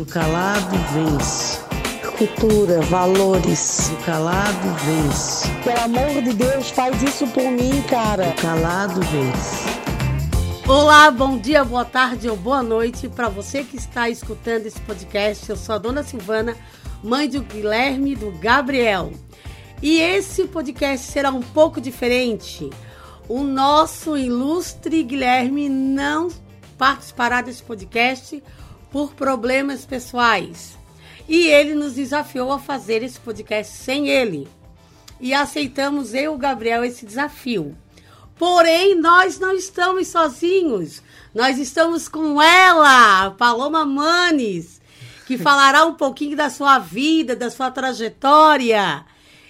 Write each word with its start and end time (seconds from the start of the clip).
Do 0.00 0.06
calado 0.06 0.78
vence. 0.94 1.58
Cultura, 2.16 2.80
valores. 2.80 3.90
Do 3.90 4.04
calado 4.06 4.74
vence. 4.86 5.46
Pelo 5.62 5.78
amor 5.78 6.22
de 6.22 6.32
Deus, 6.32 6.70
faz 6.70 7.02
isso 7.02 7.26
por 7.26 7.44
mim, 7.50 7.82
cara. 7.82 8.30
Do 8.30 8.40
calado 8.40 8.98
vence. 9.02 10.66
Olá, 10.66 11.10
bom 11.10 11.36
dia, 11.36 11.62
boa 11.64 11.84
tarde 11.84 12.30
ou 12.30 12.36
boa 12.38 12.62
noite 12.62 13.10
para 13.10 13.28
você 13.28 13.62
que 13.62 13.76
está 13.76 14.08
escutando 14.08 14.64
esse 14.64 14.80
podcast. 14.80 15.50
Eu 15.50 15.56
sou 15.56 15.74
a 15.74 15.78
dona 15.78 16.02
Silvana, 16.02 16.56
mãe 17.04 17.28
do 17.28 17.42
Guilherme 17.42 18.12
e 18.12 18.16
do 18.16 18.30
Gabriel. 18.38 19.12
E 19.82 20.00
esse 20.00 20.46
podcast 20.46 21.08
será 21.08 21.30
um 21.30 21.42
pouco 21.42 21.78
diferente. 21.78 22.70
O 23.28 23.42
nosso 23.42 24.16
ilustre 24.16 25.02
Guilherme 25.02 25.68
não 25.68 26.30
participará 26.78 27.42
desse 27.42 27.62
podcast 27.62 28.42
por 28.90 29.14
problemas 29.14 29.84
pessoais. 29.84 30.78
E 31.28 31.46
ele 31.46 31.74
nos 31.74 31.94
desafiou 31.94 32.52
a 32.52 32.58
fazer 32.58 33.02
esse 33.02 33.18
podcast 33.20 33.72
sem 33.76 34.08
ele. 34.08 34.48
E 35.20 35.32
aceitamos 35.32 36.14
eu 36.14 36.22
e 36.22 36.28
o 36.28 36.38
Gabriel 36.38 36.84
esse 36.84 37.06
desafio. 37.06 37.76
Porém, 38.36 38.98
nós 38.98 39.38
não 39.38 39.52
estamos 39.52 40.08
sozinhos. 40.08 41.02
Nós 41.34 41.58
estamos 41.58 42.08
com 42.08 42.40
ela, 42.40 43.30
Paloma 43.32 43.84
Manes, 43.84 44.80
que 45.26 45.36
falará 45.38 45.84
um 45.84 45.94
pouquinho 45.94 46.36
da 46.36 46.50
sua 46.50 46.78
vida, 46.78 47.36
da 47.36 47.50
sua 47.50 47.70
trajetória. 47.70 49.04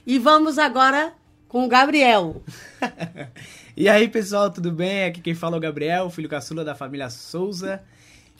E 0.06 0.18
vamos 0.18 0.58
agora 0.58 1.14
com 1.48 1.64
o 1.64 1.68
Gabriel. 1.68 2.42
e 3.76 3.88
aí, 3.88 4.08
pessoal, 4.08 4.50
tudo 4.50 4.72
bem? 4.72 5.04
Aqui 5.04 5.20
quem 5.20 5.34
fala 5.34 5.56
é 5.56 5.58
o 5.58 5.62
Gabriel, 5.62 6.10
filho 6.10 6.28
caçula 6.28 6.64
da 6.64 6.74
família 6.74 7.08
Souza. 7.08 7.82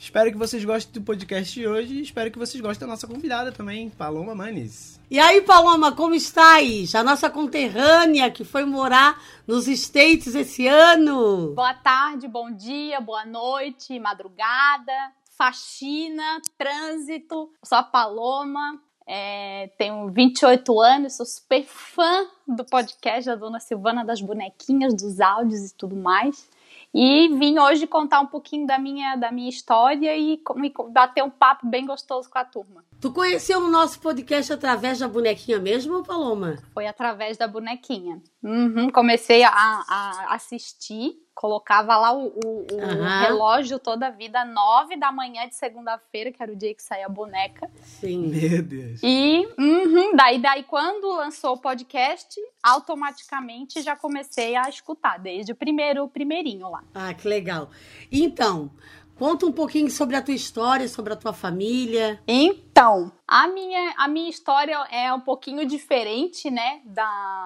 Espero 0.01 0.31
que 0.31 0.37
vocês 0.37 0.65
gostem 0.65 0.93
do 0.93 1.05
podcast 1.05 1.53
de 1.53 1.67
hoje 1.67 1.93
e 1.93 2.01
espero 2.01 2.31
que 2.31 2.39
vocês 2.39 2.59
gostem 2.59 2.87
da 2.87 2.93
nossa 2.93 3.05
convidada 3.05 3.51
também, 3.51 3.87
Paloma 3.87 4.33
Manes. 4.33 4.99
E 5.11 5.19
aí, 5.19 5.43
Paloma, 5.43 5.91
como 5.91 6.15
estás? 6.15 6.95
A 6.95 7.03
nossa 7.03 7.29
conterrânea 7.29 8.31
que 8.31 8.43
foi 8.43 8.65
morar 8.65 9.21
nos 9.45 9.67
States 9.67 10.33
esse 10.33 10.67
ano. 10.67 11.53
Boa 11.53 11.75
tarde, 11.75 12.27
bom 12.27 12.51
dia, 12.51 12.99
boa 12.99 13.23
noite, 13.27 13.99
madrugada, 13.99 14.91
faxina, 15.37 16.41
trânsito. 16.57 17.51
sou 17.63 17.77
a 17.77 17.83
Paloma, 17.83 18.81
é, 19.05 19.69
tenho 19.77 20.09
28 20.09 20.81
anos, 20.81 21.15
sou 21.15 21.27
super 21.27 21.63
fã 21.63 22.25
do 22.47 22.65
podcast 22.65 23.29
da 23.29 23.35
Dona 23.35 23.59
Silvana, 23.59 24.03
das 24.03 24.19
bonequinhas, 24.19 24.95
dos 24.95 25.21
áudios 25.21 25.69
e 25.69 25.75
tudo 25.75 25.95
mais. 25.95 26.49
E 26.93 27.29
vim 27.29 27.57
hoje 27.57 27.87
contar 27.87 28.19
um 28.19 28.27
pouquinho 28.27 28.67
da 28.67 28.77
minha, 28.77 29.15
da 29.15 29.31
minha 29.31 29.49
história 29.49 30.15
e, 30.15 30.33
e 30.33 30.73
bater 30.89 31.23
um 31.23 31.29
papo 31.29 31.65
bem 31.67 31.85
gostoso 31.85 32.29
com 32.29 32.37
a 32.37 32.43
turma. 32.43 32.83
Tu 33.01 33.11
conheceu 33.11 33.59
o 33.59 33.67
nosso 33.67 33.99
podcast 33.99 34.53
através 34.53 34.99
da 34.99 35.07
bonequinha 35.07 35.57
mesmo, 35.57 36.03
Paloma? 36.03 36.59
Foi 36.71 36.85
através 36.85 37.35
da 37.35 37.47
bonequinha. 37.47 38.21
Uhum, 38.43 38.91
comecei 38.91 39.43
a, 39.43 39.49
a 39.51 40.35
assistir 40.35 41.19
colocava 41.41 41.97
lá 41.97 42.13
o, 42.13 42.27
o, 42.27 42.67
o 42.71 42.75
uhum. 42.75 43.21
relógio 43.21 43.79
toda 43.79 44.05
a 44.05 44.09
vida, 44.11 44.45
nove 44.45 44.95
da 44.95 45.11
manhã 45.11 45.47
de 45.47 45.55
segunda-feira, 45.55 46.31
que 46.31 46.41
era 46.41 46.51
o 46.51 46.55
dia 46.55 46.73
que 46.75 46.83
saía 46.83 47.07
a 47.07 47.09
boneca. 47.09 47.67
Sim. 47.81 48.27
Meu 48.27 48.61
Deus. 48.61 48.99
E 49.01 49.47
uhum, 49.57 50.15
daí, 50.15 50.39
daí, 50.39 50.63
quando 50.63 51.07
lançou 51.07 51.55
o 51.55 51.57
podcast, 51.57 52.39
automaticamente 52.61 53.81
já 53.81 53.95
comecei 53.95 54.55
a 54.55 54.69
escutar, 54.69 55.17
desde 55.17 55.51
o 55.51 55.55
primeiro, 55.55 56.03
o 56.03 56.07
primeirinho 56.07 56.69
lá. 56.69 56.83
Ah, 56.93 57.11
que 57.11 57.27
legal. 57.27 57.71
Então, 58.11 58.69
Conta 59.17 59.45
um 59.45 59.51
pouquinho 59.51 59.89
sobre 59.89 60.15
a 60.15 60.21
tua 60.21 60.33
história, 60.33 60.87
sobre 60.87 61.13
a 61.13 61.15
tua 61.15 61.33
família. 61.33 62.21
Então, 62.27 63.11
a 63.27 63.47
minha, 63.47 63.93
a 63.97 64.07
minha 64.07 64.29
história 64.29 64.75
é 64.89 65.13
um 65.13 65.21
pouquinho 65.21 65.65
diferente, 65.65 66.49
né, 66.49 66.81
da, 66.85 67.45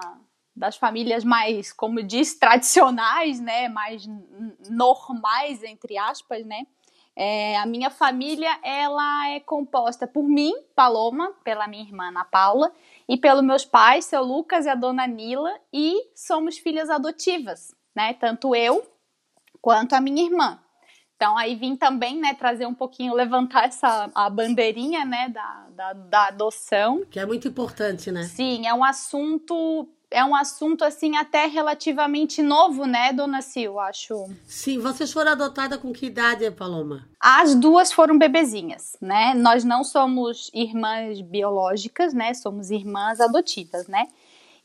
das 0.55 0.77
famílias 0.77 1.23
mais, 1.23 1.73
como 1.73 2.02
diz, 2.02 2.35
tradicionais, 2.39 3.39
né, 3.39 3.67
mais 3.67 4.07
normais 4.69 5.63
entre 5.63 5.97
aspas, 5.97 6.45
né. 6.45 6.66
É, 7.17 7.57
a 7.57 7.66
minha 7.66 7.89
família 7.89 8.59
ela 8.62 9.29
é 9.29 9.39
composta 9.39 10.06
por 10.06 10.23
mim, 10.23 10.53
Paloma, 10.75 11.34
pela 11.45 11.66
minha 11.66 11.84
irmã 11.84 12.09
Ana 12.09 12.25
Paula 12.25 12.73
e 13.07 13.16
pelos 13.16 13.44
meus 13.44 13.63
pais, 13.63 14.03
seu 14.03 14.22
Lucas 14.22 14.66
e 14.66 14.69
a 14.69 14.75
dona 14.75 15.07
Nila, 15.07 15.57
e 15.72 15.95
somos 16.13 16.57
filhas 16.57 16.89
adotivas, 16.89 17.73
né? 17.95 18.13
Tanto 18.16 18.53
eu 18.53 18.85
quanto 19.62 19.94
a 19.94 20.01
minha 20.01 20.25
irmã. 20.25 20.59
Então 21.15 21.37
aí 21.37 21.55
vim 21.55 21.75
também, 21.75 22.19
né, 22.19 22.33
trazer 22.33 22.65
um 22.65 22.73
pouquinho, 22.73 23.13
levantar 23.13 23.65
essa 23.65 24.09
a 24.13 24.29
bandeirinha, 24.29 25.05
né, 25.05 25.29
da, 25.29 25.67
da, 25.75 25.93
da 25.93 26.27
adoção. 26.27 27.03
Que 27.09 27.19
é 27.19 27.25
muito 27.25 27.47
importante, 27.47 28.11
né? 28.11 28.23
Sim, 28.23 28.67
é 28.67 28.73
um 28.73 28.83
assunto 28.83 29.87
é 30.11 30.23
um 30.23 30.35
assunto 30.35 30.83
assim 30.85 31.17
até 31.17 31.45
relativamente 31.45 32.41
novo, 32.41 32.85
né, 32.85 33.11
dona 33.11 33.41
Sil, 33.43 33.79
acho. 33.79 34.13
Sim, 34.47 34.79
vocês 34.79 35.11
foram 35.11 35.31
adotadas 35.31 35.79
com 35.79 35.91
que 35.91 36.05
idade, 36.05 36.49
Paloma? 36.51 37.07
As 37.19 37.55
duas 37.55 37.91
foram 37.91 38.17
bebezinhas, 38.17 38.95
né? 39.01 39.33
Nós 39.33 39.63
não 39.63 39.83
somos 39.83 40.49
irmãs 40.53 41.19
biológicas, 41.21 42.13
né? 42.13 42.33
Somos 42.33 42.69
irmãs 42.69 43.19
adotivas, 43.19 43.87
né? 43.87 44.07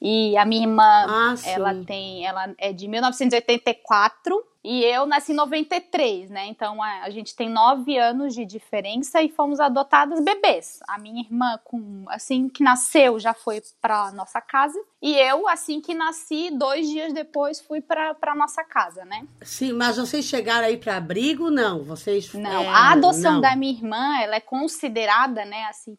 E 0.00 0.36
a 0.36 0.46
minha 0.46 0.62
irmã, 0.62 1.06
ah, 1.08 1.34
ela 1.44 1.74
tem, 1.84 2.26
ela 2.26 2.54
é 2.56 2.72
de 2.72 2.88
1984 2.88 4.42
e 4.62 4.84
eu 4.84 5.06
nasci 5.06 5.32
em 5.32 5.34
93, 5.34 6.28
né? 6.28 6.46
Então 6.46 6.82
a, 6.82 7.04
a, 7.04 7.10
gente 7.10 7.34
tem 7.34 7.48
nove 7.48 7.96
anos 7.96 8.34
de 8.34 8.44
diferença 8.44 9.22
e 9.22 9.28
fomos 9.30 9.58
adotadas 9.58 10.20
bebês. 10.20 10.80
A 10.86 10.98
minha 10.98 11.22
irmã, 11.22 11.58
com 11.64 12.04
assim 12.08 12.48
que 12.48 12.62
nasceu, 12.62 13.18
já 13.18 13.32
foi 13.32 13.62
para 13.80 14.12
nossa 14.12 14.40
casa. 14.40 14.78
E 15.00 15.16
eu, 15.16 15.48
assim 15.48 15.80
que 15.80 15.94
nasci, 15.94 16.50
dois 16.50 16.88
dias 16.88 17.12
depois, 17.14 17.58
fui 17.58 17.80
para 17.80 18.34
nossa 18.34 18.62
casa, 18.62 19.04
né? 19.06 19.26
Sim, 19.40 19.72
mas 19.72 19.96
vocês 19.96 20.26
chegaram 20.26 20.66
aí 20.66 20.76
para 20.76 20.98
abrigo? 20.98 21.50
Não, 21.50 21.82
vocês. 21.82 22.32
Não, 22.34 22.62
é, 22.62 22.68
a 22.68 22.92
adoção 22.92 23.34
não. 23.34 23.40
da 23.40 23.56
minha 23.56 23.72
irmã, 23.72 24.18
ela 24.20 24.36
é 24.36 24.40
considerada, 24.40 25.42
né, 25.46 25.64
assim, 25.70 25.96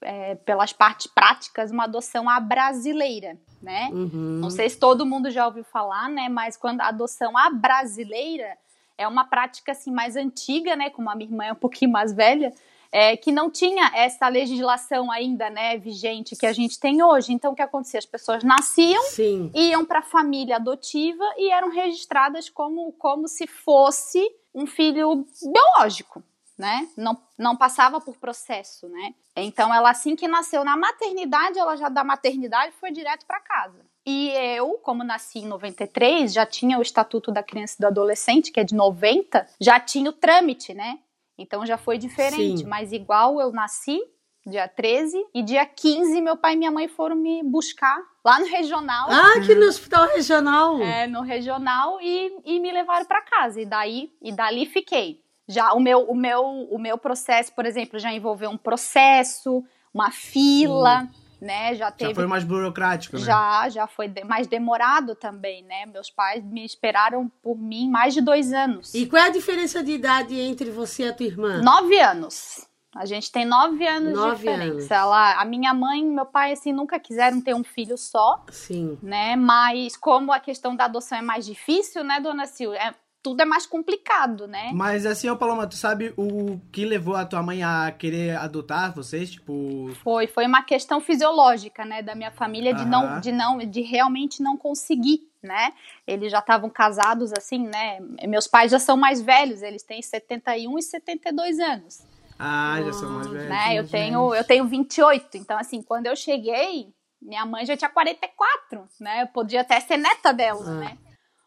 é, 0.00 0.34
pelas 0.36 0.72
partes 0.72 1.06
práticas, 1.06 1.70
uma 1.70 1.84
adoção 1.84 2.28
à 2.28 2.38
brasileira, 2.40 3.36
né? 3.62 3.88
Uhum. 3.92 4.38
Não 4.40 4.50
sei 4.50 4.68
se 4.68 4.78
todo 4.78 5.06
mundo 5.06 5.30
já 5.30 5.46
ouviu 5.46 5.64
falar, 5.64 6.08
né? 6.08 6.28
Mas 6.28 6.56
quando 6.56 6.80
a 6.80 6.88
adoção 6.88 7.36
à 7.36 7.50
brasileira 7.50 8.56
é 8.98 9.06
uma 9.06 9.24
prática 9.24 9.72
assim 9.72 9.90
mais 9.90 10.16
antiga, 10.16 10.76
né? 10.76 10.90
Como 10.90 11.10
a 11.10 11.14
minha 11.14 11.30
irmã 11.30 11.44
é 11.44 11.52
um 11.52 11.56
pouquinho 11.56 11.90
mais 11.90 12.12
velha, 12.12 12.52
é, 12.90 13.16
que 13.16 13.32
não 13.32 13.50
tinha 13.50 13.90
essa 13.94 14.28
legislação 14.28 15.10
ainda, 15.10 15.50
né, 15.50 15.76
vigente 15.76 16.36
que 16.36 16.46
a 16.46 16.52
gente 16.52 16.78
tem 16.78 17.02
hoje. 17.02 17.32
Então, 17.32 17.52
o 17.52 17.54
que 17.54 17.62
acontecia? 17.62 17.98
As 17.98 18.06
pessoas 18.06 18.42
nasciam, 18.42 19.02
Sim. 19.04 19.50
iam 19.54 19.84
para 19.84 19.98
a 19.98 20.02
família 20.02 20.56
adotiva 20.56 21.24
e 21.36 21.50
eram 21.50 21.70
registradas 21.70 22.48
como, 22.48 22.92
como 22.92 23.28
se 23.28 23.46
fosse 23.46 24.26
um 24.54 24.66
filho 24.66 25.26
biológico, 25.42 26.22
né? 26.58 26.88
Não, 26.96 27.20
não 27.38 27.56
passava 27.56 28.00
por 28.00 28.16
processo, 28.16 28.88
né? 28.88 29.14
Então, 29.36 29.72
ela 29.72 29.90
assim 29.90 30.16
que 30.16 30.26
nasceu 30.26 30.64
na 30.64 30.76
maternidade, 30.76 31.58
ela 31.58 31.76
já 31.76 31.88
da 31.88 32.02
maternidade 32.02 32.74
foi 32.80 32.90
direto 32.90 33.26
para 33.26 33.40
casa. 33.40 33.84
E 34.06 34.30
eu, 34.30 34.74
como 34.82 35.02
nasci 35.02 35.40
em 35.40 35.46
93, 35.46 36.32
já 36.32 36.46
tinha 36.46 36.78
o 36.78 36.82
Estatuto 36.82 37.32
da 37.32 37.42
Criança 37.42 37.74
e 37.78 37.80
do 37.80 37.86
Adolescente, 37.88 38.52
que 38.52 38.60
é 38.60 38.64
de 38.64 38.74
90, 38.74 39.46
já 39.60 39.80
tinha 39.80 40.08
o 40.08 40.12
trâmite, 40.12 40.72
né? 40.72 41.00
Então 41.36 41.66
já 41.66 41.76
foi 41.76 41.98
diferente, 41.98 42.60
Sim. 42.60 42.66
mas 42.66 42.92
igual 42.92 43.40
eu 43.40 43.52
nasci 43.52 44.00
dia 44.46 44.68
13 44.68 45.26
e 45.34 45.42
dia 45.42 45.66
15 45.66 46.20
meu 46.22 46.36
pai 46.36 46.54
e 46.54 46.56
minha 46.56 46.70
mãe 46.70 46.86
foram 46.86 47.16
me 47.16 47.42
buscar 47.42 48.00
lá 48.24 48.38
no 48.38 48.46
regional. 48.46 49.08
Ah, 49.10 49.40
que 49.44 49.54
no 49.54 49.66
hospital 49.66 50.06
regional. 50.06 50.80
É, 50.80 51.06
no 51.06 51.22
regional 51.22 51.98
e, 52.00 52.38
e 52.44 52.60
me 52.60 52.70
levaram 52.70 53.04
para 53.04 53.20
casa 53.22 53.60
e 53.60 53.66
daí 53.66 54.12
e 54.22 54.32
dali 54.32 54.66
fiquei. 54.66 55.20
Já 55.48 55.72
o 55.72 55.80
meu, 55.80 56.02
o 56.02 56.14
meu, 56.14 56.42
o 56.44 56.78
meu 56.78 56.98
processo, 56.98 57.52
por 57.52 57.64
exemplo, 57.64 57.98
já 57.98 58.12
envolveu 58.12 58.50
um 58.50 58.56
processo, 58.56 59.64
uma 59.94 60.10
fila, 60.10 61.02
Sim. 61.02 61.46
né? 61.46 61.74
Já 61.74 61.90
teve. 61.90 62.10
Já 62.10 62.14
foi 62.16 62.26
mais 62.26 62.44
burocrático, 62.44 63.16
né? 63.16 63.22
Já, 63.22 63.68
já 63.68 63.86
foi 63.86 64.12
mais 64.24 64.46
demorado 64.46 65.14
também, 65.14 65.62
né? 65.62 65.86
Meus 65.86 66.10
pais 66.10 66.44
me 66.44 66.64
esperaram 66.64 67.30
por 67.42 67.56
mim 67.56 67.88
mais 67.88 68.12
de 68.12 68.20
dois 68.20 68.52
anos. 68.52 68.92
E 68.94 69.06
qual 69.06 69.22
é 69.22 69.26
a 69.26 69.30
diferença 69.30 69.82
de 69.82 69.92
idade 69.92 70.38
entre 70.38 70.70
você 70.70 71.04
e 71.04 71.08
a 71.08 71.12
tua 71.12 71.26
irmã? 71.26 71.62
Nove 71.62 71.98
anos. 72.00 72.66
A 72.96 73.04
gente 73.04 73.30
tem 73.30 73.44
nove 73.44 73.86
anos 73.86 74.14
nove 74.14 74.30
de 74.30 74.36
diferença. 74.36 74.72
Anos. 74.72 74.90
Ela, 74.90 75.40
a 75.40 75.44
minha 75.44 75.74
mãe 75.74 76.00
e 76.00 76.04
meu 76.04 76.24
pai, 76.24 76.52
assim, 76.52 76.72
nunca 76.72 76.98
quiseram 76.98 77.42
ter 77.42 77.54
um 77.54 77.62
filho 77.62 77.98
só. 77.98 78.42
Sim. 78.50 78.98
Né? 79.02 79.36
Mas 79.36 79.96
como 79.98 80.32
a 80.32 80.40
questão 80.40 80.74
da 80.74 80.86
adoção 80.86 81.18
é 81.18 81.22
mais 81.22 81.44
difícil, 81.44 82.02
né, 82.02 82.20
dona 82.20 82.46
Sil? 82.48 82.72
É, 82.72 82.94
tudo 83.26 83.40
é 83.40 83.44
mais 83.44 83.66
complicado, 83.66 84.46
né? 84.46 84.70
Mas 84.72 85.04
assim, 85.04 85.28
ó, 85.28 85.34
Paloma, 85.34 85.66
tu 85.66 85.74
sabe 85.74 86.14
o 86.16 86.60
que 86.70 86.84
levou 86.84 87.16
a 87.16 87.24
tua 87.24 87.42
mãe 87.42 87.60
a 87.60 87.90
querer 87.90 88.36
adotar 88.36 88.94
vocês, 88.94 89.28
tipo... 89.32 89.90
Foi, 90.04 90.28
foi 90.28 90.46
uma 90.46 90.62
questão 90.62 91.00
fisiológica, 91.00 91.84
né, 91.84 92.02
da 92.02 92.14
minha 92.14 92.30
família 92.30 92.72
de 92.72 92.84
não, 92.84 93.18
de 93.20 93.32
não, 93.32 93.58
de 93.58 93.80
realmente 93.80 94.40
não 94.40 94.56
conseguir, 94.56 95.28
né? 95.42 95.72
Eles 96.06 96.30
já 96.30 96.38
estavam 96.38 96.70
casados 96.70 97.32
assim, 97.32 97.66
né? 97.66 97.98
Meus 98.28 98.46
pais 98.46 98.70
já 98.70 98.78
são 98.78 98.96
mais 98.96 99.20
velhos, 99.20 99.60
eles 99.60 99.82
têm 99.82 100.00
71 100.00 100.78
e 100.78 100.82
72 100.82 101.58
anos. 101.58 102.06
Ah, 102.38 102.78
já 102.84 102.92
são 102.92 103.10
mais 103.10 103.26
velhos. 103.26 103.48
né? 103.48 103.74
Eu 103.76 103.88
tenho, 103.88 104.34
eu 104.36 104.44
tenho 104.44 104.64
28, 104.66 105.36
então 105.36 105.58
assim, 105.58 105.82
quando 105.82 106.06
eu 106.06 106.14
cheguei, 106.14 106.94
minha 107.20 107.44
mãe 107.44 107.66
já 107.66 107.76
tinha 107.76 107.90
44, 107.90 108.86
né? 109.00 109.22
Eu 109.22 109.26
podia 109.26 109.62
até 109.62 109.80
ser 109.80 109.96
neta 109.96 110.32
dela, 110.32 110.62
Ah. 110.64 110.74
né? 110.74 110.98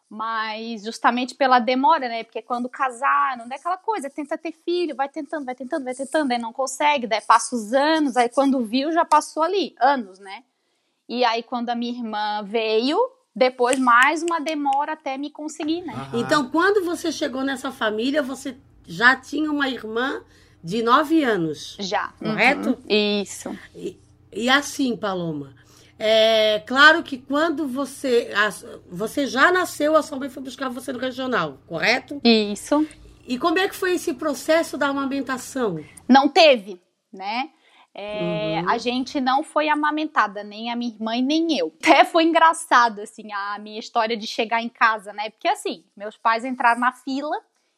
Mas 0.09 0.83
justamente 0.83 1.35
pela 1.35 1.59
demora, 1.59 2.09
né? 2.09 2.23
Porque 2.23 2.41
quando 2.41 2.67
casaram, 2.67 3.45
é 3.51 3.55
aquela 3.55 3.77
coisa, 3.77 4.09
tenta 4.09 4.37
ter 4.37 4.51
filho, 4.51 4.95
vai 4.95 5.07
tentando, 5.07 5.45
vai 5.45 5.53
tentando, 5.53 5.83
vai 5.83 5.93
tentando, 5.93 6.31
aí 6.31 6.39
não 6.39 6.51
consegue, 6.51 7.05
daí 7.05 7.21
passa 7.21 7.55
os 7.55 7.73
anos, 7.73 8.17
aí 8.17 8.27
quando 8.27 8.63
viu 8.65 8.91
já 8.91 9.05
passou 9.05 9.43
ali, 9.43 9.75
anos, 9.79 10.17
né? 10.17 10.43
E 11.07 11.23
aí 11.23 11.43
quando 11.43 11.69
a 11.69 11.75
minha 11.75 11.91
irmã 11.91 12.41
veio, 12.43 12.97
depois 13.35 13.77
mais 13.77 14.23
uma 14.23 14.39
demora 14.39 14.93
até 14.93 15.15
me 15.15 15.29
conseguir, 15.29 15.81
né? 15.81 15.93
Aham. 15.93 16.19
Então, 16.19 16.49
quando 16.49 16.83
você 16.83 17.11
chegou 17.11 17.43
nessa 17.43 17.71
família, 17.71 18.23
você 18.23 18.57
já 18.87 19.15
tinha 19.15 19.51
uma 19.51 19.69
irmã 19.69 20.23
de 20.63 20.81
9 20.81 21.23
anos. 21.23 21.77
Já. 21.79 22.09
Correto? 22.19 22.69
Uhum. 22.69 23.21
Isso. 23.21 23.57
E, 23.75 23.95
e 24.33 24.49
assim, 24.49 24.97
Paloma, 24.97 25.53
é 25.99 26.63
claro 26.65 27.03
que 27.03 27.17
quando 27.17 27.67
você. 27.67 28.31
a- 28.35 28.49
você 28.89 29.27
já 29.27 29.51
nasceu, 29.51 29.95
a 29.95 30.01
sua 30.01 30.17
mãe 30.17 30.29
foi 30.29 30.41
buscar 30.41 30.69
você 30.69 30.91
no 30.93 30.99
regional, 30.99 31.59
correto? 31.67 32.21
Isso. 32.23 32.87
E 33.27 33.37
como 33.37 33.59
é 33.59 33.67
que 33.67 33.75
foi 33.75 33.93
esse 33.95 34.13
processo 34.13 34.77
da 34.77 34.87
amamentação? 34.87 35.83
não 36.07 36.27
teve, 36.27 36.81
né? 37.13 37.49
É, 37.93 38.61
Uhum. 38.63 38.69
A 38.69 38.77
gente 38.77 39.19
não 39.19 39.43
foi 39.43 39.67
amamentada, 39.67 40.43
nem 40.43 40.71
a 40.71 40.75
minha 40.75 40.91
irmã 40.93 41.15
e 41.17 41.21
nem 41.21 41.57
eu. 41.57 41.73
Até 41.83 42.05
foi 42.05 42.23
engraçado, 42.23 43.01
assim, 43.01 43.31
a 43.33 43.59
minha 43.59 43.79
história 43.79 44.15
de 44.15 44.25
chegar 44.25 44.61
em 44.61 44.69
casa, 44.69 45.11
né? 45.11 45.29
Porque, 45.31 45.47
assim, 45.47 45.83
meus 45.97 46.15
pais 46.15 46.45
entraram 46.45 46.79
na 46.79 46.91
fila, 46.93 47.35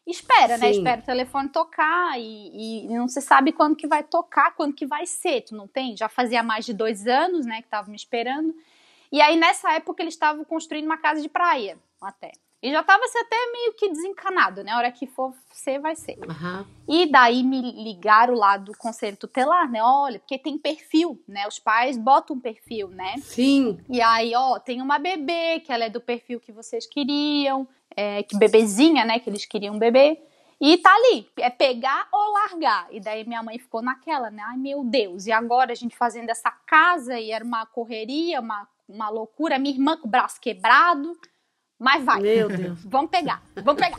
espera, 0.08 0.58
né? 0.58 0.72
Sim. 0.72 0.80
Espera 0.80 1.02
o 1.02 1.06
telefone 1.06 1.50
tocar 1.50 2.20
e, 2.20 2.86
e 2.86 2.88
não 2.88 3.08
se 3.08 3.22
sabe 3.22 3.52
quando 3.52 3.76
que 3.76 3.88
vai 3.88 4.04
tocar, 4.04 4.56
quando 4.56 4.74
que 4.74 4.86
vai 4.86 5.06
ser, 5.06 5.42
tu 5.42 5.56
não 5.56 5.68
tem? 5.68 5.96
Já 5.96 6.10
fazia 6.10 6.42
mais 6.42 6.66
de 6.66 6.74
dois 6.74 7.08
anos, 7.08 7.46
né, 7.46 7.62
que 7.62 7.68
tava 7.68 7.90
me 7.90 7.96
esperando. 7.96 8.54
E 9.12 9.22
aí, 9.22 9.36
nessa 9.36 9.74
época, 9.74 10.02
eles 10.02 10.14
estavam 10.14 10.44
construindo 10.44 10.86
uma 10.86 10.98
casa 10.98 11.22
de 11.22 11.28
praia, 11.28 11.78
até. 12.02 12.32
E 12.64 12.72
já 12.72 12.84
tava 12.84 13.04
assim, 13.04 13.18
até 13.18 13.36
meio 13.52 13.74
que 13.74 13.90
desencanado, 13.90 14.64
né? 14.64 14.72
A 14.72 14.78
hora 14.78 14.92
que 14.92 15.08
for 15.08 15.34
ser, 15.52 15.80
vai 15.80 15.96
ser. 15.96 16.20
Aham. 16.30 16.66
E 16.88 17.08
daí 17.08 17.42
me 17.42 17.60
ligaram 17.60 18.36
lá 18.36 18.56
do 18.56 18.78
conselho 18.78 19.18
tutelar, 19.18 19.70
né? 19.70 19.82
Olha, 19.82 20.20
porque 20.20 20.38
tem 20.38 20.60
perfil, 20.60 21.20
né? 21.28 21.48
Os 21.48 21.58
pais 21.58 21.98
botam 21.98 22.36
um 22.36 22.40
perfil, 22.40 22.90
né? 22.90 23.16
Sim. 23.18 23.80
E 23.90 24.00
aí, 24.00 24.34
ó, 24.36 24.60
tem 24.60 24.80
uma 24.80 25.00
bebê 25.00 25.60
que 25.60 25.74
ela 25.74 25.86
é 25.86 25.90
do 25.90 26.00
perfil 26.00 26.40
que 26.40 26.52
vocês 26.52 26.86
queriam, 26.86 27.68
é, 27.96 28.24
que 28.24 28.38
bebezinha, 28.38 29.06
né? 29.06 29.20
Que 29.20 29.30
eles 29.30 29.46
queriam 29.46 29.78
bebê. 29.80 30.20
E 30.60 30.78
tá 30.78 30.94
ali, 30.94 31.28
é 31.40 31.50
pegar 31.50 32.08
ou 32.12 32.34
largar. 32.34 32.88
E 32.92 33.00
daí 33.00 33.26
minha 33.28 33.42
mãe 33.42 33.58
ficou 33.58 33.82
naquela, 33.82 34.30
né? 34.30 34.44
Ai, 34.46 34.58
meu 34.58 34.84
Deus, 34.84 35.26
e 35.26 35.32
agora 35.32 35.72
a 35.72 35.76
gente 35.76 35.96
fazendo 35.96 36.30
essa 36.30 36.52
casa, 36.52 37.20
e 37.20 37.32
era 37.32 37.44
uma 37.44 37.66
correria, 37.66 38.40
uma, 38.40 38.68
uma 38.88 39.10
loucura. 39.10 39.58
Minha 39.58 39.74
irmã 39.74 39.98
com 39.98 40.08
o 40.08 40.12
braço 40.12 40.40
quebrado, 40.40 41.18
mas 41.80 42.06
vai. 42.06 42.22
Meu 42.22 42.48
Deus. 42.48 42.80
Vamos 42.86 43.10
pegar, 43.10 43.42
vamos 43.56 43.82
pegar. 43.82 43.98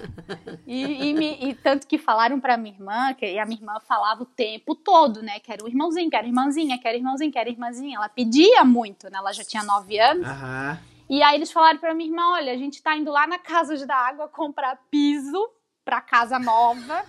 E, 0.65 1.09
e 1.09 1.15
me- 1.15 1.37
e 1.41 1.53
tanto 1.53 1.85
que 1.85 1.99
falaram 1.99 2.39
pra 2.39 2.57
minha 2.57 2.73
irmã, 2.77 3.13
que 3.13 3.27
e 3.27 3.41
a 3.41 3.45
minha 3.45 3.59
irmã 3.59 3.81
falava 3.81 4.23
o 4.23 4.27
tempo 4.27 4.77
todo, 4.77 5.21
né? 5.21 5.41
Quero 5.41 5.65
o 5.65 5.69
irmãozinho, 5.69 6.09
quero 6.09 6.29
irmãzinha, 6.29 6.79
quero 6.79 6.97
irmãozinho, 6.97 7.33
quero 7.33 7.51
irmãzinha. 7.51 7.97
Ela 7.97 8.09
pedia 8.09 8.65
muito, 8.65 9.11
né? 9.11 9.19
Ela 9.19 9.33
já 9.33 9.43
tinha 9.43 9.65
nove 9.65 9.99
anos. 9.99 10.29
Aham. 10.29 10.79
E 11.13 11.23
aí 11.23 11.35
eles 11.37 11.53
falaram 11.53 11.79
pra 11.79 11.93
minha 11.93 12.09
irmã: 12.09 12.31
olha, 12.33 12.51
a 12.55 12.57
gente 12.57 12.83
tá 12.83 12.97
indo 12.97 13.11
lá 13.13 13.27
na 13.27 13.39
Casa 13.39 13.87
da 13.87 13.95
Água 13.95 14.29
comprar 14.29 14.79
piso 14.91 15.47
pra 15.85 16.01
casa 16.01 16.39
nova. 16.39 17.05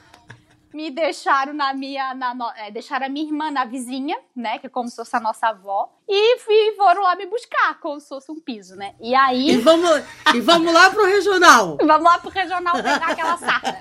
Me 0.73 0.91
deixaram 0.91 1.53
na 1.53 1.73
minha. 1.73 2.13
Na, 2.13 2.35
é, 2.57 2.69
deixaram 2.69 3.05
a 3.05 3.09
minha 3.09 3.25
irmã 3.25 3.49
na 3.49 3.63
vizinha, 3.63 4.19
né? 4.35 4.59
Que 4.59 4.65
é 4.67 4.69
como 4.69 4.89
se 4.89 4.97
fosse 4.97 5.15
a 5.15 5.21
nossa 5.21 5.47
avó. 5.47 5.87
E, 6.05 6.37
fui- 6.39 6.73
foram 6.75 7.03
lá 7.03 7.15
me 7.15 7.27
buscar, 7.27 7.79
como 7.79 7.97
se 8.01 8.09
fosse 8.09 8.29
um 8.29 8.41
piso, 8.41 8.75
né? 8.75 8.93
E 8.99 9.15
aí. 9.15 9.51
E 9.51 9.57
vamos, 9.59 9.89
e 10.35 10.41
vamos 10.41 10.73
lá 10.73 10.89
pro 10.89 11.05
regional. 11.05 11.77
Vamos 11.85 12.03
lá 12.03 12.17
pro 12.19 12.29
regional 12.29 12.73
pegar 12.75 13.07
aquela 13.07 13.37
sarda. 13.37 13.79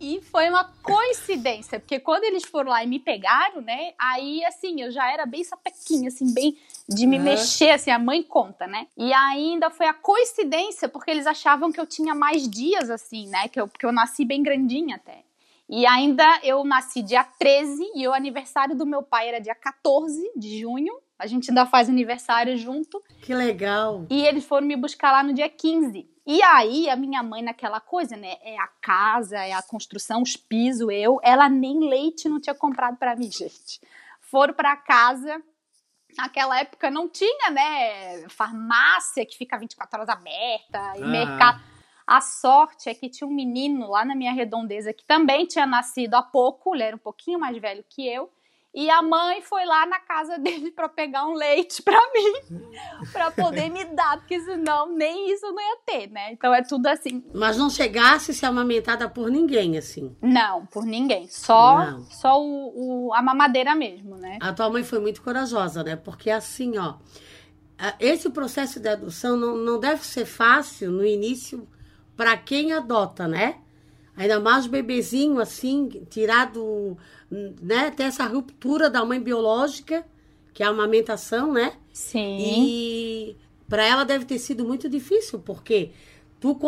E 0.00 0.20
foi 0.22 0.48
uma 0.48 0.64
coincidência, 0.82 1.78
porque 1.78 2.00
quando 2.00 2.24
eles 2.24 2.44
foram 2.44 2.70
lá 2.70 2.82
e 2.82 2.86
me 2.88 2.98
pegaram, 2.98 3.60
né? 3.60 3.92
Aí, 3.96 4.44
assim, 4.44 4.80
eu 4.82 4.90
já 4.90 5.08
era 5.12 5.24
bem 5.24 5.44
sapequinha, 5.44 6.08
assim, 6.08 6.34
bem 6.34 6.58
de 6.88 7.06
me 7.06 7.16
Aham. 7.16 7.24
mexer, 7.24 7.70
assim, 7.70 7.90
a 7.90 7.98
mãe 7.98 8.22
conta, 8.22 8.66
né? 8.66 8.86
E 8.96 9.12
ainda 9.12 9.70
foi 9.70 9.86
a 9.86 9.94
coincidência, 9.94 10.88
porque 10.88 11.10
eles 11.10 11.26
achavam 11.26 11.72
que 11.72 11.80
eu 11.80 11.86
tinha 11.86 12.14
mais 12.14 12.48
dias, 12.48 12.90
assim, 12.90 13.28
né? 13.28 13.48
Que 13.48 13.60
eu, 13.60 13.68
porque 13.68 13.86
eu 13.86 13.92
nasci 13.92 14.24
bem 14.24 14.42
grandinha 14.42 14.96
até. 14.96 15.24
E 15.68 15.86
ainda 15.86 16.40
eu 16.42 16.64
nasci 16.64 17.02
dia 17.02 17.24
13 17.24 17.92
e 17.94 18.06
o 18.06 18.12
aniversário 18.12 18.76
do 18.76 18.84
meu 18.84 19.02
pai 19.02 19.28
era 19.28 19.40
dia 19.40 19.54
14 19.54 20.32
de 20.36 20.60
junho. 20.60 20.92
A 21.18 21.26
gente 21.26 21.50
ainda 21.50 21.64
faz 21.64 21.88
aniversário 21.88 22.56
junto. 22.56 23.02
Que 23.22 23.32
legal. 23.32 24.06
E 24.10 24.26
eles 24.26 24.44
foram 24.44 24.66
me 24.66 24.76
buscar 24.76 25.12
lá 25.12 25.22
no 25.22 25.32
dia 25.32 25.48
15. 25.48 26.06
E 26.26 26.42
aí, 26.42 26.88
a 26.90 26.96
minha 26.96 27.22
mãe, 27.22 27.42
naquela 27.42 27.80
coisa, 27.80 28.16
né? 28.16 28.36
É 28.42 28.58
a 28.58 28.66
casa, 28.80 29.38
é 29.38 29.52
a 29.52 29.62
construção, 29.62 30.22
os 30.22 30.36
pisos, 30.36 30.88
eu. 30.90 31.18
Ela 31.22 31.48
nem 31.48 31.88
leite 31.88 32.28
não 32.28 32.40
tinha 32.40 32.54
comprado 32.54 32.96
pra 32.96 33.16
mim, 33.16 33.30
gente. 33.32 33.80
Foram 34.20 34.52
pra 34.52 34.76
casa. 34.76 35.42
Naquela 36.16 36.58
época 36.60 36.90
não 36.90 37.08
tinha, 37.08 37.50
né? 37.50 38.28
Farmácia 38.28 39.24
que 39.24 39.36
fica 39.36 39.58
24 39.58 39.96
horas 39.98 40.08
aberta, 40.08 40.98
e 40.98 41.02
Ah. 41.02 41.06
mercado. 41.06 41.60
A 42.06 42.20
sorte 42.20 42.88
é 42.88 42.94
que 42.94 43.08
tinha 43.08 43.26
um 43.26 43.32
menino 43.32 43.88
lá 43.88 44.04
na 44.04 44.14
minha 44.14 44.32
redondeza 44.32 44.92
que 44.92 45.04
também 45.04 45.46
tinha 45.46 45.64
nascido 45.66 46.14
há 46.14 46.22
pouco, 46.22 46.74
ele 46.74 46.82
era 46.82 46.96
um 46.96 46.98
pouquinho 46.98 47.38
mais 47.38 47.56
velho 47.58 47.84
que 47.88 48.06
eu. 48.06 48.30
E 48.74 48.88
a 48.88 49.02
mãe 49.02 49.42
foi 49.42 49.64
lá 49.66 49.84
na 49.84 50.00
casa 50.00 50.38
dele 50.38 50.70
para 50.70 50.88
pegar 50.88 51.26
um 51.26 51.34
leite 51.34 51.82
para 51.82 51.98
mim, 52.14 52.32
para 53.12 53.30
poder 53.30 53.68
me 53.68 53.84
dar, 53.84 54.16
porque 54.18 54.40
senão 54.40 54.88
nem 54.90 55.30
isso 55.32 55.44
eu 55.44 55.52
não 55.52 55.60
ia 55.62 55.76
ter, 55.84 56.06
né? 56.10 56.32
Então 56.32 56.54
é 56.54 56.62
tudo 56.62 56.86
assim. 56.86 57.22
Mas 57.34 57.58
não 57.58 57.68
chegasse 57.68 58.30
a 58.30 58.34
ser 58.34 58.46
amamentada 58.46 59.08
por 59.10 59.30
ninguém, 59.30 59.76
assim. 59.76 60.16
Não, 60.22 60.64
por 60.66 60.84
ninguém. 60.86 61.28
Só, 61.28 61.84
Não. 61.84 62.04
só 62.06 62.40
o, 62.42 63.08
o- 63.08 63.14
a 63.14 63.20
mamadeira 63.20 63.74
mesmo, 63.74 64.16
né? 64.16 64.38
A 64.40 64.52
tua 64.54 64.70
mãe 64.70 64.82
foi 64.82 65.00
muito 65.00 65.20
corajosa, 65.22 65.84
né? 65.84 65.94
Porque 65.96 66.30
assim, 66.30 66.78
ó, 66.78 66.94
esse 68.00 68.30
processo 68.30 68.80
de 68.80 68.88
adoção 68.88 69.36
não, 69.36 69.56
não 69.56 69.78
deve 69.78 70.04
ser 70.04 70.24
fácil 70.24 70.90
no 70.90 71.04
início 71.04 71.68
para 72.16 72.36
quem 72.36 72.72
adota, 72.72 73.26
né? 73.28 73.58
Ainda 74.16 74.38
mais 74.38 74.66
bebezinho 74.66 75.40
assim, 75.40 75.88
tirado, 76.10 76.96
né? 77.30 77.90
Ter 77.90 78.04
essa 78.04 78.26
ruptura 78.26 78.90
da 78.90 79.04
mãe 79.04 79.20
biológica, 79.20 80.04
que 80.52 80.62
é 80.62 80.66
a 80.66 80.70
amamentação, 80.70 81.52
né? 81.52 81.72
Sim. 81.92 82.38
E 82.40 83.36
para 83.68 83.86
ela 83.86 84.04
deve 84.04 84.26
ter 84.26 84.38
sido 84.38 84.66
muito 84.66 84.88
difícil, 84.88 85.38
porque 85.38 85.92
tu, 86.38 86.58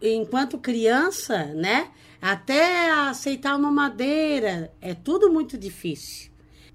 enquanto 0.00 0.56
criança, 0.56 1.44
né? 1.54 1.90
Até 2.22 2.90
aceitar 2.90 3.54
uma 3.54 3.70
madeira, 3.70 4.72
é 4.80 4.94
tudo 4.94 5.30
muito 5.30 5.58
difícil. 5.58 6.32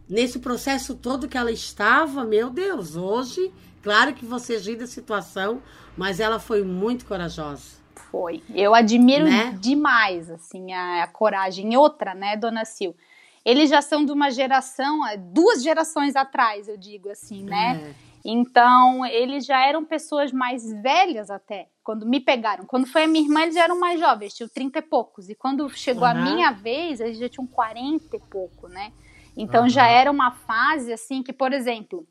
Nesse 0.08 0.38
processo 0.38 0.94
todo 0.94 1.28
que 1.28 1.38
ela 1.38 1.52
estava, 1.52 2.24
meu 2.24 2.52
Deus, 2.52 2.96
hoje, 2.96 3.52
claro 3.82 4.14
que 4.14 4.26
você 4.26 4.58
ri 4.58 4.76
da 4.76 4.86
situação, 4.86 5.62
mas 5.98 6.20
ela 6.20 6.40
foi 6.40 6.64
muito 6.64 7.06
corajosa. 7.06 7.79
Foi. 8.12 8.44
Eu 8.54 8.74
admiro 8.74 9.26
Né? 9.26 9.58
demais, 9.60 10.30
assim, 10.30 10.72
a, 10.74 11.04
a 11.04 11.08
coragem. 11.08 11.74
E 11.74 11.78
outra, 11.78 12.14
né, 12.14 12.36
dona 12.36 12.66
Sil? 12.66 12.94
Eles 13.46 13.70
já 13.70 13.82
são 13.82 14.04
de 14.06 14.12
uma 14.12 14.30
geração, 14.30 15.06
eh, 15.08 15.18
duas 15.18 15.64
gerações 15.64 16.16
atrás, 16.16 16.68
eu 16.68 16.78
digo 16.78 17.10
assim, 17.10 17.44
né? 17.44 17.82
É. 17.82 17.94
Então, 18.24 19.06
eles 19.06 19.46
já 19.46 19.66
eram 19.66 19.86
pessoas 19.86 20.32
mais 20.32 20.70
velhas 20.82 21.32
até, 21.32 21.70
quando 21.84 22.06
me 22.06 22.20
pegaram. 22.20 22.66
Quando 22.66 22.86
foi 22.86 23.04
a 23.04 23.08
minha 23.08 23.24
irmã, 23.24 23.44
eles 23.44 23.56
já 23.56 23.64
eram 23.64 23.80
mais 23.80 23.98
jovens, 24.00 24.34
tinham 24.34 24.50
30 24.50 24.80
e 24.80 24.82
poucos. 24.82 25.30
E 25.30 25.36
quando 25.36 25.70
chegou 25.70 26.06
a 26.06 26.14
Aham. 26.14 26.22
minha 26.24 26.52
vez, 26.52 27.00
eles 27.00 27.18
já 27.18 27.30
tinham 27.30 27.48
40 27.48 28.18
e 28.18 28.20
pouco, 28.20 28.68
né? 28.68 28.92
Então, 29.38 29.62
Aham. 29.62 29.70
já 29.70 29.88
era 29.88 30.12
uma 30.12 30.32
fase, 30.32 30.92
assim, 30.92 31.24
que, 31.24 31.32
por 31.32 31.54
exemplo, 31.54 32.06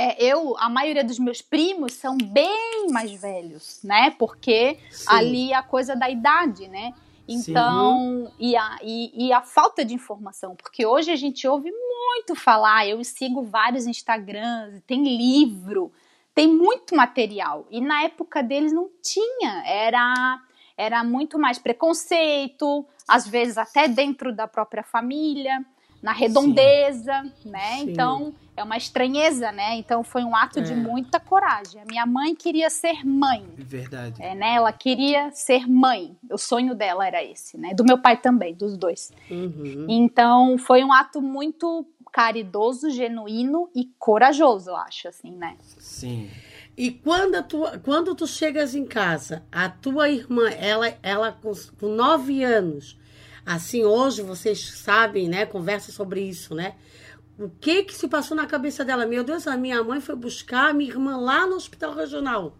é, 0.00 0.24
eu, 0.24 0.56
a 0.58 0.68
maioria 0.68 1.02
dos 1.02 1.18
meus 1.18 1.42
primos 1.42 1.94
são 1.94 2.16
bem 2.16 2.86
mais 2.88 3.20
velhos, 3.20 3.80
né? 3.82 4.14
Porque 4.16 4.78
Sim. 4.92 5.04
ali 5.08 5.52
a 5.52 5.60
coisa 5.60 5.96
da 5.96 6.08
idade, 6.08 6.68
né? 6.68 6.94
Então, 7.26 8.32
e, 8.38 8.56
a, 8.56 8.78
e, 8.80 9.26
e 9.26 9.32
a 9.32 9.42
falta 9.42 9.84
de 9.84 9.92
informação, 9.92 10.54
porque 10.54 10.86
hoje 10.86 11.10
a 11.10 11.16
gente 11.16 11.46
ouve 11.48 11.70
muito 11.70 12.36
falar, 12.36 12.86
eu 12.88 13.02
sigo 13.02 13.42
vários 13.42 13.86
Instagrams, 13.86 14.80
tem 14.86 15.02
livro, 15.16 15.92
tem 16.32 16.46
muito 16.46 16.94
material. 16.94 17.66
E 17.68 17.80
na 17.80 18.04
época 18.04 18.40
deles 18.40 18.72
não 18.72 18.88
tinha, 19.02 19.64
era, 19.66 20.40
era 20.76 21.02
muito 21.02 21.40
mais 21.40 21.58
preconceito, 21.58 22.86
às 23.06 23.26
vezes 23.26 23.58
até 23.58 23.88
dentro 23.88 24.32
da 24.32 24.46
própria 24.46 24.84
família. 24.84 25.58
Na 26.02 26.12
redondeza, 26.12 27.22
né? 27.44 27.78
Sim. 27.78 27.90
Então 27.90 28.34
é 28.56 28.62
uma 28.62 28.76
estranheza, 28.76 29.52
né? 29.52 29.76
Então 29.76 30.02
foi 30.02 30.22
um 30.24 30.34
ato 30.34 30.60
de 30.60 30.72
É. 30.72 30.76
muita 30.76 31.18
coragem. 31.20 31.80
A 31.80 31.84
minha 31.84 32.06
mãe 32.06 32.34
queria 32.34 32.70
ser 32.70 33.04
mãe, 33.04 33.44
Verdade. 33.56 34.20
é, 34.22 34.34
né? 34.34 34.54
Ela 34.54 34.72
queria 34.72 35.30
ser 35.32 35.66
mãe. 35.68 36.16
O 36.30 36.38
sonho 36.38 36.74
dela 36.74 37.06
era 37.06 37.22
esse, 37.22 37.56
né? 37.58 37.74
Do 37.74 37.84
meu 37.84 37.98
pai 37.98 38.16
também, 38.16 38.54
dos 38.54 38.76
dois. 38.76 39.12
Uhum. 39.30 39.86
Então 39.88 40.58
foi 40.58 40.82
um 40.84 40.92
ato 40.92 41.20
muito 41.20 41.86
caridoso, 42.12 42.90
genuíno 42.90 43.68
e 43.74 43.84
corajoso, 43.98 44.70
eu 44.70 44.76
acho, 44.76 45.08
assim, 45.08 45.30
né? 45.30 45.56
Sim. 45.78 46.28
E 46.76 46.90
quando, 46.90 47.34
a 47.34 47.42
tua, 47.42 47.78
quando 47.78 48.14
tu 48.14 48.26
chegas 48.26 48.74
em 48.74 48.84
casa, 48.86 49.42
a 49.52 49.68
tua 49.68 50.08
irmã, 50.08 50.48
ela, 50.50 50.94
ela 51.02 51.32
com, 51.32 51.52
com 51.78 51.88
nove 51.88 52.42
anos, 52.42 52.96
assim, 53.54 53.84
hoje 53.84 54.22
vocês 54.22 54.78
sabem, 54.78 55.28
né? 55.28 55.46
Conversa 55.46 55.90
sobre 55.92 56.20
isso, 56.20 56.54
né? 56.54 56.74
O 57.38 57.48
que 57.48 57.84
que 57.84 57.94
se 57.94 58.08
passou 58.08 58.36
na 58.36 58.46
cabeça 58.46 58.84
dela? 58.84 59.06
Meu 59.06 59.22
Deus, 59.22 59.46
a 59.46 59.56
minha 59.56 59.82
mãe 59.82 60.00
foi 60.00 60.16
buscar 60.16 60.70
a 60.70 60.72
minha 60.72 60.90
irmã 60.90 61.16
lá 61.16 61.46
no 61.46 61.54
hospital 61.56 61.94
regional. 61.94 62.54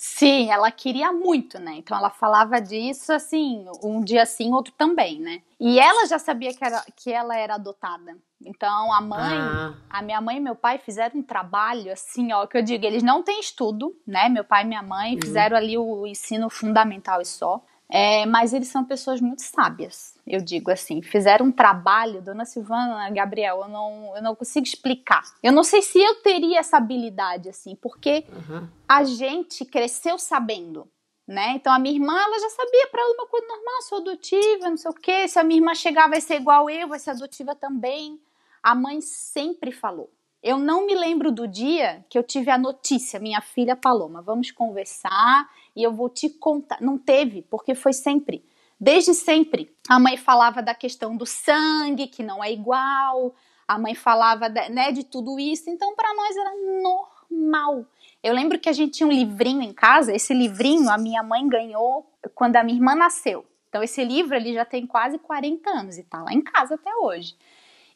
Sim, 0.00 0.48
ela 0.52 0.70
queria 0.70 1.12
muito, 1.12 1.58
né? 1.58 1.74
Então 1.76 1.96
ela 1.98 2.08
falava 2.10 2.60
disso 2.60 3.12
assim, 3.12 3.66
um 3.82 4.00
dia 4.00 4.24
sim, 4.24 4.52
outro 4.52 4.72
também, 4.78 5.18
né? 5.18 5.42
E 5.58 5.80
ela 5.80 6.06
já 6.06 6.20
sabia 6.20 6.54
que, 6.54 6.64
era, 6.64 6.84
que 6.94 7.10
ela 7.12 7.36
era 7.36 7.54
adotada. 7.56 8.16
Então 8.40 8.92
a 8.92 9.00
mãe, 9.00 9.36
Ah. 9.36 9.74
a 9.90 10.00
minha 10.00 10.20
mãe 10.20 10.36
e 10.36 10.40
meu 10.40 10.54
pai 10.54 10.78
fizeram 10.78 11.18
um 11.18 11.22
trabalho 11.22 11.90
assim, 11.92 12.32
ó, 12.32 12.46
que 12.46 12.56
eu 12.56 12.62
digo, 12.62 12.86
eles 12.86 13.02
não 13.02 13.24
têm 13.24 13.40
estudo, 13.40 13.92
né? 14.06 14.28
Meu 14.28 14.44
pai 14.44 14.62
e 14.62 14.68
minha 14.68 14.82
mãe 14.84 15.18
fizeram 15.20 15.56
ali 15.56 15.76
o 15.76 16.06
ensino 16.06 16.48
fundamental 16.48 17.20
e 17.20 17.24
só. 17.26 17.60
É, 17.90 18.26
mas 18.26 18.52
eles 18.52 18.68
são 18.68 18.84
pessoas 18.84 19.18
muito 19.18 19.40
sábias, 19.40 20.14
eu 20.26 20.42
digo 20.42 20.70
assim. 20.70 21.00
Fizeram 21.00 21.46
um 21.46 21.52
trabalho, 21.52 22.20
dona 22.20 22.44
Silvana, 22.44 23.08
Gabriel, 23.10 23.62
eu 23.62 23.68
não, 23.68 24.16
eu 24.16 24.22
não 24.22 24.34
consigo 24.34 24.66
explicar. 24.66 25.22
Eu 25.42 25.52
não 25.52 25.64
sei 25.64 25.80
se 25.80 25.98
eu 25.98 26.16
teria 26.16 26.60
essa 26.60 26.76
habilidade, 26.76 27.48
assim, 27.48 27.74
porque 27.74 28.26
Aham. 28.30 28.68
a 28.86 29.04
gente 29.04 29.64
cresceu 29.64 30.18
sabendo, 30.18 30.86
né? 31.26 31.52
Então 31.54 31.72
a 31.72 31.78
minha 31.78 31.94
irmã, 31.94 32.12
ela 32.12 32.38
já 32.38 32.50
sabia 32.50 32.88
para 32.88 33.00
ela 33.00 33.14
uma 33.14 33.26
coisa 33.26 33.46
normal, 33.46 33.82
sou 33.82 33.98
adotiva, 33.98 34.68
não 34.68 34.76
sei 34.76 34.90
o 34.90 34.94
quê. 34.94 35.26
Se 35.26 35.38
a 35.38 35.44
minha 35.44 35.58
irmã 35.58 35.74
chegar 35.74 36.08
vai 36.08 36.20
ser 36.20 36.36
igual 36.36 36.68
eu, 36.68 36.88
vai 36.88 36.98
ser 36.98 37.10
adotiva 37.12 37.54
também. 37.54 38.20
A 38.62 38.74
mãe 38.74 39.00
sempre 39.00 39.72
falou. 39.72 40.10
Eu 40.42 40.58
não 40.58 40.86
me 40.86 40.94
lembro 40.94 41.32
do 41.32 41.48
dia 41.48 42.04
que 42.08 42.16
eu 42.16 42.22
tive 42.22 42.50
a 42.50 42.58
notícia, 42.58 43.18
minha 43.18 43.40
filha 43.40 43.74
Paloma, 43.74 44.22
vamos 44.22 44.50
conversar 44.52 45.48
e 45.74 45.82
eu 45.82 45.92
vou 45.92 46.08
te 46.08 46.28
contar. 46.28 46.80
Não 46.80 46.96
teve, 46.96 47.42
porque 47.42 47.74
foi 47.74 47.92
sempre. 47.92 48.44
Desde 48.80 49.14
sempre. 49.14 49.74
A 49.88 49.98
mãe 49.98 50.16
falava 50.16 50.62
da 50.62 50.74
questão 50.74 51.16
do 51.16 51.26
sangue, 51.26 52.06
que 52.06 52.22
não 52.22 52.42
é 52.42 52.52
igual. 52.52 53.34
A 53.66 53.76
mãe 53.78 53.94
falava 53.94 54.48
né, 54.48 54.92
de 54.92 55.02
tudo 55.02 55.38
isso. 55.40 55.68
Então, 55.68 55.96
para 55.96 56.14
nós 56.14 56.36
era 56.36 56.52
normal. 56.82 57.84
Eu 58.22 58.32
lembro 58.32 58.58
que 58.58 58.68
a 58.68 58.72
gente 58.72 58.92
tinha 58.92 59.06
um 59.06 59.12
livrinho 59.12 59.62
em 59.62 59.72
casa. 59.72 60.14
Esse 60.14 60.32
livrinho 60.32 60.88
a 60.88 60.96
minha 60.96 61.22
mãe 61.22 61.48
ganhou 61.48 62.08
quando 62.34 62.54
a 62.56 62.62
minha 62.62 62.78
irmã 62.78 62.94
nasceu. 62.94 63.44
Então, 63.68 63.82
esse 63.82 64.04
livro 64.04 64.36
ele 64.36 64.54
já 64.54 64.64
tem 64.64 64.86
quase 64.86 65.18
40 65.18 65.68
anos 65.68 65.98
e 65.98 66.04
tá 66.04 66.22
lá 66.22 66.32
em 66.32 66.40
casa 66.40 66.76
até 66.76 66.94
hoje. 66.96 67.36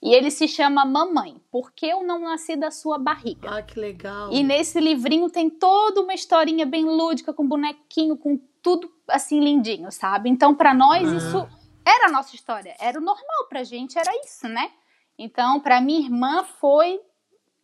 E 0.02 0.12
ele 0.14 0.30
se 0.32 0.48
chama 0.48 0.84
Mamãe, 0.84 1.40
Por 1.50 1.70
que 1.72 1.86
eu 1.86 2.02
não 2.02 2.18
nasci 2.18 2.56
da 2.56 2.70
sua 2.72 2.98
barriga? 2.98 3.48
Ah, 3.58 3.62
que 3.62 3.78
legal. 3.78 4.32
E 4.32 4.42
nesse 4.42 4.80
livrinho 4.80 5.30
tem 5.30 5.48
toda 5.48 6.00
uma 6.00 6.12
historinha 6.12 6.66
bem 6.66 6.84
lúdica, 6.84 7.32
com 7.32 7.46
bonequinho, 7.46 8.16
com 8.16 8.36
tudo 8.60 8.90
assim 9.08 9.38
lindinho, 9.40 9.92
sabe? 9.92 10.28
Então, 10.28 10.54
pra 10.54 10.74
nós, 10.74 11.08
Ah. 11.08 11.16
isso 11.16 11.48
era 11.84 12.06
a 12.08 12.10
nossa 12.12 12.34
história. 12.34 12.74
Era 12.80 12.98
o 12.98 13.02
normal 13.02 13.46
pra 13.48 13.62
gente, 13.62 13.96
era 13.98 14.10
isso, 14.24 14.48
né? 14.48 14.70
Então, 15.16 15.60
pra 15.60 15.80
minha 15.80 16.00
irmã, 16.00 16.42
foi 16.58 17.00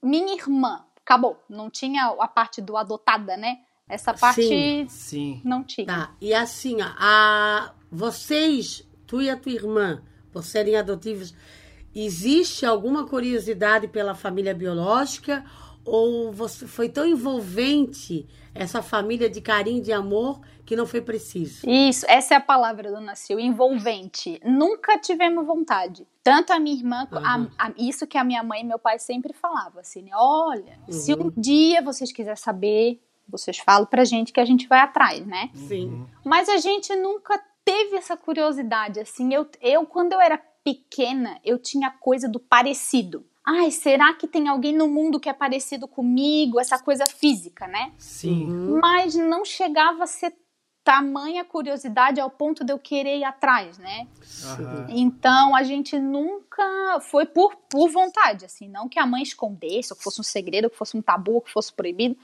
minha 0.02 0.34
irmã. 0.34 0.84
Acabou. 1.04 1.42
Não 1.48 1.68
tinha 1.70 2.06
a 2.20 2.28
parte 2.28 2.60
do 2.60 2.76
adotada, 2.76 3.36
né? 3.36 3.58
Essa 3.88 4.12
parte 4.14 4.42
Sim. 4.42 4.86
Sim. 4.88 5.40
não 5.44 5.64
tinha. 5.64 5.86
Tá, 5.86 6.14
e 6.20 6.34
assim, 6.34 6.76
a, 6.82 7.72
vocês, 7.90 8.86
tu 9.06 9.20
e 9.22 9.30
a 9.30 9.36
tua 9.36 9.50
irmã, 9.52 10.02
por 10.30 10.44
serem 10.44 10.76
adotivos, 10.76 11.34
existe 11.94 12.64
alguma 12.66 13.06
curiosidade 13.06 13.88
pela 13.88 14.14
família 14.14 14.54
biológica 14.54 15.44
ou 15.84 16.30
você 16.32 16.66
foi 16.66 16.88
tão 16.88 17.06
envolvente 17.06 18.26
essa 18.54 18.82
família 18.82 19.30
de 19.30 19.40
carinho, 19.40 19.82
de 19.82 19.92
amor, 19.92 20.40
que 20.66 20.76
não 20.76 20.84
foi 20.86 21.00
preciso? 21.00 21.68
Isso, 21.68 22.04
essa 22.08 22.34
é 22.34 22.36
a 22.36 22.40
palavra, 22.40 22.90
dona 22.90 23.14
Sil, 23.16 23.38
envolvente. 23.40 24.38
Nunca 24.44 24.98
tivemos 24.98 25.46
vontade. 25.46 26.06
Tanto 26.22 26.52
a 26.52 26.58
minha 26.58 26.76
irmã, 26.76 27.08
a- 27.10 27.38
Uhum. 27.38 27.48
a- 27.58 27.72
isso 27.78 28.06
que 28.06 28.18
a 28.18 28.24
minha 28.24 28.42
mãe 28.42 28.60
e 28.60 28.64
meu 28.64 28.78
pai 28.78 28.98
sempre 28.98 29.32
falavam, 29.32 29.80
assim, 29.80 30.02
né? 30.02 30.10
olha, 30.14 30.78
se 30.90 31.14
Uhum. 31.14 31.28
um 31.34 31.40
dia 31.40 31.80
vocês 31.80 32.12
quiserem 32.12 32.36
saber, 32.36 33.00
vocês 33.26 33.58
falam 33.58 33.86
pra 33.86 34.04
gente 34.04 34.32
que 34.32 34.40
a 34.40 34.44
gente 34.44 34.66
vai 34.66 34.80
atrás, 34.80 35.24
né? 35.26 35.50
Sim. 35.54 36.06
Mas 36.24 36.48
a 36.48 36.58
gente 36.58 36.94
nunca 36.96 37.40
teve 37.64 37.96
essa 37.96 38.16
curiosidade, 38.16 39.00
assim, 39.00 39.32
eu, 39.32 39.46
eu 39.62 39.86
quando 39.86 40.12
eu 40.12 40.20
era 40.20 40.36
pequena, 40.68 41.38
eu 41.44 41.58
tinha 41.58 41.90
coisa 41.90 42.28
do 42.28 42.38
parecido. 42.38 43.24
Ai, 43.44 43.70
será 43.70 44.12
que 44.12 44.28
tem 44.28 44.48
alguém 44.48 44.74
no 44.74 44.86
mundo 44.86 45.18
que 45.18 45.28
é 45.28 45.32
parecido 45.32 45.88
comigo? 45.88 46.60
Essa 46.60 46.78
coisa 46.78 47.06
física, 47.06 47.66
né? 47.66 47.92
Sim. 47.96 48.44
Uhum. 48.44 48.80
mas 48.80 49.14
não 49.14 49.44
chegava 49.44 50.04
a 50.04 50.06
ser 50.06 50.34
tamanha 50.84 51.44
curiosidade 51.44 52.18
ao 52.20 52.30
ponto 52.30 52.64
de 52.64 52.72
eu 52.72 52.78
querer 52.78 53.18
ir 53.18 53.24
atrás, 53.24 53.78
né? 53.78 54.06
Aham. 54.44 54.86
Então 54.88 55.54
a 55.54 55.62
gente 55.62 55.98
nunca 55.98 56.98
foi 57.00 57.26
por, 57.26 57.56
por 57.70 57.90
vontade, 57.90 58.46
assim, 58.46 58.68
não 58.68 58.88
que 58.88 58.98
a 58.98 59.06
mãe 59.06 59.22
escondesse, 59.22 59.92
ou 59.92 59.96
que 59.96 60.02
fosse 60.02 60.20
um 60.20 60.24
segredo, 60.24 60.64
ou 60.64 60.70
que 60.70 60.78
fosse 60.78 60.96
um 60.96 61.02
tabu, 61.02 61.34
ou 61.34 61.40
que 61.42 61.52
fosse 61.52 61.72
proibido. 61.72 62.16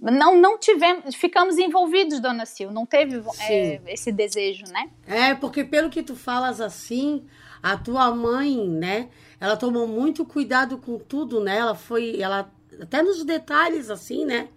Não, 0.00 0.36
não 0.36 0.58
tivemos, 0.58 1.14
ficamos 1.14 1.56
envolvidos, 1.56 2.18
dona 2.18 2.44
Sil, 2.50 2.72
não 2.72 2.84
teve 2.84 3.22
é, 3.48 3.80
esse 3.86 4.10
desejo, 4.10 4.64
né? 4.72 4.90
É, 5.06 5.34
porque 5.34 5.62
pelo 5.62 5.88
que 5.88 6.02
tu 6.02 6.16
falas 6.16 6.60
assim, 6.60 7.24
a 7.64 7.78
tua 7.78 8.14
mãe, 8.14 8.68
né? 8.68 9.08
Ela 9.40 9.56
tomou 9.56 9.88
muito 9.88 10.22
cuidado 10.22 10.76
com 10.76 10.98
tudo, 10.98 11.40
né? 11.40 11.56
Ela 11.56 11.74
foi, 11.74 12.20
ela 12.20 12.52
até 12.78 13.02
nos 13.02 13.24
detalhes 13.24 13.88
assim, 13.88 14.26
né? 14.26 14.48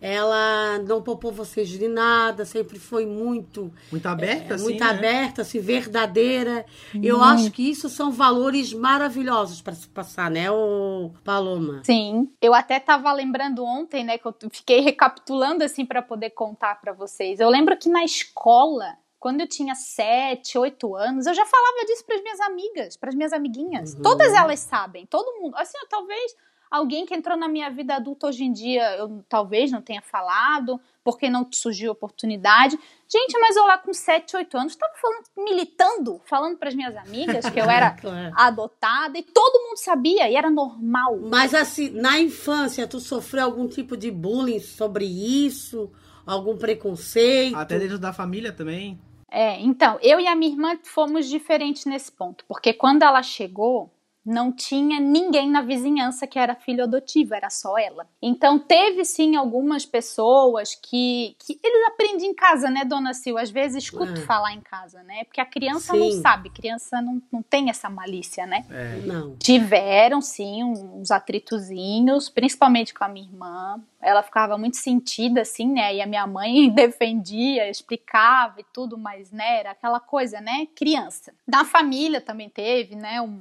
Ela 0.00 0.78
não 0.80 1.00
poupou 1.00 1.30
vocês 1.30 1.68
de 1.68 1.86
nada, 1.86 2.44
sempre 2.44 2.78
foi 2.78 3.06
muito, 3.06 3.72
Muito 3.92 4.06
aberta, 4.06 4.52
é, 4.52 4.56
assim, 4.56 4.64
muito 4.64 4.84
né? 4.84 4.90
aberta, 4.90 5.42
assim, 5.42 5.60
verdadeira. 5.60 6.64
Eu 7.00 7.22
acho 7.22 7.50
que 7.52 7.68
isso 7.68 7.88
são 7.88 8.10
valores 8.10 8.72
maravilhosos 8.72 9.60
para 9.60 9.74
se 9.74 9.88
passar, 9.88 10.28
né, 10.28 10.50
o 10.50 11.12
Paloma? 11.24 11.82
Sim. 11.84 12.28
Eu 12.40 12.54
até 12.54 12.78
tava 12.80 13.12
lembrando 13.12 13.64
ontem, 13.64 14.04
né, 14.04 14.18
que 14.18 14.26
eu 14.26 14.34
fiquei 14.50 14.80
recapitulando 14.80 15.62
assim 15.62 15.84
para 15.84 16.02
poder 16.02 16.30
contar 16.30 16.80
para 16.80 16.92
vocês. 16.92 17.38
Eu 17.40 17.48
lembro 17.48 17.76
que 17.76 17.88
na 17.88 18.04
escola, 18.04 18.96
quando 19.18 19.40
eu 19.40 19.48
tinha 19.48 19.74
sete, 19.74 20.56
oito 20.58 20.94
anos, 20.94 21.26
eu 21.26 21.34
já 21.34 21.44
falava 21.44 21.84
disso 21.86 22.04
para 22.04 22.16
as 22.16 22.22
minhas 22.22 22.40
amigas, 22.40 22.96
para 22.96 23.08
as 23.08 23.14
minhas 23.14 23.32
amiguinhas. 23.32 23.94
Uhum. 23.94 24.02
Todas 24.02 24.32
elas 24.32 24.60
sabem, 24.60 25.06
todo 25.06 25.40
mundo. 25.40 25.56
Assim, 25.56 25.76
talvez 25.88 26.34
alguém 26.70 27.06
que 27.06 27.14
entrou 27.14 27.36
na 27.36 27.48
minha 27.48 27.70
vida 27.70 27.94
adulta 27.96 28.26
hoje 28.26 28.44
em 28.44 28.52
dia, 28.52 28.96
eu 28.96 29.24
talvez 29.28 29.72
não 29.72 29.80
tenha 29.82 30.02
falado, 30.02 30.78
porque 31.02 31.28
não 31.30 31.48
surgiu 31.52 31.90
oportunidade. 31.90 32.78
Gente, 33.08 33.38
mas 33.40 33.56
eu 33.56 33.64
lá 33.64 33.78
com 33.78 33.92
7, 33.92 34.36
8 34.36 34.56
anos, 34.58 34.72
estava 34.74 34.92
falando, 35.00 35.24
militando, 35.50 36.20
falando 36.26 36.58
para 36.58 36.68
as 36.68 36.74
minhas 36.74 36.94
amigas 36.96 37.48
que 37.48 37.58
eu 37.58 37.64
era 37.70 37.92
Claro. 37.92 38.34
adotada 38.36 39.18
e 39.18 39.22
todo 39.22 39.64
mundo 39.66 39.78
sabia 39.78 40.30
e 40.30 40.36
era 40.36 40.50
normal. 40.50 41.16
Mas 41.22 41.54
assim, 41.54 41.88
na 41.88 42.20
infância, 42.20 42.86
tu 42.86 43.00
sofreu 43.00 43.44
algum 43.44 43.66
tipo 43.66 43.96
de 43.96 44.10
bullying 44.10 44.60
sobre 44.60 45.06
isso? 45.06 45.90
Algum 46.26 46.58
preconceito? 46.58 47.56
Até 47.56 47.78
dentro 47.78 47.98
da 47.98 48.12
família 48.12 48.52
também. 48.52 49.00
É, 49.30 49.60
então, 49.60 49.98
eu 50.00 50.18
e 50.18 50.26
a 50.26 50.34
minha 50.34 50.50
irmã 50.52 50.78
fomos 50.82 51.28
diferentes 51.28 51.84
nesse 51.84 52.10
ponto, 52.10 52.44
porque 52.46 52.72
quando 52.72 53.02
ela 53.02 53.22
chegou, 53.22 53.90
não 54.28 54.52
tinha 54.52 55.00
ninguém 55.00 55.50
na 55.50 55.62
vizinhança 55.62 56.26
que 56.26 56.38
era 56.38 56.54
filho 56.54 56.84
adotivo, 56.84 57.34
era 57.34 57.48
só 57.48 57.78
ela. 57.78 58.06
Então, 58.20 58.58
teve 58.58 59.04
sim 59.04 59.36
algumas 59.36 59.86
pessoas 59.86 60.74
que, 60.74 61.34
que 61.38 61.58
eles 61.64 61.88
aprendem 61.88 62.30
em 62.30 62.34
casa, 62.34 62.68
né, 62.68 62.84
dona 62.84 63.14
Sil? 63.16 63.38
Às 63.38 63.50
vezes 63.50 63.84
escuto 63.84 64.20
É. 64.20 64.24
falar 64.24 64.52
em 64.52 64.60
casa, 64.60 65.02
né? 65.02 65.24
Porque 65.24 65.40
a 65.40 65.46
criança 65.46 65.94
não 65.96 66.10
Sim. 66.10 66.20
sabe, 66.20 66.50
criança 66.50 67.00
não, 67.00 67.22
não 67.32 67.42
tem 67.42 67.70
essa 67.70 67.88
malícia, 67.88 68.44
né? 68.46 68.66
É. 68.70 68.98
Não. 69.06 69.34
Tiveram, 69.36 70.20
sim, 70.20 70.62
uns 70.62 71.10
atritozinhos, 71.10 72.28
principalmente 72.28 72.92
com 72.92 73.04
a 73.04 73.08
minha 73.08 73.26
irmã. 73.26 73.80
Ela 74.00 74.22
ficava 74.22 74.56
muito 74.58 74.76
sentida, 74.76 75.40
assim, 75.40 75.68
né? 75.72 75.94
E 75.94 76.02
a 76.02 76.06
minha 76.06 76.26
mãe 76.26 76.68
defendia, 76.70 77.68
explicava 77.70 78.60
e 78.60 78.64
tudo, 78.72 78.98
mas, 78.98 79.30
né? 79.32 79.60
Era 79.60 79.70
aquela 79.70 80.00
coisa, 80.00 80.40
né? 80.40 80.66
Criança. 80.74 81.32
Na 81.46 81.64
família 81.64 82.20
também 82.20 82.48
teve, 82.48 82.94
né? 82.94 83.20
Um, 83.20 83.40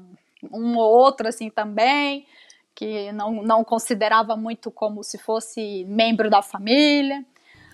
um 0.52 0.78
ou 0.78 0.92
outro, 0.92 1.28
assim, 1.28 1.50
também, 1.50 2.26
que 2.76 3.12
não, 3.12 3.42
não 3.44 3.64
considerava 3.64 4.36
muito 4.36 4.70
como 4.70 5.04
se 5.04 5.18
fosse 5.18 5.84
membro 5.86 6.30
da 6.30 6.42
família. 6.42 7.26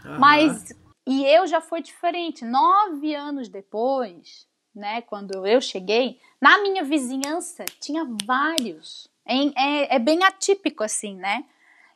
Aham. 0.05 0.17
Mas, 0.19 0.73
e 1.05 1.25
eu 1.25 1.45
já 1.45 1.59
foi 1.59 1.81
diferente. 1.81 2.45
Nove 2.45 3.13
anos 3.13 3.49
depois, 3.49 4.47
né, 4.73 5.01
quando 5.01 5.45
eu 5.45 5.61
cheguei, 5.61 6.19
na 6.41 6.61
minha 6.61 6.83
vizinhança 6.83 7.65
tinha 7.79 8.07
vários. 8.25 9.07
É, 9.25 9.35
é, 9.35 9.95
é 9.95 9.99
bem 9.99 10.23
atípico 10.23 10.83
assim, 10.83 11.15
né? 11.15 11.45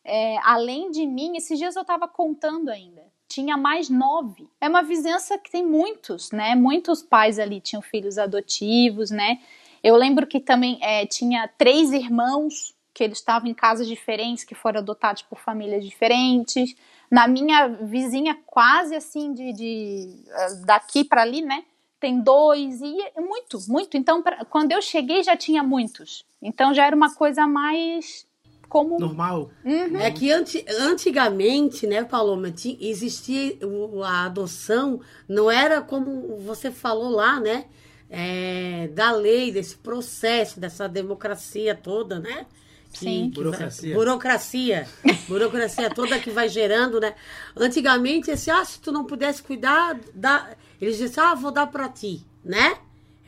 É, 0.03 0.37
além 0.43 0.89
de 0.89 1.05
mim, 1.05 1.35
esses 1.35 1.59
dias 1.59 1.75
eu 1.75 1.81
estava 1.81 2.07
contando 2.07 2.69
ainda, 2.69 3.03
tinha 3.27 3.57
mais 3.57 3.89
nove. 3.89 4.49
É 4.61 4.69
uma 4.69 4.81
vizinhança 4.81 5.37
que 5.37 5.51
tem 5.51 5.65
muitos, 5.65 6.31
né? 6.31 6.55
Muitos 6.55 7.03
pais 7.03 7.37
ali 7.37 7.59
tinham 7.59 7.81
filhos 7.81 8.17
adotivos, 8.17 9.11
né? 9.11 9.39
Eu 9.87 9.95
lembro 9.95 10.27
que 10.27 10.41
também 10.41 10.77
é, 10.81 11.05
tinha 11.05 11.47
três 11.57 11.93
irmãos 11.93 12.75
que 12.93 13.01
eles 13.01 13.19
estavam 13.19 13.49
em 13.49 13.53
casas 13.53 13.87
diferentes, 13.87 14.43
que 14.43 14.53
foram 14.53 14.81
adotados 14.81 15.21
por 15.21 15.39
famílias 15.39 15.85
diferentes. 15.85 16.75
Na 17.09 17.25
minha 17.25 17.69
vizinha, 17.69 18.37
quase 18.45 18.93
assim, 18.93 19.33
de, 19.33 19.53
de 19.53 20.25
daqui 20.65 21.05
para 21.05 21.21
ali, 21.21 21.41
né? 21.41 21.63
Tem 22.01 22.19
dois, 22.19 22.81
e 22.81 22.97
muito, 23.17 23.57
muito. 23.69 23.95
Então, 23.95 24.21
pra, 24.21 24.43
quando 24.43 24.73
eu 24.73 24.81
cheguei, 24.81 25.23
já 25.23 25.37
tinha 25.37 25.63
muitos. 25.63 26.25
Então, 26.41 26.73
já 26.73 26.85
era 26.85 26.95
uma 26.95 27.15
coisa 27.15 27.47
mais 27.47 28.27
como 28.67 28.99
normal. 28.99 29.51
Uhum. 29.63 30.01
É 30.01 30.11
que 30.11 30.29
anti, 30.33 30.65
antigamente, 30.67 31.87
né, 31.87 32.03
Paloma, 32.03 32.53
existia 32.81 33.57
a 34.03 34.25
adoção, 34.25 34.99
não 35.29 35.49
era 35.49 35.81
como 35.81 36.35
você 36.39 36.71
falou 36.71 37.09
lá, 37.09 37.39
né? 37.39 37.67
É, 38.09 38.89
da 38.93 39.11
lei, 39.11 39.51
desse 39.51 39.75
processo, 39.75 40.59
dessa 40.59 40.87
democracia 40.87 41.75
toda, 41.75 42.19
né? 42.19 42.45
Que, 42.93 42.99
Sim. 42.99 43.29
Burocracia. 43.29 43.93
Burocracia. 43.93 44.87
burocracia 45.27 45.89
toda 45.89 46.19
que 46.19 46.31
vai 46.31 46.47
gerando, 46.47 46.99
né? 46.99 47.15
Antigamente, 47.55 48.31
esse, 48.31 48.49
ah, 48.49 48.63
se 48.63 48.79
tu 48.79 48.91
não 48.91 49.05
pudesse 49.05 49.43
cuidar, 49.43 49.99
dá, 50.13 50.55
eles 50.79 50.97
diziam, 50.97 51.25
ah, 51.27 51.35
vou 51.35 51.51
dar 51.51 51.67
para 51.67 51.89
ti, 51.89 52.25
né? 52.43 52.77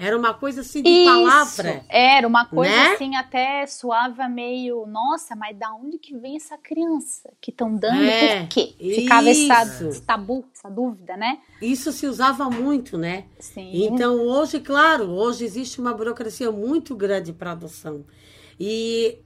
Era 0.02 0.18
uma 0.18 0.34
coisa 0.34 0.62
assim 0.62 0.82
de 0.82 0.90
Isso, 0.90 1.12
palavra. 1.12 1.84
Era 1.90 2.26
uma 2.26 2.46
coisa 2.46 2.74
né? 2.74 2.94
assim 2.94 3.18
até 3.18 3.68
suave, 3.68 4.26
meio, 4.30 4.86
nossa, 4.88 5.36
mas 5.36 5.58
da 5.58 5.74
onde 5.74 5.98
que 5.98 6.16
vem 6.16 6.38
essa 6.38 6.58
criança 6.58 7.30
que 7.42 7.52
estão 7.52 7.76
dando? 7.76 8.02
É, 8.06 8.40
por 8.40 8.48
quê? 8.48 8.74
Ficava 8.80 9.30
essa, 9.30 9.88
esse 9.90 10.02
tabu, 10.04 10.46
essa 10.56 10.70
dúvida, 10.70 11.18
né? 11.18 11.40
Isso 11.62 11.92
se 11.92 12.08
usava 12.08 12.50
muito, 12.50 12.98
né? 12.98 13.26
Sim. 13.40 13.72
Então 13.74 14.26
hoje, 14.26 14.62
claro, 14.62 15.10
hoje 15.10 15.44
existe 15.44 15.82
uma 15.82 15.94
burocracia 15.94 16.50
muito 16.50 16.96
grande 16.96 17.34
para 17.34 17.52
adoção. 17.52 18.06
E 18.58 19.18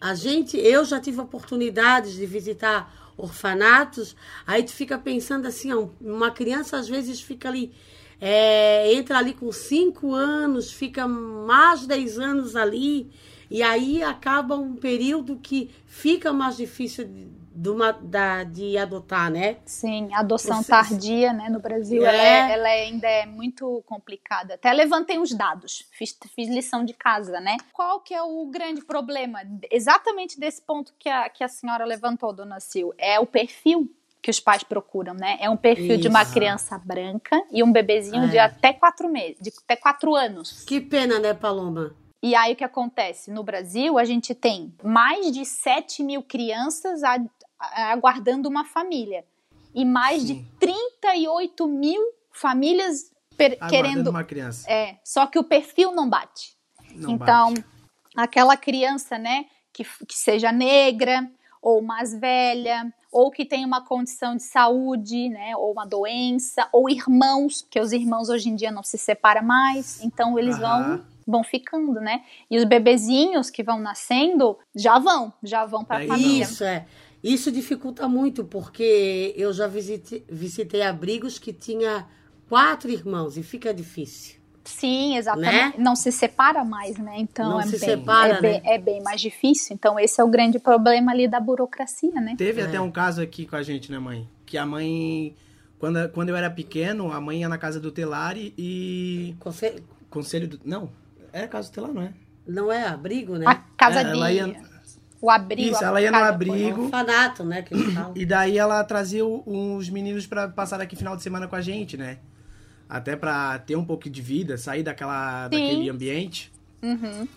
a 0.00 0.14
gente, 0.14 0.56
eu 0.56 0.84
já 0.84 1.00
tive 1.00 1.20
oportunidades 1.20 2.12
de 2.12 2.24
visitar 2.24 3.12
orfanatos, 3.16 4.14
aí 4.46 4.62
tu 4.62 4.70
fica 4.70 4.96
pensando 4.96 5.48
assim, 5.48 5.72
uma 6.00 6.30
criança 6.30 6.76
às 6.76 6.88
vezes 6.88 7.20
fica 7.20 7.48
ali 7.48 7.72
é, 8.20 8.92
entra 8.92 9.18
ali 9.18 9.32
com 9.32 9.50
cinco 9.50 10.14
anos, 10.14 10.72
fica 10.72 11.08
mais 11.08 11.86
10 11.86 12.18
anos 12.18 12.54
ali, 12.54 13.10
e 13.50 13.62
aí 13.62 14.02
acaba 14.02 14.56
um 14.56 14.76
período 14.76 15.36
que 15.38 15.70
fica 15.86 16.32
mais 16.32 16.56
difícil 16.56 17.08
de, 17.52 17.68
uma, 17.68 17.90
da, 17.92 18.44
de 18.44 18.76
adotar, 18.78 19.30
né? 19.30 19.56
Sim, 19.64 20.08
adoção 20.14 20.62
tardia, 20.62 21.32
né, 21.32 21.48
no 21.48 21.58
Brasil, 21.58 22.04
é. 22.04 22.08
Ela, 22.08 22.22
é, 22.22 22.52
ela 22.52 22.68
ainda 22.68 23.08
é 23.08 23.26
muito 23.26 23.82
complicada. 23.86 24.54
Até 24.54 24.72
levantei 24.72 25.18
uns 25.18 25.34
dados, 25.34 25.88
fiz, 25.90 26.16
fiz 26.34 26.48
lição 26.48 26.84
de 26.84 26.92
casa, 26.92 27.40
né? 27.40 27.56
Qual 27.72 28.00
que 28.00 28.14
é 28.14 28.22
o 28.22 28.46
grande 28.46 28.84
problema? 28.84 29.40
Exatamente 29.70 30.38
desse 30.38 30.62
ponto 30.62 30.94
que 30.98 31.08
a, 31.08 31.28
que 31.28 31.42
a 31.42 31.48
senhora 31.48 31.84
levantou, 31.84 32.32
dona 32.32 32.60
Sil, 32.60 32.92
é 32.98 33.18
o 33.18 33.26
perfil 33.26 33.90
que 34.22 34.30
os 34.30 34.38
pais 34.38 34.62
procuram, 34.62 35.14
né? 35.14 35.38
É 35.40 35.48
um 35.48 35.56
perfil 35.56 35.94
Isso. 35.94 36.02
de 36.02 36.08
uma 36.08 36.24
criança 36.24 36.78
branca 36.78 37.42
e 37.50 37.62
um 37.62 37.72
bebezinho 37.72 38.24
é. 38.24 38.28
de 38.28 38.38
até 38.38 38.72
quatro 38.72 39.08
meses, 39.08 39.38
de 39.40 39.50
até 39.64 39.76
quatro 39.76 40.14
anos. 40.14 40.64
Que 40.64 40.80
pena, 40.80 41.18
né, 41.18 41.32
Paloma? 41.32 41.94
E 42.22 42.34
aí 42.34 42.52
o 42.52 42.56
que 42.56 42.64
acontece? 42.64 43.30
No 43.30 43.42
Brasil, 43.42 43.98
a 43.98 44.04
gente 44.04 44.34
tem 44.34 44.74
mais 44.82 45.32
de 45.32 45.44
7 45.44 46.02
mil 46.02 46.22
crianças 46.22 47.00
aguardando 47.58 48.48
uma 48.48 48.64
família. 48.64 49.24
E 49.74 49.84
mais 49.84 50.22
Sim. 50.22 50.34
de 50.34 50.44
38 50.58 51.66
mil 51.66 52.02
famílias 52.30 53.10
querendo. 53.68 54.08
uma 54.08 54.24
criança. 54.24 54.70
É, 54.70 54.98
só 55.02 55.26
que 55.26 55.38
o 55.38 55.44
perfil 55.44 55.92
não 55.92 56.08
bate. 56.08 56.54
Não 56.94 57.12
então, 57.12 57.54
bate. 57.54 57.64
aquela 58.16 58.56
criança, 58.56 59.16
né, 59.16 59.46
que, 59.72 59.84
que 60.06 60.16
seja 60.16 60.52
negra, 60.52 61.30
ou 61.62 61.80
mais 61.80 62.14
velha, 62.14 62.92
ou 63.10 63.30
que 63.30 63.44
tem 63.44 63.64
uma 63.64 63.84
condição 63.84 64.36
de 64.36 64.42
saúde, 64.42 65.28
né, 65.28 65.56
ou 65.56 65.72
uma 65.72 65.84
doença, 65.84 66.68
ou 66.72 66.88
irmãos, 66.88 67.66
que 67.68 67.80
os 67.80 67.92
irmãos 67.92 68.28
hoje 68.28 68.48
em 68.48 68.54
dia 68.54 68.70
não 68.70 68.82
se 68.82 68.96
separam 68.96 69.42
mais, 69.42 70.02
então 70.02 70.38
eles 70.38 70.56
uhum. 70.56 70.60
vão 70.60 71.10
vão 71.26 71.44
ficando, 71.44 72.00
né? 72.00 72.24
E 72.50 72.58
os 72.58 72.64
bebezinhos 72.64 73.50
que 73.50 73.62
vão 73.62 73.78
nascendo 73.78 74.58
já 74.74 74.98
vão, 74.98 75.32
já 75.42 75.64
vão 75.64 75.84
para 75.84 75.98
a 75.98 76.04
é 76.04 76.06
família. 76.08 76.42
Isso 76.42 76.64
é. 76.64 76.86
Isso 77.22 77.52
dificulta 77.52 78.08
muito, 78.08 78.44
porque 78.44 79.32
eu 79.36 79.52
já 79.52 79.66
visitei, 79.68 80.24
visitei 80.28 80.82
abrigos 80.82 81.38
que 81.38 81.52
tinha 81.52 82.08
quatro 82.48 82.90
irmãos 82.90 83.36
e 83.36 83.42
fica 83.42 83.72
difícil. 83.72 84.39
Sim, 84.70 85.16
exatamente. 85.16 85.52
Né? 85.52 85.74
Não 85.78 85.96
se 85.96 86.12
separa 86.12 86.64
mais, 86.64 86.96
né? 86.96 87.14
Então 87.18 87.50
Não 87.50 87.60
é, 87.60 87.64
se 87.64 87.72
bem, 87.72 87.80
separa, 87.80 88.34
é, 88.34 88.40
bem, 88.40 88.60
né? 88.60 88.60
é 88.64 88.78
bem 88.78 89.02
mais 89.02 89.20
difícil. 89.20 89.74
Então 89.74 89.98
esse 89.98 90.20
é 90.20 90.24
o 90.24 90.28
grande 90.28 90.58
problema 90.58 91.12
ali 91.12 91.26
da 91.26 91.40
burocracia, 91.40 92.20
né? 92.20 92.34
Teve 92.38 92.60
é. 92.60 92.64
até 92.64 92.80
um 92.80 92.90
caso 92.90 93.20
aqui 93.20 93.46
com 93.46 93.56
a 93.56 93.62
gente, 93.62 93.90
né, 93.90 93.98
mãe? 93.98 94.28
Que 94.46 94.56
a 94.56 94.64
mãe, 94.64 95.34
quando, 95.78 96.08
quando 96.10 96.28
eu 96.28 96.36
era 96.36 96.50
pequeno, 96.50 97.12
a 97.12 97.20
mãe 97.20 97.40
ia 97.40 97.48
na 97.48 97.58
casa 97.58 97.80
do 97.80 97.90
Telari 97.90 98.54
e. 98.56 99.34
Conselho? 99.40 99.84
Conselho 100.08 100.48
do. 100.48 100.60
Não, 100.64 100.90
era 101.32 101.48
casa 101.48 101.68
do 101.68 101.74
Telar, 101.74 101.92
não 101.92 102.02
é? 102.02 102.12
Não 102.46 102.72
é 102.72 102.86
abrigo, 102.86 103.36
né? 103.36 103.46
A 103.46 103.54
casa 103.54 104.00
é, 104.00 104.12
de. 104.12 104.18
Ia... 104.18 104.70
O 105.20 105.28
abrigo. 105.28 105.74
Isso, 105.74 105.84
ela 105.84 106.00
ia 106.00 106.10
no 106.10 106.16
abrigo. 106.16 106.84
Orfanato, 106.84 107.44
né? 107.44 107.60
Que 107.60 107.74
eles 107.74 107.92
falam. 107.92 108.12
E 108.16 108.24
daí 108.24 108.56
ela 108.56 108.82
trazia 108.84 109.24
os 109.26 109.90
meninos 109.90 110.26
para 110.26 110.48
passar 110.48 110.80
aqui 110.80 110.96
final 110.96 111.14
de 111.16 111.22
semana 111.22 111.46
com 111.46 111.56
a 111.56 111.60
gente, 111.60 111.96
né? 111.96 112.18
Até 112.90 113.14
para 113.14 113.56
ter 113.60 113.76
um 113.76 113.84
pouco 113.84 114.10
de 114.10 114.20
vida, 114.20 114.58
sair 114.58 114.82
daquela, 114.82 115.46
daquele 115.46 115.88
ambiente. 115.88 116.50
Uhum. 116.82 117.28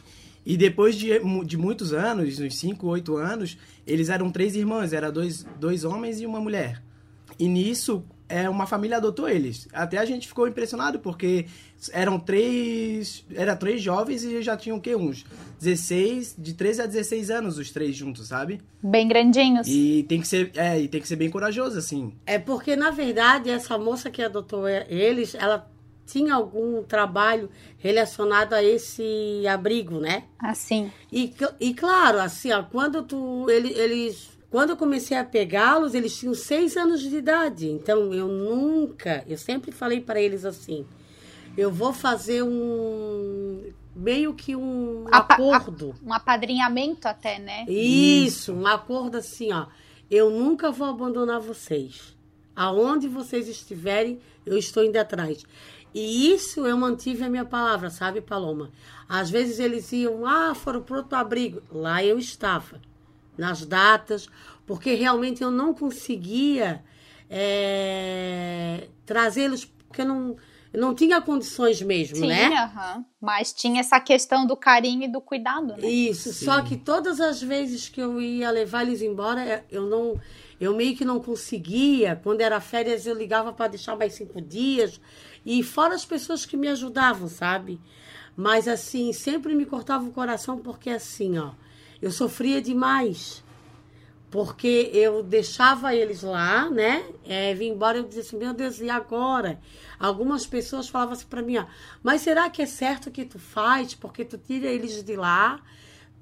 E 0.43 0.57
depois 0.57 0.95
de, 0.95 1.11
de 1.45 1.57
muitos 1.57 1.93
anos, 1.93 2.39
uns 2.39 2.57
5, 2.57 2.87
8 2.87 3.15
anos, 3.15 3.57
eles 3.85 4.09
eram 4.09 4.31
três 4.31 4.55
irmãos, 4.55 4.91
era 4.91 5.11
dois, 5.11 5.45
dois 5.59 5.85
homens 5.85 6.19
e 6.19 6.25
uma 6.25 6.41
mulher. 6.41 6.81
E 7.37 7.47
nisso, 7.47 8.03
é, 8.33 8.49
uma 8.49 8.65
família 8.65 8.97
adotou 8.97 9.29
eles. 9.29 9.67
Até 9.71 9.99
a 9.99 10.05
gente 10.05 10.27
ficou 10.27 10.47
impressionado, 10.47 10.97
porque 10.97 11.45
eram 11.91 12.19
três. 12.19 13.23
Era 13.35 13.55
três 13.55 13.79
jovens 13.79 14.23
e 14.23 14.41
já 14.41 14.57
tinham 14.57 14.77
o 14.77 14.81
quê? 14.81 14.95
Uns 14.95 15.23
16, 15.61 16.35
de 16.35 16.55
13 16.55 16.81
a 16.81 16.85
16 16.87 17.29
anos, 17.29 17.59
os 17.59 17.69
três 17.69 17.95
juntos, 17.95 18.29
sabe? 18.29 18.59
Bem 18.81 19.07
grandinhos. 19.07 19.67
E 19.67 20.03
tem 20.09 20.19
que 20.19 20.27
ser, 20.27 20.51
é, 20.55 20.81
e 20.81 20.87
tem 20.87 20.99
que 20.99 21.07
ser 21.07 21.15
bem 21.15 21.29
corajoso, 21.29 21.77
assim. 21.77 22.11
É 22.25 22.39
porque, 22.39 22.75
na 22.75 22.89
verdade, 22.89 23.51
essa 23.51 23.77
moça 23.77 24.09
que 24.09 24.23
adotou 24.23 24.67
eles, 24.67 25.35
ela 25.35 25.69
tinha 26.07 26.33
algum 26.33 26.81
trabalho 26.81 27.51
relacionado 27.77 28.53
a 28.53 28.63
esse 28.63 29.45
abrigo, 29.47 29.99
né? 29.99 30.23
Assim. 30.39 30.91
E, 31.11 31.31
e 31.59 31.73
claro, 31.75 32.19
assim, 32.19 32.51
ó, 32.51 32.63
quando 32.63 33.03
tu. 33.03 33.47
Ele, 33.47 33.71
eles 33.73 34.32
quando 34.53 34.69
eu 34.69 34.77
comecei 34.77 35.17
a 35.17 35.23
pegá-los, 35.23 35.95
eles 35.95 36.15
tinham 36.15 36.35
seis 36.35 36.77
anos 36.77 37.01
de 37.01 37.15
idade. 37.15 37.67
Então 37.67 38.13
eu 38.13 38.27
nunca, 38.27 39.23
eu 39.27 39.35
sempre 39.35 39.71
falei 39.71 39.99
para 39.99 40.21
eles 40.21 40.45
assim: 40.45 40.85
eu 41.57 41.71
vou 41.71 41.91
fazer 41.91 42.43
um 42.43 43.63
meio 43.95 44.31
que 44.35 44.55
um 44.55 45.07
Apa 45.11 45.33
acordo, 45.33 45.95
um 46.05 46.13
apadrinhamento 46.13 47.07
até, 47.07 47.39
né? 47.39 47.65
Isso, 47.67 48.53
um 48.53 48.67
acordo 48.67 49.17
assim, 49.17 49.51
ó. 49.51 49.65
Eu 50.09 50.29
nunca 50.29 50.69
vou 50.69 50.85
abandonar 50.85 51.39
vocês. 51.39 52.15
Aonde 52.55 53.07
vocês 53.07 53.47
estiverem, 53.47 54.19
eu 54.45 54.55
estou 54.55 54.83
indo 54.83 54.97
atrás. 54.97 55.43
E 55.95 56.31
isso 56.31 56.67
eu 56.67 56.77
mantive 56.77 57.23
a 57.23 57.29
minha 57.29 57.45
palavra, 57.45 57.89
sabe, 57.89 58.21
Paloma? 58.21 58.69
Às 59.09 59.31
vezes 59.31 59.57
eles 59.57 59.91
iam, 59.91 60.27
ah, 60.27 60.53
foram 60.53 60.83
para 60.83 60.97
outro 60.97 61.17
abrigo. 61.17 61.63
Lá 61.71 62.03
eu 62.05 62.19
estava 62.19 62.79
nas 63.37 63.65
datas, 63.65 64.27
porque 64.65 64.93
realmente 64.93 65.43
eu 65.43 65.51
não 65.51 65.73
conseguia 65.73 66.83
é, 67.29 68.87
trazê-los, 69.05 69.65
porque 69.65 70.01
eu 70.01 70.05
não, 70.05 70.37
eu 70.71 70.81
não 70.81 70.93
tinha 70.95 71.21
condições 71.21 71.81
mesmo, 71.81 72.17
Sim, 72.17 72.27
né? 72.27 72.71
Uhum. 72.75 73.05
Mas 73.19 73.51
tinha 73.51 73.79
essa 73.79 73.99
questão 73.99 74.45
do 74.45 74.55
carinho 74.55 75.03
e 75.03 75.07
do 75.07 75.19
cuidado, 75.19 75.75
né? 75.75 75.87
Isso, 75.87 76.31
Sim. 76.31 76.45
só 76.45 76.61
que 76.61 76.77
todas 76.77 77.19
as 77.19 77.41
vezes 77.41 77.89
que 77.89 78.01
eu 78.01 78.21
ia 78.21 78.49
levar 78.51 78.83
eles 78.83 79.01
embora, 79.01 79.65
eu 79.69 79.83
não. 79.83 80.19
Eu 80.61 80.75
meio 80.75 80.95
que 80.95 81.03
não 81.03 81.19
conseguia. 81.19 82.15
Quando 82.23 82.39
era 82.39 82.61
férias, 82.61 83.05
eu 83.05 83.13
ligava 83.13 83.51
para 83.51 83.69
deixar 83.69 83.97
mais 83.97 84.13
cinco 84.13 84.39
dias. 84.39 85.01
E 85.45 85.61
fora 85.61 85.93
as 85.93 86.05
pessoas 86.05 86.45
que 86.45 86.55
me 86.55 86.69
ajudavam, 86.69 87.27
sabe? 87.27 87.81
Mas 88.35 88.65
assim, 88.67 89.11
sempre 89.11 89.53
me 89.55 89.65
cortava 89.65 90.07
o 90.07 90.11
coração 90.11 90.59
porque 90.59 90.89
assim, 90.89 91.37
ó 91.37 91.51
eu 92.03 92.11
sofria 92.11 92.61
demais. 92.61 93.43
porque 94.33 94.89
eu 94.91 95.21
deixava 95.21 95.93
eles 95.93 96.23
lá, 96.23 96.67
né? 96.67 97.05
É, 97.23 97.53
vim 97.53 97.67
embora 97.67 97.99
eu 97.99 98.03
dizia 98.03 98.23
assim, 98.23 98.35
meu 98.35 98.51
Deus, 98.51 98.81
e 98.81 98.89
agora? 98.89 99.59
Algumas 99.99 100.43
pessoas 100.47 100.89
falavam 100.89 101.13
assim 101.13 101.27
para 101.27 101.43
mim, 101.43 101.57
ó, 101.57 101.65
mas 102.01 102.21
será 102.21 102.49
que 102.49 102.59
é 102.59 102.65
certo 102.65 103.07
o 103.07 103.11
que 103.11 103.25
tu 103.25 103.37
faz? 103.37 103.93
Porque 103.93 104.25
tu 104.25 104.35
tira 104.39 104.65
eles 104.65 105.03
de 105.03 105.15
lá, 105.15 105.61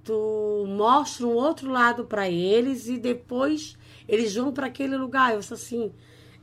tu 0.03 0.65
mostra 0.67 1.25
um 1.25 1.33
outro 1.33 1.71
lado 1.71 2.03
para 2.03 2.29
eles 2.29 2.89
e 2.89 2.97
depois 2.97 3.77
eles 4.09 4.35
vão 4.35 4.51
para 4.51 4.67
aquele 4.67 4.97
lugar. 4.97 5.33
Eu 5.33 5.39
disse 5.39 5.53
assim, 5.53 5.93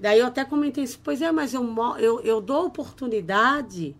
daí 0.00 0.20
eu 0.20 0.26
até 0.26 0.46
comentei 0.46 0.84
isso, 0.84 0.98
pois 1.04 1.20
é, 1.20 1.30
mas 1.30 1.52
eu, 1.52 1.62
eu, 1.98 2.20
eu 2.22 2.40
dou 2.40 2.64
oportunidade 2.64 3.94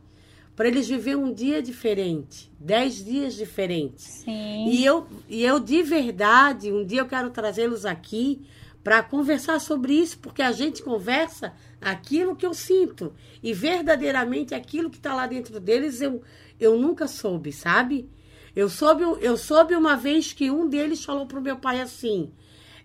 para 0.59 0.67
eles 0.67 0.89
viverem 0.89 1.21
um 1.21 1.33
dia 1.33 1.63
diferente, 1.63 2.51
dez 2.59 3.05
dias 3.05 3.35
diferentes. 3.35 4.03
Sim. 4.25 4.71
E 4.71 4.85
eu, 4.85 5.07
e 5.29 5.45
eu 5.45 5.61
de 5.61 5.85
verdade, 5.85 6.73
um 6.73 6.85
dia 6.85 7.03
eu 7.03 7.07
quero 7.07 7.31
trazê-los 7.31 7.87
aqui 7.87 8.45
para 8.83 9.01
conversar 9.01 9.61
sobre 9.61 9.93
isso, 9.93 10.19
porque 10.19 10.43
a 10.43 10.51
gente 10.51 10.83
conversa 10.83 11.55
aquilo 11.81 12.35
que 12.35 12.45
eu 12.45 12.53
sinto 12.53 13.13
e 13.41 13.55
verdadeiramente 13.55 14.53
aquilo 14.53 14.91
que 14.91 14.97
está 14.97 15.15
lá 15.15 15.29
dentro 15.29 15.61
deles 15.61 16.01
eu, 16.01 16.23
eu 16.59 16.77
nunca 16.77 17.07
soube, 17.07 17.53
sabe? 17.53 18.11
Eu 18.57 18.69
soube, 18.69 19.05
eu 19.21 19.37
soube 19.37 19.77
uma 19.77 19.97
vez 19.97 20.33
que 20.33 20.51
um 20.51 20.69
deles 20.69 21.05
falou 21.05 21.25
para 21.25 21.39
o 21.39 21.43
meu 21.43 21.59
pai 21.59 21.81
assim: 21.81 22.33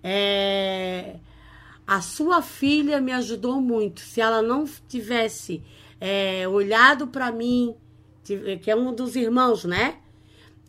é, 0.04 1.16
a 1.88 2.02
sua 2.02 2.44
filha 2.44 3.02
me 3.02 3.14
ajudou 3.14 3.60
muito. 3.60 4.02
Se 4.02 4.22
ela 4.22 4.44
não 4.44 4.66
tivesse 4.88 5.64
é, 6.06 6.46
olhado 6.50 7.08
para 7.08 7.32
mim, 7.32 7.78
que 8.62 8.70
é 8.70 8.76
um 8.76 8.94
dos 8.94 9.16
irmãos, 9.16 9.64
né? 9.64 10.00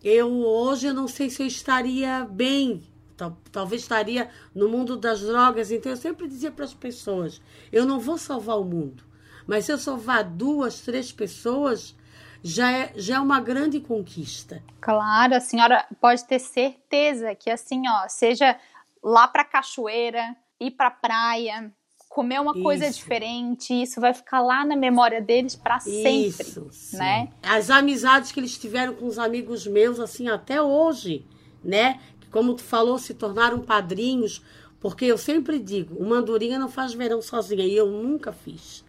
Eu 0.01 0.31
hoje 0.31 0.87
eu 0.87 0.95
não 0.95 1.09
sei 1.09 1.29
se 1.29 1.43
eu 1.43 1.47
estaria 1.49 2.25
bem, 2.31 2.85
tal, 3.17 3.37
talvez 3.51 3.83
estaria 3.83 4.31
no 4.55 4.69
mundo 4.69 4.97
das 4.97 5.23
drogas. 5.23 5.73
Então 5.73 5.91
eu 5.91 5.97
sempre 5.97 6.29
dizia 6.29 6.53
para 6.53 6.65
as 6.65 6.73
pessoas: 6.73 7.43
eu 7.73 7.85
não 7.85 7.99
vou 7.99 8.17
salvar 8.17 8.61
o 8.61 8.65
mundo, 8.65 9.03
mas 9.45 9.65
se 9.65 9.73
eu 9.73 9.79
salvar 9.79 10.23
duas, 10.23 10.83
três 10.83 11.11
pessoas, 11.11 11.97
já 12.41 12.71
é, 12.71 12.93
já 12.95 13.17
é 13.17 13.21
uma 13.21 13.41
grande 13.41 13.81
conquista. 13.81 14.63
Claro, 14.81 15.35
a 15.35 15.41
senhora 15.41 15.85
pode 16.01 16.25
ter 16.29 16.39
certeza 16.39 17.35
que 17.35 17.51
assim, 17.51 17.83
ó, 17.89 18.07
seja 18.07 18.57
lá 19.03 19.27
para 19.27 19.45
cachoeira, 19.45 20.37
ir 20.61 20.71
para 20.71 20.93
praia, 20.93 21.73
comer 22.15 22.41
uma 22.41 22.55
coisa 22.55 22.87
Isso. 22.87 23.01
diferente, 23.01 23.75
isso 23.75 24.01
vai 24.01 24.15
ficar 24.15 24.41
lá 24.41 24.65
na 24.65 24.77
memória 24.77 25.21
deles 25.21 25.57
para 25.57 25.81
sempre, 25.81 26.47
Isso, 26.47 26.69
sim. 26.71 26.97
né? 26.97 27.29
As 27.43 27.71
amizades 27.71 28.31
que 28.31 28.39
eles 28.39 28.57
tiveram 28.57 28.95
com 28.95 29.07
os 29.07 29.19
amigos 29.19 29.67
meus, 29.67 29.99
assim, 29.99 30.29
até 30.29 30.63
hoje, 30.63 31.27
né? 31.63 31.99
Que, 32.21 32.29
como 32.29 32.55
tu 32.55 32.63
falou, 32.63 33.01
se 33.01 33.15
tornaram 33.15 33.59
padrinhos, 33.59 34.41
porque 34.79 35.05
eu 35.05 35.19
sempre 35.19 35.59
digo, 35.59 35.97
uma 35.97 36.19
andorinha 36.19 36.57
não 36.57 36.69
faz 36.69 36.95
verão 36.95 37.21
sozinha, 37.21 37.67
e 37.67 37.77
eu 37.77 37.91
nunca 37.91 38.33
fiz. 38.33 38.85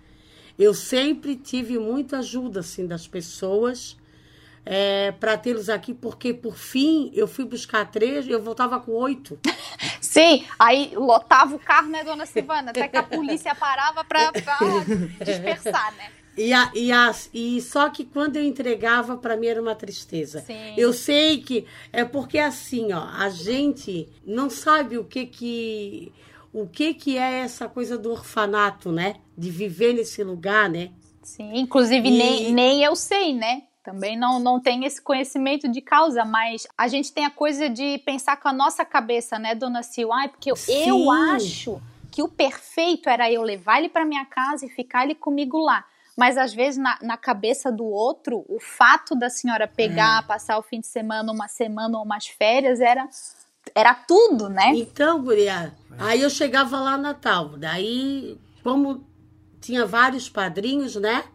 Eu 0.58 0.76
sempre 0.76 1.36
tive 1.36 1.80
muita 1.80 2.20
ajuda, 2.20 2.60
assim, 2.60 2.86
das 2.86 3.08
pessoas 3.08 3.98
é, 4.66 5.12
para 5.12 5.38
tê-los 5.38 5.70
aqui, 5.70 5.94
porque, 5.94 6.34
por 6.34 6.58
fim, 6.58 7.12
eu 7.14 7.28
fui 7.28 7.46
buscar 7.46 7.90
três, 7.90 8.28
eu 8.28 8.42
voltava 8.42 8.80
com 8.80 8.92
oito. 8.94 9.38
Sim, 10.02 10.46
aí 10.58 10.92
lotava 10.96 11.56
o 11.56 11.60
carro, 11.60 11.90
né, 11.90 12.04
dona 12.04 12.26
Silvana? 12.26 12.72
Até 12.72 12.88
que 12.88 12.98
a 12.98 13.04
polícia 13.04 13.54
parava 13.54 14.04
pra, 14.04 14.32
pra 14.32 14.58
dispersar, 15.24 15.94
né? 15.96 16.10
E, 16.38 16.52
a, 16.52 16.70
e, 16.76 16.92
a, 16.92 17.16
e 17.34 17.62
só 17.62 17.90
que 17.90 18.04
quando 18.04 18.36
eu 18.36 18.44
entregava, 18.44 19.16
para 19.16 19.38
mim 19.38 19.48
era 19.48 19.62
uma 19.62 19.74
tristeza. 19.76 20.42
Sim. 20.42 20.74
Eu 20.76 20.92
sei 20.92 21.42
que 21.42 21.66
é 21.94 22.04
porque 22.04 22.38
assim, 22.40 22.92
ó, 22.92 23.04
a 23.06 23.30
gente 23.30 24.10
não 24.26 24.50
sabe 24.50 24.98
o 24.98 25.06
que 25.06 25.26
que 25.26 26.12
o 26.52 26.68
que 26.68 26.94
que 26.94 27.18
é 27.18 27.40
essa 27.40 27.70
coisa 27.70 27.98
do 27.98 28.12
orfanato, 28.12 28.92
né? 28.92 29.16
De 29.38 29.50
viver 29.50 29.94
nesse 29.94 30.24
lugar, 30.24 30.70
né? 30.70 30.92
Sim, 31.24 31.52
inclusive 31.56 32.08
E- 32.08 32.12
nem, 32.18 32.54
nem 32.54 32.84
eu 32.84 32.96
sei, 32.96 33.34
né? 33.34 33.64
Também 33.86 34.18
não, 34.18 34.40
não 34.40 34.60
tenho 34.60 34.84
esse 34.84 35.00
conhecimento 35.00 35.70
de 35.70 35.80
causa, 35.80 36.26
mas 36.26 36.66
a 36.76 36.88
gente 36.88 37.14
tem 37.14 37.24
a 37.24 37.30
coisa 37.30 37.70
de 37.70 38.00
pensar 38.00 38.36
com 38.38 38.48
a 38.48 38.54
nossa 38.54 38.84
cabeça, 38.84 39.38
né, 39.38 39.54
dona 39.54 39.84
Sil? 39.86 40.12
Ai, 40.12 40.28
porque 40.28 40.52
eu, 40.52 40.56
Sim. 40.56 40.90
eu 40.90 41.12
acho 41.12 41.80
que 42.12 42.24
o 42.24 42.28
perfeito 42.28 43.08
era 43.08 43.32
eu 43.32 43.44
levar 43.44 43.78
ele 43.78 43.90
para 43.90 44.04
minha 44.04 44.26
casa 44.26 44.66
e 44.66 44.70
ficar 44.70 45.04
ele 45.04 45.14
comigo 45.14 45.60
lá. 45.60 45.86
Mas 46.18 46.36
às 46.36 46.52
vezes 46.52 46.80
na, 46.82 46.98
na 47.02 47.16
cabeça 47.16 47.72
do 47.72 47.86
outro, 47.86 48.44
o 48.50 48.60
fato 48.60 49.14
da 49.16 49.30
senhora 49.30 49.68
pegar, 49.68 50.24
É. 50.24 50.26
passar 50.26 50.58
o 50.58 50.64
fim 50.64 50.80
de 50.80 50.88
semana, 50.88 51.32
uma 51.32 51.48
semana 51.48 51.98
ou 51.98 52.04
umas 52.04 52.26
férias 52.26 52.80
era, 52.82 53.08
era 53.76 53.94
tudo, 53.94 54.50
né? 54.50 54.72
Então, 54.74 55.22
guria, 55.22 55.74
aí 56.00 56.22
eu 56.22 56.30
chegava 56.30 56.80
lá 56.80 56.98
Natal, 56.98 57.50
daí 57.58 58.36
como 58.64 59.06
tinha 59.62 59.86
vários 59.86 60.28
padrinhos, 60.28 60.96
né? 60.96 61.26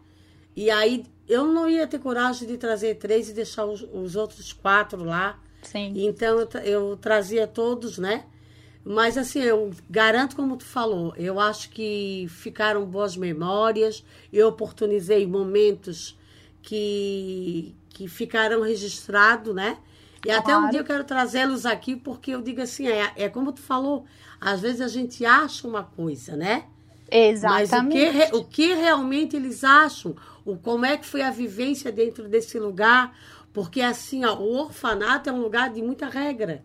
E 0.55 0.69
aí 0.69 1.05
eu 1.27 1.45
não 1.45 1.69
ia 1.69 1.87
ter 1.87 1.99
coragem 1.99 2.47
de 2.47 2.57
trazer 2.57 2.95
três 2.95 3.29
e 3.29 3.33
deixar 3.33 3.65
os, 3.65 3.81
os 3.93 4.15
outros 4.15 4.51
quatro 4.53 5.03
lá. 5.03 5.39
Sim. 5.61 5.93
Então 5.95 6.39
eu, 6.39 6.49
eu 6.63 6.97
trazia 6.97 7.47
todos, 7.47 7.97
né? 7.97 8.25
Mas 8.83 9.17
assim, 9.17 9.39
eu 9.41 9.71
garanto 9.89 10.35
como 10.35 10.57
tu 10.57 10.65
falou, 10.65 11.13
eu 11.15 11.39
acho 11.39 11.69
que 11.69 12.25
ficaram 12.29 12.83
boas 12.83 13.15
memórias, 13.15 14.03
eu 14.33 14.47
oportunizei 14.47 15.27
momentos 15.27 16.17
que, 16.63 17.75
que 17.89 18.07
ficaram 18.07 18.61
registrados, 18.61 19.53
né? 19.53 19.77
E 20.25 20.31
até 20.31 20.55
um 20.55 20.59
Claro. 20.59 20.71
dia 20.71 20.79
eu 20.79 20.83
quero 20.85 21.03
trazê-los 21.03 21.65
aqui, 21.65 21.95
porque 21.95 22.31
eu 22.31 22.41
digo 22.41 22.61
assim, 22.61 22.87
é, 22.87 23.11
é 23.15 23.29
como 23.29 23.51
tu 23.51 23.61
falou, 23.61 24.05
às 24.39 24.61
vezes 24.61 24.81
a 24.81 24.87
gente 24.87 25.25
acha 25.25 25.67
uma 25.67 25.83
coisa, 25.83 26.35
né? 26.35 26.65
Mas 27.11 27.69
o 27.69 27.71
Exatamente. 27.71 28.29
que, 28.29 28.35
o 28.35 28.43
que 28.45 28.73
realmente 28.73 29.35
eles 29.35 29.63
acham? 29.63 30.15
O, 30.45 30.55
como 30.57 30.85
é 30.85 30.97
que 30.97 31.05
foi 31.05 31.21
a 31.21 31.29
vivência 31.31 31.91
dentro 31.91 32.27
desse 32.29 32.57
lugar? 32.59 33.15
Porque 33.53 33.81
assim, 33.81 34.23
ó, 34.25 34.35
o 34.35 34.57
orfanato 34.59 35.29
é 35.29 35.33
um 35.33 35.41
lugar 35.41 35.69
de 35.71 35.81
muita 35.81 36.07
regra. 36.07 36.63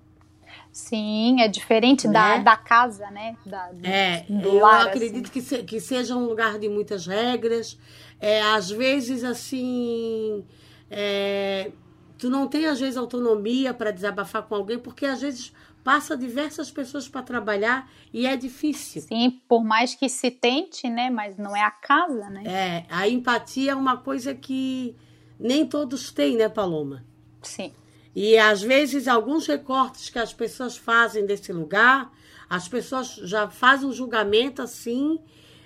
Sim, 0.72 1.40
é 1.40 1.48
diferente 1.48 2.06
da, 2.06 2.36
Né? 2.38 2.44
da 2.44 2.56
casa, 2.56 3.10
né? 3.10 3.36
Da, 3.44 3.72
do, 3.72 3.86
É, 3.86 4.24
do 4.28 4.48
eu 4.50 4.60
lar, 4.60 4.86
acredito 4.88 5.24
assim. 5.24 5.32
que, 5.32 5.40
se- 5.42 5.62
que 5.64 5.80
seja 5.80 6.14
um 6.14 6.26
lugar 6.26 6.58
de 6.58 6.68
muitas 6.68 7.06
regras. 7.06 7.78
É, 8.20 8.42
às 8.42 8.70
vezes, 8.70 9.24
assim, 9.24 10.44
é, 10.90 11.70
tu 12.18 12.30
não 12.30 12.48
tem, 12.48 12.66
às 12.66 12.80
vezes, 12.80 12.96
autonomia 12.96 13.72
para 13.74 13.90
desabafar 13.90 14.42
com 14.42 14.54
alguém, 14.54 14.78
porque 14.78 15.06
às 15.06 15.20
vezes 15.20 15.52
passa 15.84 16.16
diversas 16.16 16.68
pessoas 16.70 17.08
para 17.08 17.22
trabalhar 17.22 17.88
e 18.12 18.26
é 18.26 18.36
difícil. 18.36 19.02
Sim, 19.02 19.40
por 19.46 19.62
mais 19.62 19.94
que 19.94 20.08
se 20.08 20.32
tente, 20.32 20.90
né? 20.90 21.10
Mas 21.10 21.36
não 21.36 21.54
é 21.56 21.62
a 21.62 21.70
casa, 21.70 22.28
né? 22.28 22.42
É, 22.44 22.86
a 22.90 23.08
empatia 23.08 23.70
é 23.70 23.74
uma 23.74 23.96
coisa 23.96 24.34
que 24.34 24.96
nem 25.38 25.64
todos 25.64 26.10
têm, 26.10 26.36
né, 26.36 26.48
Paloma? 26.48 27.04
Sim. 27.40 27.72
E 28.14 28.36
às 28.36 28.62
vezes 28.62 29.06
alguns 29.06 29.46
recortes 29.46 30.10
que 30.10 30.18
as 30.18 30.32
pessoas 30.32 30.76
fazem 30.76 31.24
desse 31.24 31.52
lugar, 31.52 32.10
as 32.48 32.66
pessoas 32.66 33.14
já 33.22 33.48
fazem 33.48 33.88
um 33.88 33.92
julgamento 33.92 34.62
assim 34.62 35.20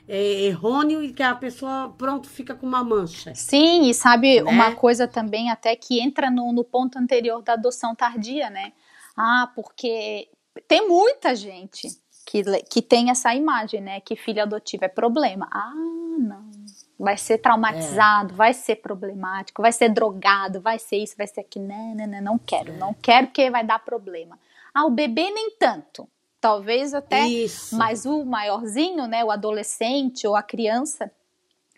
é, 0.09 0.43
errôneo 0.43 1.03
e 1.03 1.13
que 1.13 1.23
a 1.23 1.35
pessoa 1.35 1.95
pronto 1.97 2.29
fica 2.29 2.55
com 2.55 2.67
uma 2.67 2.83
mancha. 2.85 3.35
Sim, 3.35 3.89
e 3.89 3.95
sabe 3.95 4.41
Né? 4.43 4.51
uma 4.51 4.75
coisa 4.75 5.07
também 5.07 5.51
até 5.51 5.75
que 5.77 6.01
entra 6.01 6.31
no, 6.31 6.53
no 6.53 6.65
ponto 6.65 6.99
anterior 6.99 7.43
da 7.43 7.53
adoção 7.55 7.95
tardia, 7.95 8.51
né? 8.51 8.73
Ah, 9.17 9.51
porque 9.55 10.29
tem 10.67 10.89
muita 10.89 11.35
gente 11.35 11.89
que, 12.27 12.43
que 12.63 12.81
tem 12.83 13.11
essa 13.11 13.35
imagem, 13.35 13.81
né? 13.81 14.01
Que 14.01 14.17
filho 14.17 14.43
adotivo 14.43 14.85
é 14.85 14.89
problema. 14.89 15.49
Ah, 15.53 15.73
não. 16.19 16.51
Vai 16.99 17.17
ser 17.17 17.39
traumatizado, 17.39 18.35
vai 18.35 18.53
ser 18.53 18.77
problemático, 18.77 19.63
vai 19.63 19.73
ser 19.73 19.89
drogado, 19.89 20.61
vai 20.61 20.79
ser 20.79 20.97
isso, 20.99 21.17
vai 21.17 21.27
ser 21.27 21.41
aquilo. 21.41 21.67
Não, 21.67 21.95
não, 21.95 22.07
não, 22.07 22.21
não 22.23 22.39
quero, 22.39 22.73
não 22.77 22.93
quero 22.95 23.29
porque 23.29 23.51
vai 23.51 23.65
dar 23.65 23.79
problema. 23.79 24.39
Ah, 24.75 24.85
o 24.85 24.91
bebê 24.91 25.31
nem 25.31 25.51
tanto. 25.59 26.07
Talvez 26.41 26.95
até 26.95 27.27
Isso. 27.27 27.77
mas 27.77 28.07
o 28.07 28.25
maiorzinho, 28.25 29.07
né, 29.07 29.23
o 29.25 29.31
adolescente 29.31 30.27
ou 30.27 30.35
a 30.35 30.43
criança, 30.43 31.11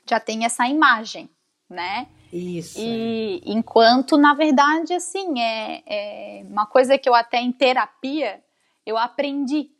já 0.08 0.20
tem 0.20 0.44
essa 0.44 0.68
imagem, 0.68 1.28
né? 1.68 2.06
Isso. 2.32 2.78
é. 2.78 2.82
E 2.82 3.42
enquanto, 3.44 4.16
na 4.16 4.34
verdade, 4.34 4.94
assim, 4.94 5.40
é, 5.40 5.82
é 5.86 6.44
uma 6.44 6.66
coisa 6.66 6.96
que 6.96 7.08
eu 7.08 7.14
até 7.14 7.40
em 7.40 7.52
terapia 7.52 8.42
eu 8.84 8.98
aprendi 8.98 9.70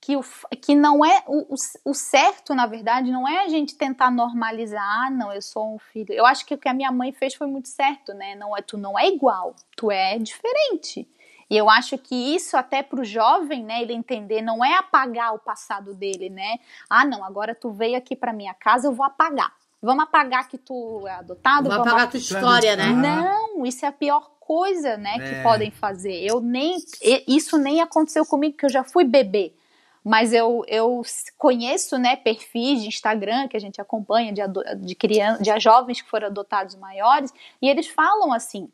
que, 0.00 0.16
o, 0.16 0.24
que 0.60 0.74
não 0.74 1.04
é 1.04 1.22
o, 1.28 1.54
o, 1.54 1.90
o 1.90 1.94
certo, 1.94 2.54
na 2.54 2.66
verdade, 2.66 3.12
não 3.12 3.28
é 3.28 3.44
a 3.44 3.48
gente 3.48 3.76
tentar 3.76 4.10
normalizar, 4.10 4.82
ah, 4.82 5.10
não, 5.10 5.32
eu 5.32 5.40
sou 5.40 5.74
um 5.74 5.78
filho. 5.78 6.12
Eu 6.12 6.26
acho 6.26 6.44
que 6.44 6.54
o 6.54 6.58
que 6.58 6.68
a 6.68 6.74
minha 6.74 6.90
mãe 6.90 7.12
fez 7.12 7.34
foi 7.34 7.46
muito 7.46 7.68
certo, 7.68 8.12
né? 8.12 8.34
Não 8.34 8.56
é, 8.56 8.62
tu 8.62 8.76
não 8.76 8.98
é 8.98 9.06
igual, 9.06 9.54
tu 9.76 9.90
é 9.92 10.18
diferente. 10.18 11.08
E 11.52 11.56
eu 11.58 11.68
acho 11.68 11.98
que 11.98 12.14
isso 12.34 12.56
até 12.56 12.82
para 12.82 12.98
o 12.98 13.04
jovem, 13.04 13.62
né, 13.62 13.82
ele 13.82 13.92
entender, 13.92 14.40
não 14.40 14.64
é 14.64 14.74
apagar 14.78 15.34
o 15.34 15.38
passado 15.38 15.92
dele, 15.92 16.30
né? 16.30 16.58
Ah, 16.88 17.04
não, 17.04 17.22
agora 17.22 17.54
tu 17.54 17.70
veio 17.70 17.94
aqui 17.94 18.16
para 18.16 18.32
minha 18.32 18.54
casa, 18.54 18.88
eu 18.88 18.92
vou 18.94 19.04
apagar. 19.04 19.52
Vamos 19.82 20.04
apagar 20.04 20.48
que 20.48 20.56
tu 20.56 21.06
é 21.06 21.10
adotado? 21.12 21.68
Vai 21.68 21.76
vamos 21.76 21.92
apagar 21.92 22.10
tua 22.10 22.18
história, 22.18 22.74
né? 22.74 22.86
não, 22.86 23.66
isso 23.66 23.84
é 23.84 23.88
a 23.88 23.92
pior 23.92 24.30
coisa, 24.40 24.96
né, 24.96 25.18
que 25.18 25.34
É. 25.34 25.42
podem 25.42 25.70
fazer. 25.70 26.24
Eu 26.24 26.40
nem 26.40 26.78
e- 27.02 27.24
isso 27.28 27.58
nem 27.58 27.82
aconteceu 27.82 28.24
comigo 28.24 28.56
que 28.56 28.64
eu 28.64 28.70
já 28.70 28.82
fui 28.82 29.04
bebê. 29.04 29.52
Mas 30.02 30.32
eu, 30.32 30.64
eu 30.66 31.02
conheço, 31.36 31.98
né, 31.98 32.16
perfis 32.16 32.80
de 32.80 32.88
Instagram 32.88 33.46
que 33.46 33.58
a 33.58 33.60
gente 33.60 33.78
acompanha 33.78 34.32
de, 34.32 34.40
de, 34.78 34.94
criança, 34.94 35.42
de 35.42 35.60
jovens 35.60 36.00
que 36.00 36.08
foram 36.08 36.28
adotados 36.28 36.76
maiores, 36.76 37.30
e 37.60 37.68
eles 37.68 37.88
falam 37.88 38.32
assim: 38.32 38.70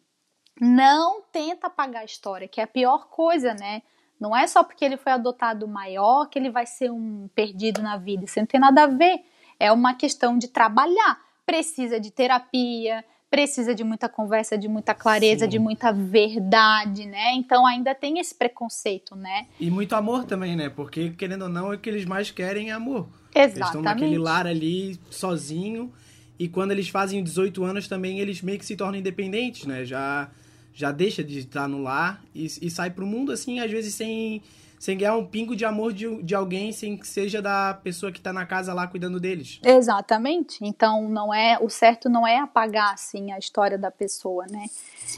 não 0.61 1.23
tenta 1.33 1.67
apagar 1.67 2.03
a 2.03 2.05
história, 2.05 2.49
que 2.49 2.61
é 2.61 2.65
a 2.65 2.69
pior 2.69 3.09
coisa, 3.09 3.55
né? 3.55 3.83
Não 4.21 4.37
é 4.37 4.47
só 4.47 4.65
porque 4.65 4.85
ele 4.85 4.97
foi 4.97 5.13
adotado 5.13 5.69
maior 5.69 6.27
que 6.27 6.39
ele 6.39 6.51
vai 6.51 6.67
ser 6.67 6.91
um 6.91 7.29
perdido 7.35 7.81
na 7.81 7.97
vida. 7.97 8.25
Isso 8.25 8.39
não 8.39 8.47
tem 8.47 8.61
nada 8.61 8.85
a 8.85 8.87
ver. 8.87 9.21
É 9.61 9.71
uma 9.71 9.95
questão 9.95 10.37
de 10.37 10.49
trabalhar. 10.49 11.21
Precisa 11.47 12.01
de 12.01 12.11
terapia, 12.11 13.05
precisa 13.31 13.75
de 13.75 13.85
muita 13.85 14.09
conversa, 14.09 14.57
de 14.57 14.69
muita 14.69 14.95
clareza, 14.95 15.45
Sim. 15.45 15.51
de 15.51 15.59
muita 15.59 15.93
verdade, 15.93 17.07
né? 17.07 17.33
Então 17.35 17.67
ainda 17.67 17.95
tem 17.95 18.19
esse 18.19 18.35
preconceito, 18.35 19.15
né? 19.15 19.47
E 19.61 19.71
muito 19.71 19.95
amor 19.95 20.25
também, 20.25 20.57
né? 20.57 20.69
Porque, 20.69 21.11
querendo 21.11 21.43
ou 21.43 21.49
não, 21.49 21.71
o 21.71 21.79
que 21.79 21.89
eles 21.89 22.05
mais 22.05 22.31
querem 22.31 22.71
é 22.71 22.73
amor. 22.73 23.09
Eles 23.35 23.53
estão 23.55 23.83
naquele 23.83 24.15
Exatamente. 24.15 24.19
lar 24.19 24.47
ali, 24.47 24.99
sozinho. 25.11 25.93
E 26.39 26.49
quando 26.49 26.71
eles 26.71 26.89
fazem 26.89 27.23
18 27.23 27.65
anos 27.65 27.89
também, 27.89 28.21
eles 28.21 28.43
meio 28.43 28.59
que 28.59 28.67
se 28.67 28.77
tornam 28.77 28.99
independentes, 28.99 29.67
né? 29.67 29.85
Já, 29.85 30.31
já 30.79 30.93
deixa 30.93 31.25
de 31.25 31.41
estar 31.41 31.67
no 31.67 31.83
lar 31.83 32.23
e, 32.33 32.45
e 32.45 32.71
sai 32.71 32.89
pro 32.89 33.05
mundo, 33.05 33.33
assim, 33.33 33.59
às 33.59 33.69
vezes 33.69 33.95
sem, 33.95 34.41
sem 34.79 34.97
ganhar 34.97 35.17
um 35.17 35.27
pingo 35.27 35.57
de 35.57 35.65
amor 35.65 35.93
de, 35.93 36.23
de 36.23 36.37
alguém, 36.37 36.71
sem 36.71 36.97
que 36.97 37.09
seja 37.09 37.43
da 37.43 37.75
pessoa 37.75 38.13
que 38.13 38.21
tá 38.21 38.33
na 38.33 38.47
casa 38.47 38.73
lá 38.73 38.87
cuidando 38.87 39.19
deles. 39.19 39.59
Exatamente. 39.65 40.61
Então 40.63 41.09
não 41.09 41.35
é 41.35 41.59
o 41.61 41.69
certo 41.69 42.09
não 42.09 42.25
é 42.25 42.39
apagar 42.39 42.95
assim 42.95 43.33
a 43.33 43.41
história 43.41 43.77
da 43.77 43.91
pessoa, 43.91 44.47
né? 44.49 44.67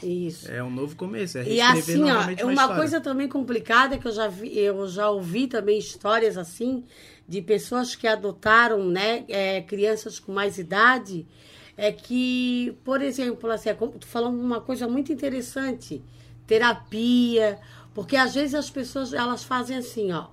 Isso. 0.01 0.51
É 0.51 0.63
um 0.63 0.71
novo 0.71 0.95
começo, 0.95 1.37
é 1.37 1.43
E 1.43 1.61
assim, 1.61 2.01
ó, 2.05 2.07
novamente 2.07 2.41
é 2.41 2.45
uma, 2.45 2.65
uma 2.65 2.75
coisa 2.75 2.99
também 2.99 3.27
complicada 3.27 3.99
que 3.99 4.07
eu 4.07 4.11
já 4.11 4.27
vi, 4.27 4.57
eu 4.57 4.87
já 4.87 5.11
ouvi 5.11 5.45
também 5.45 5.77
histórias 5.77 6.39
assim 6.39 6.83
de 7.27 7.39
pessoas 7.39 7.95
que 7.95 8.07
adotaram, 8.07 8.83
né, 8.83 9.25
é, 9.29 9.61
crianças 9.61 10.19
com 10.19 10.31
mais 10.31 10.57
idade, 10.57 11.27
é 11.77 11.91
que, 11.91 12.77
por 12.83 13.01
exemplo, 13.01 13.49
assim, 13.51 13.69
é 13.69 13.73
tu 13.73 14.05
falando 14.07 14.39
uma 14.39 14.61
coisa 14.61 14.87
muito 14.87 15.11
interessante, 15.11 16.03
terapia, 16.47 17.59
porque 17.93 18.15
às 18.15 18.33
vezes 18.33 18.55
as 18.55 18.69
pessoas 18.69 19.13
elas 19.13 19.43
fazem 19.43 19.77
assim, 19.77 20.11
ó, 20.11 20.27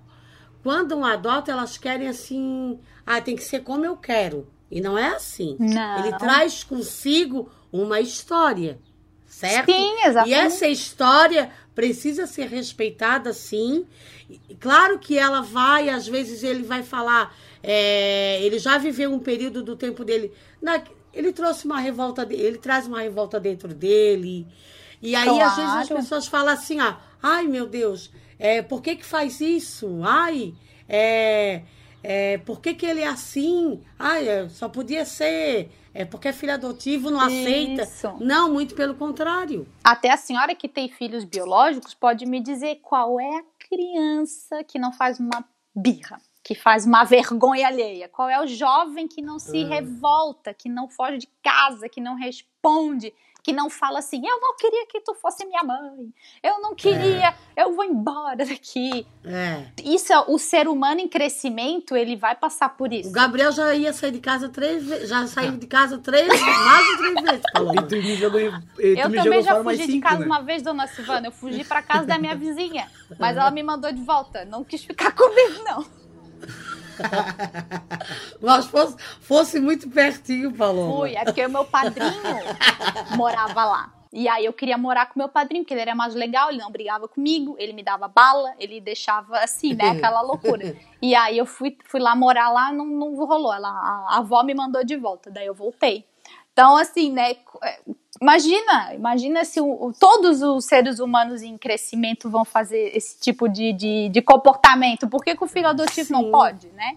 quando 0.62 0.96
um 0.96 1.04
adota 1.04 1.50
elas 1.52 1.78
querem 1.78 2.08
assim, 2.08 2.78
ah, 3.06 3.20
tem 3.20 3.36
que 3.36 3.42
ser 3.44 3.60
como 3.60 3.84
eu 3.84 3.96
quero 3.96 4.46
e 4.70 4.80
não 4.80 4.98
é 4.98 5.08
assim. 5.08 5.56
Não. 5.58 5.98
Ele 5.98 6.12
traz 6.12 6.62
consigo 6.64 7.50
uma 7.72 8.00
história, 8.00 8.78
certo? 9.26 9.72
Sim, 9.72 9.94
exatamente. 10.04 10.30
E 10.30 10.34
essa 10.34 10.66
história 10.66 11.50
precisa 11.74 12.26
ser 12.26 12.48
respeitada, 12.48 13.32
sim. 13.32 13.86
Claro 14.60 14.98
que 14.98 15.16
ela 15.16 15.40
vai, 15.40 15.88
às 15.88 16.06
vezes 16.06 16.42
ele 16.42 16.62
vai 16.62 16.82
falar, 16.82 17.34
é, 17.62 18.42
ele 18.42 18.58
já 18.58 18.76
viveu 18.78 19.12
um 19.12 19.18
período 19.20 19.62
do 19.62 19.76
tempo 19.76 20.04
dele. 20.04 20.32
na- 20.60 20.82
ele 21.12 21.32
trouxe 21.32 21.64
uma 21.66 21.78
revolta, 21.80 22.26
ele 22.30 22.58
traz 22.58 22.86
uma 22.86 23.00
revolta 23.00 23.38
dentro 23.40 23.72
dele. 23.74 24.46
E 25.00 25.14
aí, 25.14 25.40
às 25.40 25.56
vezes, 25.56 25.70
as 25.72 25.88
Claro. 25.88 26.02
pessoas 26.02 26.26
falam 26.26 26.52
assim, 26.52 26.80
ah, 26.80 26.98
ai 27.22 27.46
meu 27.46 27.66
Deus, 27.66 28.10
é, 28.38 28.62
por 28.62 28.82
que 28.82 28.96
que 28.96 29.04
faz 29.04 29.40
isso? 29.40 30.00
Ai, 30.02 30.54
é, 30.88 31.62
é, 32.02 32.38
por 32.38 32.60
que 32.60 32.74
que 32.74 32.86
ele 32.86 33.00
é 33.00 33.06
assim? 33.06 33.82
Ai, 33.98 34.28
é, 34.28 34.48
só 34.48 34.68
podia 34.68 35.04
ser, 35.04 35.70
é 35.94 36.04
porque 36.04 36.28
é 36.28 36.32
filho 36.32 36.54
adotivo, 36.54 37.10
não 37.10 37.20
aceita. 37.20 37.82
Isso. 37.82 38.12
Não, 38.20 38.52
muito 38.52 38.74
pelo 38.74 38.94
contrário. 38.94 39.66
Até 39.84 40.10
a 40.10 40.16
senhora 40.16 40.54
que 40.54 40.68
tem 40.68 40.88
filhos 40.88 41.24
biológicos 41.24 41.94
pode 41.94 42.26
me 42.26 42.40
dizer 42.40 42.76
qual 42.82 43.20
é 43.20 43.38
a 43.38 43.44
criança 43.68 44.64
que 44.64 44.78
não 44.78 44.92
faz 44.92 45.18
uma 45.20 45.44
birra, 45.74 46.20
que 46.42 46.54
faz 46.54 46.86
uma 46.86 47.04
vergonha 47.04 47.66
alheia. 47.66 48.08
Qual 48.08 48.28
é 48.28 48.40
o 48.42 48.46
jovem 48.46 49.06
que 49.08 49.20
não 49.22 49.38
se 49.38 49.64
revolta, 49.64 50.54
que 50.54 50.68
não 50.68 50.88
foge 50.88 51.18
de 51.18 51.28
casa, 51.42 51.88
que 51.88 52.00
não 52.00 52.14
responde, 52.14 53.12
que 53.42 53.52
não 53.52 53.68
fala 53.70 53.98
assim: 54.00 54.20
eu 54.26 54.40
não 54.40 54.56
queria 54.56 54.86
que 54.86 55.00
tu 55.00 55.14
fosse 55.14 55.44
minha 55.46 55.62
mãe, 55.62 56.12
eu 56.42 56.60
não 56.60 56.74
queria, 56.74 57.34
eu 57.56 57.74
vou 57.74 57.84
embora 57.84 58.36
daqui. 58.44 59.06
É. 59.24 59.64
Isso 59.84 60.12
é 60.12 60.20
o 60.26 60.38
ser 60.38 60.68
humano 60.68 61.00
em 61.00 61.08
crescimento, 61.08 61.94
ele 61.96 62.16
vai 62.16 62.34
passar 62.34 62.70
por 62.76 62.92
isso. 62.92 63.08
O 63.10 63.12
Gabriel 63.12 63.52
já 63.52 63.74
ia 63.74 63.92
sair 63.92 64.10
de 64.12 64.20
casa 64.20 64.48
três 64.48 64.84
vezes, 64.84 65.08
já 65.08 65.26
saiu 65.26 65.52
de 65.56 65.66
casa 65.66 65.98
três, 65.98 66.26
mais 66.28 66.86
de 66.86 66.96
três 66.98 67.14
vezes. 67.22 67.42
E 67.78 67.82
tu 67.88 67.96
me 67.96 68.14
jogou, 68.16 68.40
em- 68.40 68.48
e 68.78 68.94
tu 68.94 69.00
Eu 69.00 69.08
me 69.10 69.16
também 69.18 69.42
já 69.42 69.62
fugi 69.62 69.86
de 69.86 69.92
cinco, 69.92 70.08
casa 70.08 70.20
né? 70.20 70.26
uma 70.26 70.40
vez, 70.42 70.62
dona 70.62 70.86
Silvana. 70.86 71.26
Eu 71.28 71.32
fugi 71.32 71.64
pra 71.64 71.82
casa 71.82 72.06
da 72.06 72.18
minha 72.18 72.34
vizinha. 72.36 72.90
Mas 73.18 73.36
ela 73.36 73.50
me 73.50 73.62
mandou 73.62 73.90
de 73.92 74.02
volta. 74.02 74.44
Não 74.44 74.62
quis 74.64 74.84
ficar 74.84 75.12
comigo, 75.16 75.62
não. 75.64 75.97
Mas 78.40 78.66
fosse, 78.66 78.96
fosse 79.20 79.60
muito 79.60 79.88
pertinho, 79.88 80.52
Paloma. 80.52 80.96
Fui. 80.96 81.14
É 81.14 81.24
porque 81.24 81.44
o 81.46 81.50
meu 81.50 81.64
padrinho 81.64 82.12
morava 83.16 83.64
lá. 83.64 83.92
E 84.12 84.26
aí 84.26 84.46
eu 84.46 84.52
queria 84.52 84.78
morar 84.78 85.06
com 85.06 85.18
meu 85.18 85.28
padrinho, 85.28 85.62
porque 85.62 85.74
ele 85.74 85.82
era 85.82 85.94
mais 85.94 86.14
legal, 86.14 86.48
ele 86.48 86.58
não 86.58 86.70
brigava 86.70 87.06
comigo, 87.06 87.56
ele 87.58 87.74
me 87.74 87.82
dava 87.82 88.08
bala, 88.08 88.54
ele 88.58 88.80
deixava 88.80 89.38
assim, 89.38 89.74
né? 89.74 89.90
Aquela 89.90 90.22
loucura. 90.22 90.74
E 91.00 91.14
aí 91.14 91.36
eu 91.36 91.46
fui, 91.46 91.76
fui 91.84 92.00
lá 92.00 92.16
morar 92.16 92.50
lá, 92.50 92.72
não, 92.72 92.86
não 92.86 93.14
rolou. 93.14 93.52
Ela, 93.52 93.68
a, 93.68 94.14
a 94.14 94.18
avó 94.18 94.42
me 94.42 94.54
mandou 94.54 94.82
de 94.82 94.96
volta, 94.96 95.30
daí 95.30 95.46
eu 95.46 95.54
voltei. 95.54 96.07
Então, 96.58 96.76
assim, 96.76 97.12
né? 97.12 97.36
é, 97.62 97.78
Imagina, 98.20 98.92
imagina 98.94 99.44
se 99.44 99.60
o- 99.60 99.92
todos 99.96 100.42
os 100.42 100.64
seres 100.64 100.98
humanos 100.98 101.40
em 101.40 101.56
crescimento 101.56 102.28
vão 102.28 102.44
fazer 102.44 102.90
esse 102.96 103.16
tipo 103.20 103.48
de, 103.48 103.72
de, 103.72 104.08
de 104.08 104.20
comportamento. 104.20 105.06
Por 105.06 105.22
que, 105.22 105.36
que 105.36 105.44
o 105.44 105.46
filho 105.46 105.68
adotivo 105.68 106.12
não 106.12 106.24
Sim. 106.24 106.30
pode, 106.32 106.66
né? 106.70 106.96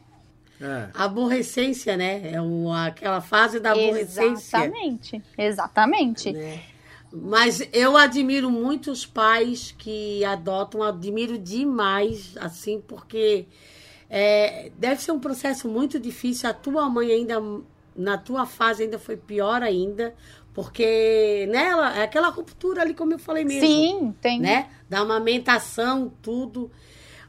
É. 0.59 0.89
Aborrecência, 0.95 1.95
né? 1.95 2.31
É 2.33 2.41
uma, 2.41 2.87
aquela 2.87 3.21
fase 3.21 3.59
da 3.59 3.73
aborrecência. 3.73 4.57
Exatamente, 4.57 5.21
exatamente. 5.37 6.31
né? 6.31 6.59
Mas 7.13 7.61
eu 7.71 7.95
admiro 7.95 8.49
muito 8.49 8.89
os 8.89 9.05
pais 9.05 9.75
que 9.77 10.25
adotam, 10.25 10.81
admiro 10.81 11.37
demais, 11.37 12.35
assim, 12.37 12.81
porque 12.87 13.45
é, 14.09 14.71
deve 14.75 14.99
ser 15.03 15.11
um 15.11 15.19
processo 15.19 15.67
muito 15.69 15.99
difícil. 15.99 16.49
A 16.49 16.53
tua 16.53 16.89
mãe 16.89 17.11
ainda, 17.11 17.39
na 17.95 18.17
tua 18.17 18.45
fase, 18.45 18.83
ainda 18.83 18.97
foi 18.99 19.17
pior 19.17 19.61
ainda, 19.63 20.13
porque 20.53 21.47
nela 21.49 21.97
é 21.97 22.03
aquela 22.03 22.29
ruptura 22.29 22.81
ali, 22.81 22.93
como 22.93 23.13
eu 23.13 23.19
falei 23.19 23.43
mesmo. 23.45 23.67
Sim, 23.67 24.15
tem. 24.21 24.39
né? 24.39 24.69
Da 24.89 24.99
amamentação, 24.99 26.11
tudo. 26.21 26.71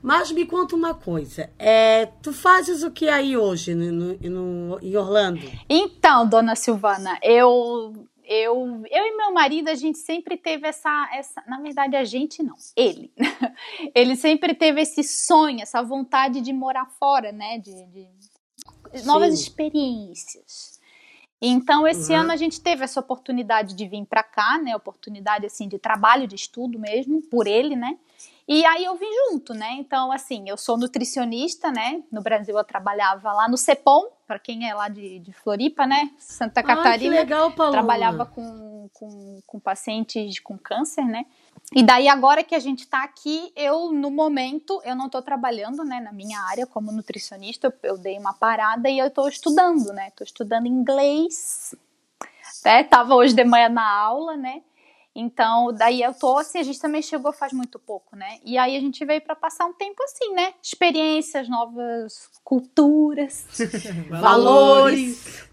Mas 0.03 0.33
me 0.33 0.45
conta 0.45 0.75
uma 0.75 0.95
coisa. 0.95 1.49
É, 1.59 2.07
tu 2.23 2.33
fazes 2.33 2.83
o 2.83 2.91
que 2.91 3.09
aí 3.09 3.37
hoje 3.37 3.73
no, 3.75 3.93
no- 3.93 4.19
no- 4.31 4.79
em 4.83 4.97
Orlando? 4.97 5.41
Então, 5.69 6.29
dona 6.29 6.57
Silvana, 6.57 7.17
eu, 7.23 7.93
eu, 8.25 8.83
eu 8.91 9.05
e 9.05 9.17
meu 9.17 9.33
marido, 9.33 9.69
a 9.69 9.77
gente 9.77 9.99
sempre 9.99 10.37
teve 10.37 10.67
essa, 10.67 11.09
essa. 11.15 11.41
Na 11.47 11.61
verdade, 11.61 11.95
a 11.95 12.03
gente 12.03 12.43
não, 12.43 12.57
ele. 12.77 13.13
Ele 13.95 14.17
sempre 14.17 14.55
teve 14.55 14.81
esse 14.81 15.03
sonho, 15.05 15.61
essa 15.61 15.83
vontade 15.83 16.41
de 16.41 16.53
morar 16.53 16.87
fora, 16.99 17.31
né? 17.31 17.59
De, 17.59 17.73
de 17.87 18.09
novas 19.05 19.35
Sim. 19.35 19.43
experiências. 19.43 20.81
Então, 21.45 21.87
esse 21.89 22.13
Uhum. 22.13 22.21
ano 22.21 22.33
a 22.33 22.37
gente 22.37 22.61
teve 22.61 22.85
essa 22.85 23.01
oportunidade 23.01 23.75
de 23.75 23.89
vir 23.89 24.07
para 24.07 24.23
cá, 24.23 24.59
né? 24.59 24.77
Oportunidade 24.77 25.45
assim 25.45 25.67
de 25.67 25.77
trabalho, 25.77 26.29
de 26.29 26.37
estudo 26.37 26.79
mesmo, 26.79 27.21
por 27.23 27.49
ele, 27.49 27.75
né? 27.75 27.99
E 28.47 28.65
aí 28.65 28.85
eu 28.85 28.95
vim 28.97 29.09
junto, 29.31 29.53
né? 29.55 29.73
Então, 29.73 30.13
assim, 30.13 30.49
eu 30.49 30.57
sou 30.57 30.77
nutricionista, 30.77 31.73
né? 31.73 32.03
No 32.13 32.23
Brasil 32.23 32.57
eu 32.57 32.65
trabalhava 32.65 33.33
lá 33.33 33.49
no 33.49 33.57
CEPOM, 33.57 34.09
para 34.27 34.39
quem 34.39 34.69
é 34.69 34.75
lá 34.75 34.89
de, 34.89 35.19
de 35.19 35.33
Floripa, 35.33 35.87
né? 35.87 36.11
Santa 36.19 36.61
Ah, 36.61 36.65
que 36.65 36.77
Catarina. 36.77 37.17
legal, 37.17 37.51
Paloma. 37.53 37.73
trabalhava 37.73 38.27
com, 38.27 38.89
com, 38.93 39.41
com 39.47 39.61
pacientes 39.61 40.39
com 40.39 40.57
câncer, 40.57 41.05
né? 41.05 41.27
E 41.75 41.83
daí 41.83 42.07
agora 42.07 42.45
que 42.45 42.55
a 42.55 42.59
gente 42.59 42.87
tá 42.87 43.03
aqui, 43.03 43.51
eu 43.57 43.93
no 43.93 44.11
momento 44.11 44.81
eu 44.85 44.95
não 44.95 45.09
tô 45.09 45.23
trabalhando, 45.23 45.85
né, 45.85 46.01
na 46.01 46.13
minha 46.13 46.39
área 46.41 46.67
como 46.67 46.93
nutricionista, 46.93 47.69
eu, 47.69 47.91
eu 47.91 47.99
dei 47.99 48.19
uma 48.19 48.35
parada 48.35 48.91
e 48.91 48.99
eu 48.99 49.11
tô 49.11 49.27
estudando, 49.27 49.93
né? 49.93 50.11
Tô 50.15 50.23
estudando 50.23 50.67
inglês. 50.67 51.75
Né? 52.63 52.85
Tava 52.85 53.15
hoje 53.15 53.35
de 53.35 53.45
manhã 53.45 53.71
na 53.71 53.91
aula, 53.91 54.37
né? 54.37 54.63
Então, 55.15 55.73
daí 55.73 56.03
eu 56.03 56.15
tô 56.15 56.39
assim, 56.39 56.59
a 56.59 56.63
gente 56.63 56.81
também 56.81 57.03
chegou 57.03 57.33
faz 57.33 57.53
muito 57.53 57.79
pouco, 57.79 58.17
né? 58.17 58.39
E 58.45 58.57
aí 58.57 58.77
a 58.77 58.81
gente 58.81 59.05
veio 59.05 59.21
para 59.21 59.37
passar 59.37 59.67
um 59.67 59.73
tempo 59.73 60.03
assim, 60.03 60.33
né? 60.33 60.55
Experiências, 60.63 61.49
novas 61.49 62.31
culturas, 62.43 63.47
Valores. 64.09 65.47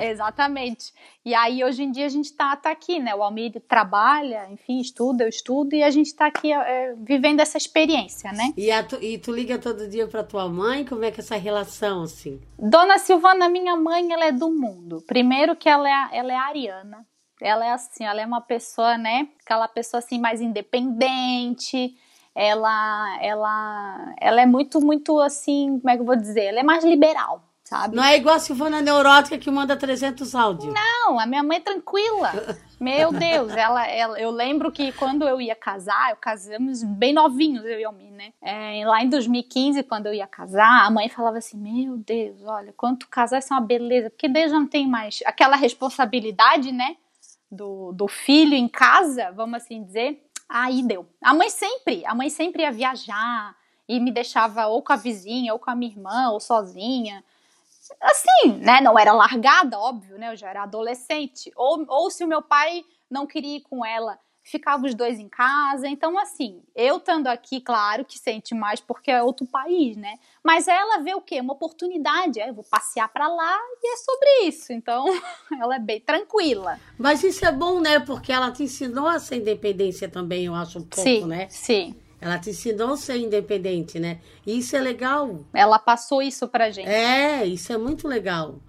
Exatamente. 0.00 0.92
E 1.24 1.34
aí, 1.34 1.62
hoje 1.62 1.84
em 1.84 1.92
dia, 1.92 2.06
a 2.06 2.08
gente 2.08 2.32
tá, 2.32 2.54
tá 2.56 2.70
aqui, 2.70 2.98
né? 2.98 3.14
O 3.14 3.22
Almir 3.22 3.52
trabalha, 3.68 4.48
enfim, 4.50 4.80
estuda, 4.80 5.24
eu 5.24 5.28
estudo, 5.28 5.74
e 5.74 5.82
a 5.82 5.90
gente 5.90 6.14
tá 6.14 6.26
aqui 6.26 6.52
é, 6.52 6.94
vivendo 6.96 7.40
essa 7.40 7.56
experiência, 7.56 8.32
né? 8.32 8.52
E, 8.56 8.70
a 8.70 8.82
tu, 8.82 8.96
e 9.00 9.18
tu 9.18 9.32
liga 9.32 9.58
todo 9.58 9.88
dia 9.88 10.06
pra 10.06 10.24
tua 10.24 10.48
mãe? 10.48 10.84
Como 10.84 11.04
é 11.04 11.10
que 11.10 11.20
é 11.20 11.22
essa 11.22 11.36
relação, 11.36 12.02
assim? 12.02 12.40
Dona 12.58 12.98
Silvana, 12.98 13.48
minha 13.48 13.76
mãe, 13.76 14.12
ela 14.12 14.26
é 14.26 14.32
do 14.32 14.50
mundo. 14.50 15.02
Primeiro 15.06 15.54
que 15.54 15.68
ela 15.68 15.88
é, 15.88 16.18
ela 16.18 16.32
é 16.32 16.36
ariana. 16.36 17.06
Ela 17.42 17.66
é 17.66 17.70
assim, 17.72 18.04
ela 18.04 18.20
é 18.20 18.26
uma 18.26 18.40
pessoa, 18.40 18.96
né? 18.96 19.28
Aquela 19.44 19.68
pessoa 19.68 19.98
assim 19.98 20.18
mais 20.18 20.40
independente. 20.40 21.94
Ela, 22.34 23.18
ela, 23.20 24.14
ela 24.18 24.40
é 24.40 24.46
muito, 24.46 24.80
muito 24.80 25.20
assim, 25.20 25.78
como 25.80 25.90
é 25.90 25.96
que 25.96 26.00
eu 26.00 26.06
vou 26.06 26.16
dizer? 26.16 26.44
Ela 26.44 26.60
é 26.60 26.62
mais 26.62 26.82
liberal, 26.82 27.44
sabe? 27.62 27.94
Não 27.94 28.02
é 28.02 28.16
igual 28.16 28.36
a 28.36 28.38
Silvana 28.38 28.80
Neurótica 28.80 29.36
que 29.36 29.50
manda 29.50 29.76
300 29.76 30.34
áudios. 30.34 30.72
Não, 30.72 31.20
a 31.20 31.26
minha 31.26 31.42
mãe 31.42 31.58
é 31.58 31.60
tranquila. 31.60 32.32
Meu 32.80 33.12
Deus, 33.12 33.52
ela, 33.54 33.86
ela, 33.86 34.18
eu 34.18 34.30
lembro 34.30 34.72
que 34.72 34.92
quando 34.92 35.28
eu 35.28 35.42
ia 35.42 35.54
casar, 35.54 36.10
eu 36.10 36.16
casamos 36.16 36.82
bem 36.82 37.12
novinhos, 37.12 37.64
eu 37.66 37.78
e 37.78 37.84
a 37.84 37.92
mim, 37.92 38.10
né? 38.12 38.32
É, 38.40 38.82
lá 38.86 39.02
em 39.02 39.10
2015, 39.10 39.82
quando 39.82 40.06
eu 40.06 40.14
ia 40.14 40.26
casar, 40.26 40.86
a 40.86 40.90
mãe 40.90 41.10
falava 41.10 41.36
assim: 41.36 41.58
Meu 41.58 41.98
Deus, 41.98 42.42
olha, 42.44 42.72
quando 42.74 43.06
casar, 43.08 43.40
isso 43.40 43.52
é 43.52 43.56
uma 43.56 43.66
beleza, 43.66 44.08
porque 44.08 44.26
já 44.48 44.58
não 44.58 44.66
tem 44.66 44.88
mais 44.88 45.20
aquela 45.26 45.54
responsabilidade, 45.54 46.72
né? 46.72 46.96
Do, 47.52 47.92
do 47.92 48.08
filho 48.08 48.54
em 48.54 48.66
casa, 48.66 49.30
vamos 49.32 49.62
assim 49.62 49.84
dizer. 49.84 50.26
Aí 50.48 50.82
deu. 50.82 51.06
A 51.22 51.34
mãe 51.34 51.50
sempre, 51.50 52.04
a 52.06 52.14
mãe 52.14 52.30
sempre 52.30 52.62
ia 52.62 52.72
viajar 52.72 53.54
e 53.86 54.00
me 54.00 54.10
deixava 54.10 54.66
ou 54.66 54.82
com 54.82 54.92
a 54.92 54.96
vizinha, 54.96 55.52
ou 55.52 55.58
com 55.58 55.70
a 55.70 55.74
minha 55.74 55.92
irmã, 55.92 56.30
ou 56.30 56.40
sozinha 56.40 57.22
assim, 58.00 58.58
né? 58.58 58.80
Não 58.80 58.98
era 58.98 59.12
largada, 59.12 59.78
óbvio, 59.78 60.18
né? 60.18 60.32
Eu 60.32 60.36
já 60.36 60.48
era 60.48 60.62
adolescente. 60.62 61.52
Ou, 61.56 61.84
ou 61.88 62.10
se 62.10 62.24
o 62.24 62.28
meu 62.28 62.42
pai 62.42 62.84
não 63.10 63.26
queria 63.26 63.56
ir 63.56 63.60
com 63.62 63.84
ela, 63.84 64.18
ficava 64.42 64.86
os 64.86 64.94
dois 64.94 65.18
em 65.18 65.28
casa. 65.28 65.86
Então, 65.86 66.18
assim, 66.18 66.62
eu 66.74 66.96
estando 66.96 67.28
aqui, 67.28 67.60
claro 67.60 68.04
que 68.04 68.18
sente 68.18 68.54
mais 68.54 68.80
porque 68.80 69.10
é 69.10 69.22
outro 69.22 69.46
país, 69.46 69.96
né? 69.96 70.18
Mas 70.42 70.66
ela 70.66 70.98
vê 70.98 71.14
o 71.14 71.20
quê? 71.20 71.40
Uma 71.40 71.52
oportunidade. 71.54 72.40
É, 72.40 72.50
eu 72.50 72.54
vou 72.54 72.64
passear 72.64 73.08
para 73.08 73.28
lá 73.28 73.58
e 73.82 73.94
é 73.94 73.96
sobre 73.96 74.48
isso. 74.48 74.72
Então, 74.72 75.04
ela 75.60 75.76
é 75.76 75.78
bem 75.78 76.00
tranquila. 76.00 76.78
Mas 76.98 77.22
isso 77.22 77.44
é 77.44 77.52
bom, 77.52 77.80
né? 77.80 78.00
Porque 78.00 78.32
ela 78.32 78.50
te 78.50 78.64
ensinou 78.64 79.10
essa 79.10 79.36
independência 79.36 80.08
também, 80.08 80.46
eu 80.46 80.54
acho 80.54 80.78
um 80.78 80.84
pouco, 80.84 81.08
sim, 81.08 81.24
né? 81.24 81.46
Sim. 81.48 81.94
Ela 82.20 82.38
te 82.38 82.50
ensinou 82.50 82.92
a 82.92 82.96
ser 82.96 83.16
independente, 83.16 83.98
né? 83.98 84.20
E 84.46 84.58
isso 84.58 84.76
é 84.76 84.80
legal. 84.80 85.40
Ela 85.52 85.78
passou 85.78 86.22
isso 86.22 86.46
pra 86.46 86.70
gente. 86.70 86.88
É, 86.88 87.44
isso 87.44 87.72
é 87.72 87.76
muito 87.76 88.06
legal. 88.06 88.60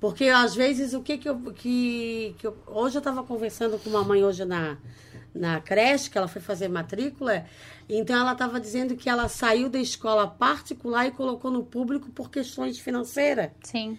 Porque 0.00 0.26
às 0.26 0.54
vezes 0.54 0.92
o 0.94 1.02
que 1.02 1.18
que 1.18 1.28
eu. 1.28 1.40
Que, 1.52 2.34
que 2.38 2.46
eu, 2.46 2.56
hoje 2.66 2.96
eu 2.96 3.00
estava 3.00 3.22
conversando 3.24 3.78
com 3.78 3.90
uma 3.90 4.04
mãe 4.04 4.22
hoje 4.22 4.44
na, 4.44 4.76
na 5.38 5.60
creche, 5.60 6.10
que 6.10 6.18
ela 6.18 6.28
foi 6.28 6.42
fazer 6.42 6.68
matrícula. 6.68 7.46
Então 7.88 8.16
ela 8.16 8.32
estava 8.32 8.60
dizendo 8.60 8.96
que 8.96 9.08
ela 9.08 9.28
saiu 9.28 9.68
da 9.68 9.78
escola 9.78 10.26
particular 10.26 11.06
e 11.06 11.10
colocou 11.10 11.50
no 11.50 11.64
público 11.64 12.10
por 12.10 12.30
questões 12.30 12.78
financeiras. 12.78 13.50
Sim. 13.62 13.98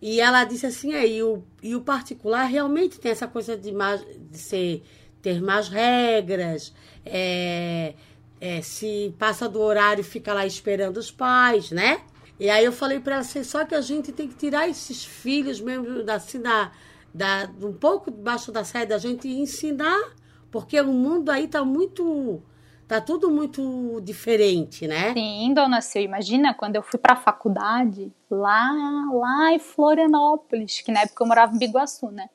E 0.00 0.20
ela 0.20 0.44
disse 0.44 0.66
assim, 0.66 0.94
é, 0.94 1.06
e, 1.06 1.22
o, 1.22 1.42
e 1.62 1.74
o 1.74 1.80
particular 1.80 2.44
realmente 2.44 3.00
tem 3.00 3.10
essa 3.10 3.26
coisa 3.26 3.56
de, 3.56 3.72
mais, 3.72 4.00
de 4.30 4.38
ser, 4.38 4.82
ter 5.20 5.42
mais 5.42 5.68
regras, 5.68 6.72
é, 7.04 7.94
é, 8.40 8.62
se 8.62 9.14
passa 9.18 9.48
do 9.48 9.60
horário 9.60 10.04
fica 10.04 10.32
lá 10.32 10.46
esperando 10.46 10.98
os 10.98 11.10
pais, 11.10 11.70
né? 11.72 12.00
E 12.38 12.48
aí 12.48 12.64
eu 12.64 12.70
falei 12.70 13.00
para 13.00 13.14
ela 13.14 13.22
assim, 13.22 13.42
só 13.42 13.64
que 13.64 13.74
a 13.74 13.80
gente 13.80 14.12
tem 14.12 14.28
que 14.28 14.36
tirar 14.36 14.68
esses 14.68 15.04
filhos 15.04 15.60
mesmo 15.60 16.04
da, 16.04 16.14
assim, 16.14 16.40
da, 16.40 16.70
da, 17.12 17.50
um 17.60 17.72
pouco 17.72 18.12
debaixo 18.12 18.52
da 18.52 18.62
saia 18.62 18.86
da 18.86 18.98
gente 18.98 19.26
e 19.26 19.40
ensinar, 19.40 20.12
porque 20.50 20.80
o 20.80 20.86
mundo 20.86 21.30
aí 21.30 21.48
tá 21.48 21.64
muito 21.64 22.42
tá 22.86 23.00
tudo 23.02 23.30
muito 23.30 24.00
diferente, 24.02 24.86
né? 24.86 25.12
Sim, 25.12 25.52
dona 25.52 25.82
Sil, 25.84 26.00
imagina 26.00 26.54
quando 26.54 26.76
eu 26.76 26.82
fui 26.82 26.98
para 26.98 27.12
a 27.12 27.16
faculdade 27.16 28.10
lá, 28.30 28.72
lá 29.12 29.52
em 29.52 29.58
Florianópolis, 29.58 30.80
que 30.80 30.90
na 30.90 31.02
época 31.02 31.22
eu 31.22 31.28
morava 31.28 31.54
em 31.54 31.58
Biguaçu, 31.58 32.10
né? 32.10 32.30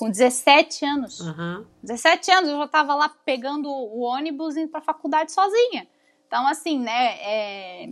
com 0.00 0.08
17 0.08 0.86
anos. 0.86 1.20
Uhum. 1.20 1.66
17 1.82 2.30
anos 2.30 2.48
eu 2.48 2.56
já 2.56 2.64
estava 2.64 2.94
lá 2.94 3.10
pegando 3.22 3.68
o 3.68 4.00
ônibus 4.00 4.56
indo 4.56 4.70
para 4.70 4.80
a 4.80 4.82
faculdade 4.82 5.30
sozinha. 5.30 5.86
Então, 6.26 6.46
assim, 6.48 6.78
né? 6.78 7.18
É... 7.20 7.90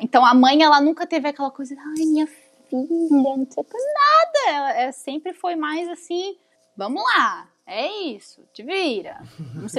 Então, 0.00 0.24
a 0.24 0.32
mãe, 0.32 0.62
ela 0.62 0.80
nunca 0.80 1.06
teve 1.06 1.28
aquela 1.28 1.50
coisa, 1.50 1.74
ai, 1.78 2.06
minha 2.06 2.26
filha, 2.26 3.36
não 3.36 3.46
sei 3.50 3.64
nada. 3.64 4.38
Ela, 4.48 4.72
é, 4.78 4.92
sempre 4.92 5.34
foi 5.34 5.54
mais 5.54 5.86
assim, 5.90 6.38
vamos 6.74 7.02
lá, 7.02 7.46
é 7.66 7.90
isso, 8.08 8.44
te 8.52 8.62
vira. 8.62 9.22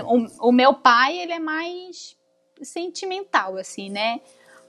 o, 0.06 0.50
o 0.50 0.52
meu 0.52 0.74
pai, 0.74 1.18
ele 1.18 1.34
é 1.34 1.40
mais 1.40 2.18
sentimental, 2.62 3.58
assim, 3.58 3.90
né? 3.90 4.22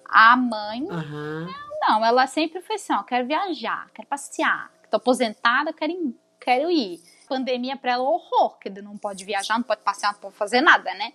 A 0.07 0.37
mãe, 0.37 0.83
uhum. 0.83 1.47
não, 1.81 2.05
ela 2.05 2.27
sempre 2.27 2.61
foi 2.61 2.77
assim, 2.77 2.93
ó, 2.93 3.03
quero 3.03 3.27
viajar, 3.27 3.91
quero 3.95 4.07
passear, 4.09 4.71
tô 4.91 4.97
aposentada, 4.97 5.73
quero 5.73 5.93
ir 5.93 6.15
quero 6.45 6.71
ir. 6.71 7.01
Pandemia 7.27 7.77
para 7.77 7.93
ela 7.93 8.05
é 8.05 8.07
horror, 8.07 8.59
que 8.59 8.69
não 8.69 8.99
pode 8.99 9.25
viajar, 9.25 9.57
não 9.57 9.63
pode 9.63 9.81
passear, 9.81 10.13
não 10.13 10.21
pode 10.21 10.35
fazer 10.35 10.61
nada, 10.61 10.93
né? 10.95 11.15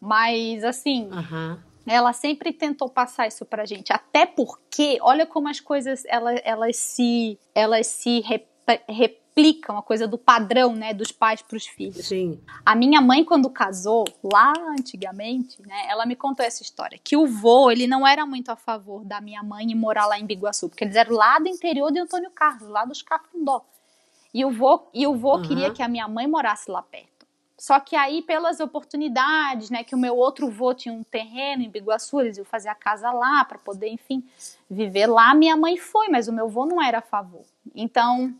Mas 0.00 0.62
assim, 0.62 1.10
uhum. 1.10 1.58
ela 1.84 2.12
sempre 2.12 2.52
tentou 2.52 2.88
passar 2.88 3.26
isso 3.26 3.44
pra 3.44 3.64
gente, 3.64 3.92
até 3.92 4.24
porque 4.24 4.98
olha 5.02 5.26
como 5.26 5.48
as 5.48 5.58
coisas 5.58 6.04
elas, 6.06 6.40
elas 6.44 6.76
se 6.76 7.36
elas 7.52 7.88
se 7.88 8.20
rep, 8.20 9.17
replicam, 9.38 9.78
a 9.78 9.82
coisa 9.82 10.06
do 10.06 10.18
padrão, 10.18 10.74
né, 10.74 10.92
dos 10.92 11.12
pais 11.12 11.40
para 11.40 11.56
os 11.56 11.66
filhos. 11.66 12.06
Sim. 12.06 12.40
A 12.66 12.74
minha 12.74 13.00
mãe 13.00 13.24
quando 13.24 13.48
casou, 13.48 14.04
lá 14.22 14.52
antigamente, 14.76 15.62
né, 15.62 15.86
ela 15.88 16.04
me 16.04 16.16
contou 16.16 16.44
essa 16.44 16.62
história, 16.62 16.98
que 17.02 17.16
o 17.16 17.26
vô, 17.26 17.70
ele 17.70 17.86
não 17.86 18.06
era 18.06 18.26
muito 18.26 18.50
a 18.50 18.56
favor 18.56 19.04
da 19.04 19.20
minha 19.20 19.42
mãe 19.42 19.66
morar 19.74 20.06
lá 20.06 20.18
em 20.18 20.26
Biguaçu, 20.26 20.68
porque 20.68 20.84
eles 20.84 20.96
eram 20.96 21.14
lá 21.14 21.38
do 21.38 21.48
interior 21.48 21.92
de 21.92 22.00
Antônio 22.00 22.30
Carlos, 22.30 22.68
lá 22.68 22.84
dos 22.84 23.00
Cafundó. 23.00 23.64
E 24.34 24.44
o 24.44 24.50
vô, 24.50 24.88
e 24.92 25.06
o 25.06 25.16
vô 25.16 25.36
uhum. 25.36 25.42
queria 25.42 25.72
que 25.72 25.82
a 25.82 25.88
minha 25.88 26.08
mãe 26.08 26.26
morasse 26.26 26.70
lá 26.70 26.82
perto. 26.82 27.08
Só 27.56 27.80
que 27.80 27.96
aí, 27.96 28.22
pelas 28.22 28.60
oportunidades, 28.60 29.68
né, 29.68 29.82
que 29.82 29.94
o 29.94 29.98
meu 29.98 30.16
outro 30.16 30.48
vô 30.48 30.72
tinha 30.74 30.94
um 30.94 31.02
terreno 31.02 31.62
em 31.62 31.70
Biguaçu, 31.70 32.20
eles 32.20 32.36
iam 32.36 32.44
fazer 32.44 32.68
a 32.68 32.74
casa 32.74 33.10
lá 33.10 33.44
para 33.44 33.58
poder, 33.58 33.88
enfim, 33.88 34.22
viver 34.70 35.06
lá. 35.06 35.34
Minha 35.34 35.56
mãe 35.56 35.76
foi, 35.76 36.08
mas 36.08 36.28
o 36.28 36.32
meu 36.32 36.48
vô 36.48 36.66
não 36.66 36.80
era 36.80 36.98
a 36.98 37.02
favor. 37.02 37.42
Então, 37.74 38.32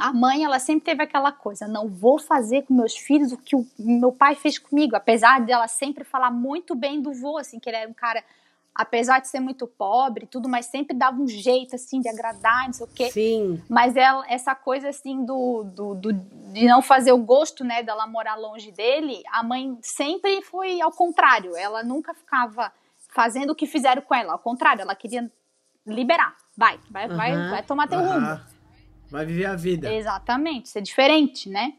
a 0.00 0.12
mãe, 0.12 0.44
ela 0.44 0.58
sempre 0.58 0.84
teve 0.84 1.02
aquela 1.02 1.30
coisa: 1.30 1.68
não 1.68 1.88
vou 1.88 2.18
fazer 2.18 2.62
com 2.62 2.74
meus 2.74 2.96
filhos 2.96 3.32
o 3.32 3.36
que 3.36 3.54
o 3.54 3.66
meu 3.78 4.10
pai 4.10 4.34
fez 4.34 4.58
comigo. 4.58 4.96
Apesar 4.96 5.40
dela 5.40 5.68
sempre 5.68 6.04
falar 6.04 6.30
muito 6.30 6.74
bem 6.74 7.00
do 7.00 7.12
vô, 7.12 7.38
assim, 7.38 7.60
que 7.60 7.68
ele 7.68 7.76
era 7.76 7.88
um 7.88 7.94
cara 7.94 8.24
apesar 8.74 9.20
de 9.20 9.28
ser 9.28 9.40
muito 9.40 9.66
pobre 9.66 10.26
tudo, 10.26 10.48
mas 10.48 10.66
sempre 10.66 10.96
dava 10.96 11.20
um 11.20 11.28
jeito, 11.28 11.74
assim, 11.74 12.00
de 12.00 12.08
agradar, 12.08 12.66
não 12.66 12.72
sei 12.72 12.86
o 12.86 12.88
quê. 12.88 13.10
Sim. 13.10 13.62
Mas 13.68 13.96
ela, 13.96 14.24
essa 14.28 14.54
coisa, 14.54 14.88
assim, 14.88 15.24
do, 15.24 15.64
do, 15.64 15.94
do, 15.94 16.12
de 16.12 16.66
não 16.66 16.80
fazer 16.80 17.12
o 17.12 17.18
gosto, 17.18 17.64
né, 17.64 17.82
dela 17.82 18.06
morar 18.06 18.36
longe 18.36 18.70
dele, 18.70 19.22
a 19.30 19.42
mãe 19.42 19.76
sempre 19.82 20.40
foi 20.42 20.80
ao 20.80 20.92
contrário. 20.92 21.54
Ela 21.56 21.82
nunca 21.82 22.14
ficava 22.14 22.72
fazendo 23.08 23.50
o 23.50 23.54
que 23.54 23.66
fizeram 23.66 24.02
com 24.02 24.14
ela. 24.14 24.32
Ao 24.32 24.38
contrário, 24.38 24.80
ela 24.80 24.94
queria 24.94 25.30
liberar. 25.86 26.34
Vai, 26.56 26.78
vai, 26.90 27.08
uhum. 27.08 27.16
vai, 27.16 27.50
vai 27.50 27.62
tomar 27.62 27.88
teu 27.88 27.98
uhum. 27.98 28.12
rumo. 28.14 28.40
Vai 29.10 29.26
viver 29.26 29.46
a 29.46 29.56
vida. 29.56 29.92
Exatamente, 29.92 30.68
ser 30.68 30.82
diferente, 30.82 31.48
né? 31.48 31.74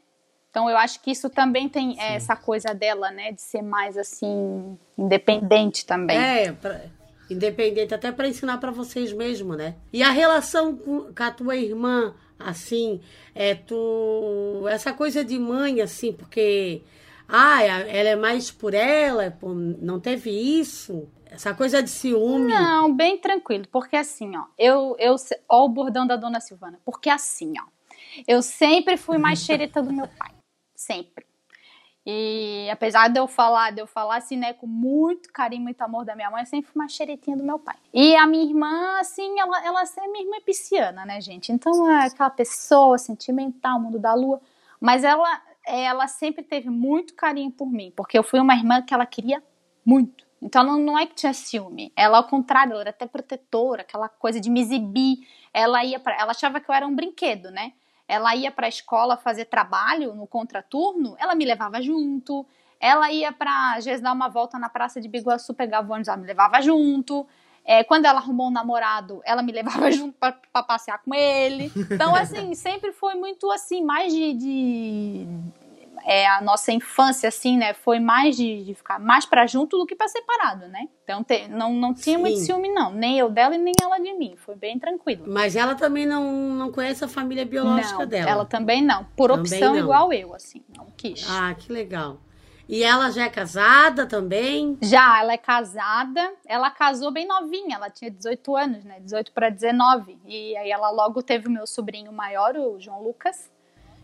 Então 0.50 0.70
eu 0.70 0.78
acho 0.78 1.02
que 1.02 1.12
isso 1.12 1.30
também 1.30 1.70
tem 1.70 1.98
é, 1.98 2.16
essa 2.16 2.36
coisa 2.36 2.74
dela, 2.74 3.10
né, 3.10 3.32
de 3.32 3.42
ser 3.42 3.62
mais 3.62 3.98
assim 3.98 4.78
independente 4.98 5.86
também. 5.86 6.18
É, 6.18 6.52
pra, 6.52 6.82
independente 7.30 7.94
até 7.94 8.12
para 8.12 8.28
ensinar 8.28 8.58
para 8.58 8.70
vocês 8.70 9.14
mesmo, 9.14 9.56
né? 9.56 9.76
E 9.94 10.04
a 10.04 10.12
relação 10.12 10.76
com, 10.76 11.14
com, 11.14 11.24
a 11.24 11.32
tua 11.32 11.56
irmã, 11.56 12.14
assim, 12.38 13.00
é 13.34 13.56
tu 13.56 14.66
essa 14.70 14.92
coisa 14.92 15.24
de 15.24 15.40
mãe 15.40 15.80
assim, 15.80 16.12
porque 16.12 16.82
ah, 17.30 17.64
ela 17.64 18.10
é 18.10 18.16
mais 18.18 18.52
por 18.52 18.74
ela, 18.74 19.34
não 19.80 20.02
teve 20.02 20.30
isso. 20.30 21.08
Essa 21.32 21.54
coisa 21.54 21.82
de 21.82 21.90
ciúme. 21.90 22.54
Não, 22.54 22.94
bem 22.94 23.18
tranquilo, 23.18 23.66
porque 23.72 23.96
assim, 23.96 24.36
ó, 24.36 24.44
eu 24.58 24.96
eu 25.00 25.16
ó 25.50 25.66
o 25.66 25.70
bordão 25.70 26.06
da 26.06 26.18
dona 26.18 26.40
Silvana, 26.40 26.80
porque 26.86 27.10
assim, 27.10 27.54
ó, 27.58 27.64
eu 28.28 28.42
sempre 28.42 28.98
fui 28.98 29.18
mais 29.18 29.40
xereta 29.44 29.82
do 29.82 29.92
meu 29.94 30.08
pai 30.08 30.32
sempre. 30.76 31.26
E 32.04 32.68
apesar 32.72 33.10
de 33.10 33.20
eu 33.20 33.28
falar, 33.28 33.72
de 33.72 33.80
eu 33.80 33.86
falar 33.86 34.18
assim, 34.18 34.36
né, 34.36 34.54
com 34.54 34.66
muito 34.66 35.32
carinho, 35.32 35.62
muito 35.62 35.82
amor 35.82 36.04
da 36.04 36.16
minha 36.16 36.32
mãe, 36.32 36.42
eu 36.42 36.48
sempre 36.48 36.72
fui 36.72 36.82
uma 36.82 36.90
xeretinha 36.90 37.38
do 37.38 37.44
meu 37.44 37.60
pai. 37.60 37.76
E 37.94 38.16
a 38.16 38.26
minha 38.26 38.44
irmã, 38.44 39.00
assim, 39.00 39.40
ela, 39.40 39.64
ela 39.64 39.84
é 39.84 40.08
minha 40.08 40.24
irmã 40.24 40.38
é 40.38 40.42
pisciana, 40.42 41.06
né, 41.06 41.22
gente? 41.22 41.52
Então 41.52 41.90
é 41.90 42.08
aquela 42.08 42.32
pessoa 42.32 42.98
sentimental, 42.98 43.80
mundo 43.80 44.00
da 44.00 44.16
lua. 44.16 44.42
Mas 44.80 45.04
ela, 45.04 45.42
ela 45.64 46.08
sempre 46.08 46.44
teve 46.44 46.72
muito 46.72 47.14
carinho 47.14 47.52
por 47.52 47.72
mim, 47.72 47.94
porque 47.96 48.18
eu 48.18 48.24
fui 48.24 48.40
uma 48.40 48.56
irmã 48.56 48.82
que 48.82 48.96
ela 48.96 49.06
queria 49.06 49.44
muito. 49.86 50.26
Então 50.42 50.64
não, 50.64 50.80
não 50.80 50.98
é 50.98 51.06
que 51.06 51.16
tinha 51.16 51.34
ciúme. 51.34 51.94
Ela, 51.96 52.18
ao 52.18 52.24
contrário, 52.24 52.72
ela 52.74 52.82
era 52.82 52.90
até 52.90 53.06
protetora, 53.06 53.82
aquela 53.82 54.10
coisa 54.10 54.40
de 54.40 54.50
me 54.50 54.62
exibir. 54.62 55.20
Ela 55.54 55.84
ia 55.84 56.00
para, 56.00 56.20
ela 56.20 56.32
achava 56.32 56.60
que 56.60 56.70
eu 56.70 56.74
era 56.74 56.88
um 56.88 56.96
brinquedo, 56.96 57.52
né? 57.52 57.74
ela 58.12 58.36
ia 58.36 58.52
para 58.52 58.66
a 58.66 58.70
escola 58.70 59.16
fazer 59.16 59.46
trabalho 59.46 60.14
no 60.14 60.28
contraturno, 60.28 61.16
ela 61.18 61.34
me 61.34 61.46
levava 61.46 61.82
junto. 61.82 62.46
Ela 62.78 63.10
ia 63.10 63.32
para, 63.32 63.76
às 63.78 63.86
vezes, 63.86 64.02
dar 64.02 64.12
uma 64.12 64.28
volta 64.28 64.60
na 64.60 64.68
praça 64.68 65.00
de 65.00 65.08
Biguaçu, 65.08 65.54
pegava 65.54 65.88
o 65.88 65.94
ônibus, 65.94 66.10
ela 66.10 66.18
me 66.18 66.28
levava 66.28 66.62
junto. 66.62 67.26
É, 67.64 67.86
quando 67.86 68.04
ela 68.06 68.20
arrumou 68.20 68.48
um 68.48 68.52
namorado, 68.52 69.22
ela 69.24 69.42
me 69.42 69.54
levava 69.54 69.90
junto 69.92 70.18
pra 70.20 70.64
passear 70.64 71.02
com 71.02 71.16
ele. 71.16 71.72
Então, 71.90 72.14
assim, 72.14 72.54
sempre 72.54 72.92
foi 72.92 73.16
muito 73.16 73.50
assim, 73.50 73.82
mais 73.82 74.12
de. 74.12 74.34
de 74.34 75.28
é, 76.06 76.28
a 76.28 76.42
nossa 76.42 76.72
infância, 76.72 77.30
assim, 77.30 77.58
né? 77.58 77.74
Foi 77.74 78.00
mais 78.00 78.36
de, 78.36 78.64
de 78.64 78.74
ficar 78.74 79.00
mais 79.00 79.26
pra 79.26 79.46
junto 79.46 79.78
do 79.78 79.86
que 79.86 79.96
pra 79.96 80.08
separado, 80.08 80.68
né? 80.68 80.88
Então 81.04 81.24
te, 81.24 81.48
não, 81.48 81.74
não 81.74 81.94
tinha 81.94 82.18
muito 82.18 82.40
Sim. 82.40 82.46
ciúme, 82.46 82.70
não. 82.70 82.92
Nem 82.92 83.18
eu 83.18 83.30
dela 83.30 83.56
e 83.56 83.58
nem 83.58 83.74
ela 83.82 84.00
de 84.00 84.14
mim. 84.14 84.36
Foi 84.38 84.56
bem 84.56 84.80
tranquilo. 84.80 85.26
Mas 85.28 85.56
ela 85.56 85.76
também 85.76 86.06
não, 86.06 86.24
não 86.32 86.72
conhece 86.72 87.04
a 87.04 87.08
família 87.08 87.46
biológica 87.46 88.00
não, 88.00 88.08
dela. 88.08 88.30
ela 88.30 88.46
também 88.46 88.82
não. 88.82 89.06
Por 89.16 89.30
Também 89.30 89.42
opção, 89.42 89.74
não. 89.74 89.80
igual 89.80 90.14
eu, 90.14 90.34
assim. 90.34 90.64
Não 90.76 90.88
quis. 90.98 91.26
Ah, 91.30 91.54
que 91.54 91.72
legal. 91.72 92.18
E 92.68 92.84
ela 92.84 93.12
já 93.12 93.26
é 93.26 93.30
casada 93.30 94.06
também? 94.06 94.78
Já, 94.82 95.20
ela 95.20 95.34
é 95.34 95.38
casada. 95.38 96.34
Ela 96.46 96.72
casou 96.72 97.12
bem 97.12 97.28
novinha, 97.28 97.76
ela 97.76 97.90
tinha 97.90 98.10
18 98.10 98.56
anos, 98.56 98.86
né? 98.86 99.00
18 99.02 99.34
para 99.34 99.50
19. 99.50 100.18
E 100.26 100.56
aí 100.56 100.72
ela 100.72 100.90
logo 100.90 101.22
teve 101.22 101.50
o 101.50 101.52
meu 101.52 101.68
sobrinho 101.68 102.14
maior, 102.14 102.56
o 102.56 102.80
João 102.80 103.04
Lucas, 103.04 103.52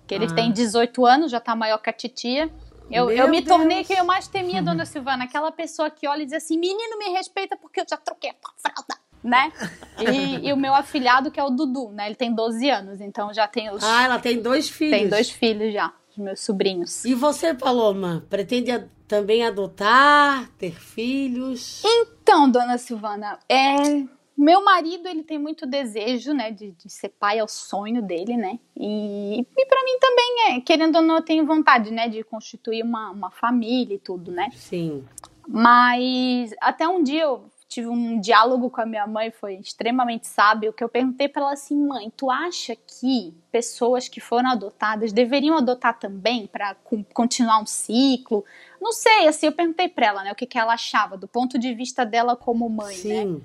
que 0.07 0.13
ele 0.15 0.25
Ah. 0.29 0.35
tem 0.35 0.51
18 0.51 1.05
anos, 1.05 1.29
já 1.31 1.39
tá 1.39 1.55
maior 1.55 1.77
que 1.79 1.89
a 1.89 1.93
titia. 1.93 2.49
Eu, 2.89 3.11
eu 3.11 3.27
me 3.27 3.41
tornei 3.41 3.83
quem 3.83 3.97
eu 3.97 4.05
mais 4.05 4.27
temia, 4.29 4.61
dona 4.63 4.85
Silvana, 4.85 5.25
aquela 5.25 5.51
pessoa 5.51 5.89
que 5.89 6.07
olha 6.07 6.21
e 6.23 6.25
diz 6.25 6.33
assim: 6.35 6.57
menino, 6.57 6.97
me 6.97 7.09
respeita 7.09 7.57
porque 7.57 7.81
eu 7.81 7.85
já 7.89 7.97
troquei 7.97 8.29
a 8.29 8.33
tua 8.33 8.53
fralda, 8.57 8.95
né? 9.23 9.51
E, 9.99 10.47
e 10.47 10.53
o 10.53 10.57
meu 10.57 10.73
afilhado, 10.75 11.29
que 11.31 11.39
é 11.39 11.43
o 11.43 11.49
Dudu, 11.49 11.89
né? 11.91 12.05
Ele 12.05 12.15
tem 12.15 12.33
12 12.33 12.69
anos, 12.69 13.01
então 13.01 13.33
já 13.33 13.47
tem 13.47 13.69
os. 13.71 13.83
Ah, 13.83 14.03
ela 14.03 14.19
tem 14.19 14.41
dois 14.41 14.69
filhos. 14.69 14.97
tem 14.97 15.09
dois 15.09 15.29
filhos 15.29 15.73
já, 15.73 15.91
os 16.11 16.17
meus 16.17 16.39
sobrinhos. 16.39 17.03
E 17.03 17.13
você, 17.13 17.53
Paloma, 17.53 18.23
pretende 18.29 18.71
a- 18.71 18.85
também 19.07 19.43
adotar, 19.45 20.47
ter 20.57 20.79
filhos? 20.79 21.81
Então, 21.83 22.49
dona 22.49 22.77
Silvana, 22.77 23.39
é, 23.49 23.75
meu 24.37 24.63
marido 24.63 25.07
ele 25.07 25.23
tem 25.23 25.39
muito 25.39 25.65
desejo, 25.65 26.31
né, 26.33 26.51
de, 26.51 26.71
de 26.71 26.89
ser 26.89 27.09
pai, 27.09 27.39
é 27.39 27.43
o 27.43 27.47
sonho 27.47 28.01
dele, 28.03 28.37
né? 28.37 28.59
E, 28.75 29.39
e 29.39 29.65
para 29.65 29.83
mim 29.83 29.97
também 29.99 30.35
é, 30.49 30.61
querendo 30.61 30.97
ou 30.97 31.01
não, 31.01 31.15
eu 31.15 31.21
tenho 31.23 31.45
vontade, 31.45 31.91
né, 31.91 32.07
de 32.07 32.23
constituir 32.23 32.83
uma, 32.83 33.09
uma 33.09 33.31
família 33.31 33.95
e 33.95 33.99
tudo, 33.99 34.31
né? 34.31 34.49
Sim. 34.53 35.03
Mas 35.47 36.53
até 36.61 36.87
um 36.87 37.01
dia 37.01 37.23
eu 37.23 37.49
tive 37.67 37.87
um 37.87 38.19
diálogo 38.19 38.69
com 38.69 38.79
a 38.79 38.85
minha 38.85 39.05
mãe, 39.07 39.31
foi 39.31 39.55
extremamente 39.55 40.27
sábio, 40.27 40.71
que 40.71 40.83
eu 40.83 40.89
perguntei 40.89 41.27
para 41.27 41.41
ela 41.41 41.53
assim, 41.53 41.75
mãe, 41.75 42.11
tu 42.15 42.29
acha 42.29 42.75
que 42.75 43.33
pessoas 43.51 44.07
que 44.07 44.21
foram 44.21 44.51
adotadas 44.51 45.11
deveriam 45.11 45.57
adotar 45.57 45.97
também 45.97 46.47
para 46.47 46.75
continuar 47.13 47.59
um 47.59 47.65
ciclo? 47.65 48.45
Não 48.79 48.93
sei, 48.93 49.27
assim, 49.27 49.47
eu 49.47 49.51
perguntei 49.51 49.89
para 49.89 50.05
ela, 50.05 50.23
né, 50.23 50.31
o 50.31 50.35
que, 50.35 50.45
que 50.45 50.57
ela 50.57 50.73
achava 50.73 51.17
do 51.17 51.27
ponto 51.27 51.57
de 51.57 51.73
vista 51.73 52.05
dela 52.05 52.35
como 52.35 52.69
mãe, 52.69 52.97
né? 53.03 53.41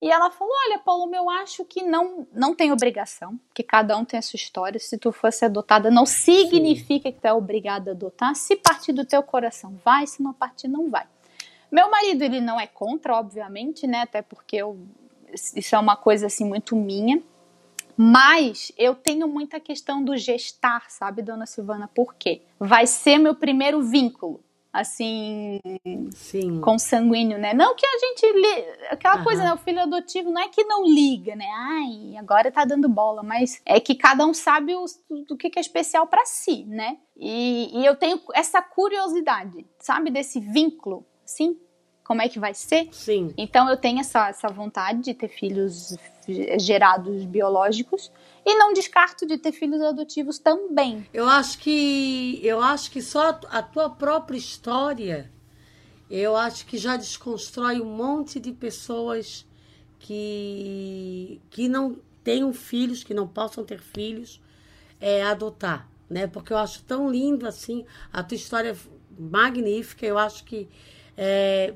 Sim. 0.00 0.06
E 0.06 0.10
ela 0.10 0.30
falou: 0.30 0.52
Olha, 0.66 0.78
Paulo, 0.78 1.14
eu 1.14 1.28
acho 1.28 1.64
que 1.64 1.82
não, 1.82 2.26
não 2.32 2.54
tem 2.54 2.72
obrigação, 2.72 3.38
que 3.54 3.62
cada 3.62 3.96
um 3.96 4.04
tem 4.04 4.18
a 4.18 4.22
sua 4.22 4.36
história. 4.36 4.80
Se 4.80 4.96
tu 4.98 5.12
fosse 5.12 5.44
adotada, 5.44 5.90
não 5.90 6.06
significa 6.06 7.12
que 7.12 7.20
tu 7.20 7.26
é 7.26 7.32
obrigada 7.32 7.90
a 7.90 7.94
adotar. 7.94 8.34
Se 8.34 8.56
partir 8.56 8.92
do 8.92 9.04
teu 9.04 9.22
coração, 9.22 9.78
vai, 9.84 10.06
se 10.06 10.22
não 10.22 10.32
partir, 10.32 10.68
não 10.68 10.90
vai. 10.90 11.06
Meu 11.70 11.90
marido, 11.90 12.22
ele 12.22 12.40
não 12.40 12.58
é 12.58 12.66
contra, 12.66 13.16
obviamente, 13.16 13.86
né? 13.86 14.02
Até 14.02 14.22
porque 14.22 14.56
eu, 14.56 14.78
isso 15.32 15.76
é 15.76 15.78
uma 15.78 15.96
coisa 15.96 16.26
assim 16.26 16.44
muito 16.44 16.74
minha. 16.74 17.22
Mas 17.96 18.72
eu 18.78 18.94
tenho 18.94 19.28
muita 19.28 19.60
questão 19.60 20.02
do 20.02 20.16
gestar, 20.16 20.90
sabe, 20.90 21.20
dona 21.20 21.44
Silvana? 21.44 21.86
Por 21.86 22.14
quê? 22.14 22.40
Vai 22.58 22.86
ser 22.86 23.18
meu 23.18 23.34
primeiro 23.34 23.82
vínculo. 23.82 24.42
Assim, 24.72 25.58
Sim. 26.12 26.60
consanguíneo, 26.60 27.36
né? 27.38 27.52
Não 27.52 27.74
que 27.74 27.84
a 27.84 27.98
gente. 27.98 28.32
Li... 28.32 28.86
Aquela 28.90 29.16
Aham. 29.16 29.24
coisa, 29.24 29.42
né? 29.42 29.52
O 29.52 29.56
filho 29.56 29.80
adotivo 29.80 30.30
não 30.30 30.40
é 30.40 30.48
que 30.48 30.62
não 30.62 30.84
liga, 30.84 31.34
né? 31.34 31.48
Ai, 31.52 32.16
agora 32.16 32.52
tá 32.52 32.64
dando 32.64 32.88
bola, 32.88 33.20
mas 33.22 33.60
é 33.66 33.80
que 33.80 33.96
cada 33.96 34.24
um 34.24 34.32
sabe 34.32 34.74
o, 34.76 34.84
do 35.26 35.36
que, 35.36 35.50
que 35.50 35.58
é 35.58 35.62
especial 35.62 36.06
pra 36.06 36.24
si, 36.24 36.64
né? 36.66 36.98
E, 37.16 37.80
e 37.80 37.84
eu 37.84 37.96
tenho 37.96 38.20
essa 38.32 38.62
curiosidade, 38.62 39.66
sabe? 39.80 40.08
Desse 40.08 40.38
vínculo, 40.38 41.04
assim? 41.24 41.58
Como 42.04 42.22
é 42.22 42.28
que 42.28 42.38
vai 42.38 42.54
ser? 42.54 42.88
Sim. 42.92 43.34
Então 43.36 43.68
eu 43.68 43.76
tenho 43.76 44.00
essa, 44.00 44.28
essa 44.28 44.48
vontade 44.48 45.00
de 45.02 45.14
ter 45.14 45.28
filhos 45.28 45.96
gerados 46.58 47.24
biológicos 47.24 48.10
e 48.44 48.54
não 48.56 48.72
descarto 48.72 49.26
de 49.26 49.36
ter 49.38 49.52
filhos 49.52 49.80
adotivos 49.80 50.38
também. 50.38 51.06
Eu 51.12 51.28
acho 51.28 51.58
que 51.58 52.40
eu 52.42 52.60
acho 52.60 52.90
que 52.90 53.02
só 53.02 53.38
a- 53.48 53.62
tua 53.62 53.90
própria 53.90 54.38
história, 54.38 55.30
eu 56.10 56.36
acho 56.36 56.66
que 56.66 56.76
já 56.78 56.96
desconstrói 56.96 57.80
um 57.80 57.84
monte 57.94 58.40
de 58.40 58.52
pessoas 58.52 59.46
que 59.98 61.40
que 61.50 61.68
não 61.68 61.96
tenham 62.24 62.52
filhos, 62.52 63.02
que 63.04 63.14
não 63.14 63.26
possam 63.26 63.64
ter 63.64 63.80
filhos, 63.80 64.40
é, 65.00 65.22
adotar, 65.22 65.88
né? 66.08 66.26
Porque 66.26 66.52
eu 66.52 66.58
acho 66.58 66.82
tão 66.84 67.10
lindo 67.10 67.46
assim 67.46 67.84
a 68.12 68.22
tua 68.22 68.36
história 68.36 68.76
magnífica. 69.18 70.04
Eu 70.06 70.18
acho 70.18 70.44
que 70.44 70.68
é, 71.16 71.74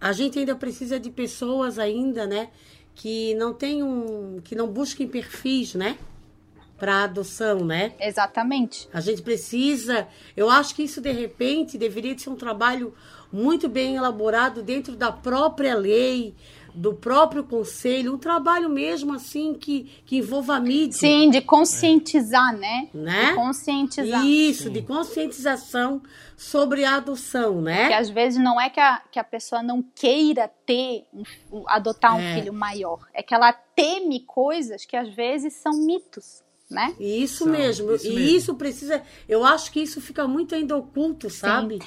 a 0.00 0.12
gente 0.12 0.38
ainda 0.38 0.54
precisa 0.54 0.98
de 1.00 1.10
pessoas 1.10 1.78
ainda, 1.78 2.26
né? 2.26 2.50
Que 2.96 3.34
não 3.34 3.54
tenham, 3.54 4.40
que 4.42 4.56
não 4.56 4.66
busquem 4.66 5.06
perfis, 5.06 5.74
né? 5.74 5.96
Para 6.76 7.04
adoção, 7.04 7.64
né? 7.64 7.94
Exatamente. 8.00 8.88
A 8.92 9.00
gente 9.00 9.22
precisa. 9.22 10.08
Eu 10.36 10.50
acho 10.50 10.74
que 10.74 10.82
isso, 10.82 11.00
de 11.00 11.12
repente, 11.12 11.78
deveria 11.78 12.18
ser 12.18 12.30
um 12.30 12.36
trabalho 12.36 12.92
muito 13.32 13.68
bem 13.68 13.96
elaborado 13.96 14.62
dentro 14.62 14.96
da 14.96 15.12
própria 15.12 15.76
lei, 15.76 16.34
do 16.76 16.92
próprio 16.92 17.42
conselho, 17.42 18.14
um 18.14 18.18
trabalho 18.18 18.68
mesmo 18.68 19.14
assim 19.14 19.54
que, 19.54 19.84
que 20.04 20.18
envolva 20.18 20.56
a 20.56 20.60
mídia. 20.60 20.92
Sim, 20.98 21.30
de 21.30 21.40
conscientizar, 21.40 22.56
né? 22.56 22.88
Né? 22.92 23.30
De 23.30 23.34
conscientizar. 23.34 24.24
Isso, 24.26 24.68
de 24.68 24.82
conscientização 24.82 26.02
sobre 26.36 26.84
a 26.84 26.96
adoção, 26.96 27.62
né? 27.62 27.88
Que 27.88 27.94
às 27.94 28.10
vezes 28.10 28.38
não 28.38 28.60
é 28.60 28.68
que 28.68 28.78
a, 28.78 29.00
que 29.10 29.18
a 29.18 29.24
pessoa 29.24 29.62
não 29.62 29.82
queira 29.82 30.48
ter, 30.66 31.06
um, 31.50 31.64
adotar 31.66 32.14
um 32.14 32.20
É. 32.20 32.34
filho 32.34 32.52
maior. 32.52 32.98
É 33.14 33.22
que 33.22 33.34
ela 33.34 33.52
teme 33.52 34.20
coisas 34.20 34.84
que 34.84 34.96
às 34.96 35.08
vezes 35.14 35.54
são 35.54 35.72
mitos, 35.78 36.42
né? 36.70 36.94
Isso 37.00 37.44
São, 37.44 37.52
mesmo. 37.52 37.94
isso 37.94 38.06
e 38.06 38.10
mesmo. 38.14 38.36
isso 38.36 38.54
precisa. 38.54 39.02
Eu 39.26 39.44
acho 39.44 39.72
que 39.72 39.80
isso 39.80 39.98
fica 40.00 40.28
muito 40.28 40.54
ainda 40.54 40.76
oculto, 40.76 41.30
sabe? 41.30 41.78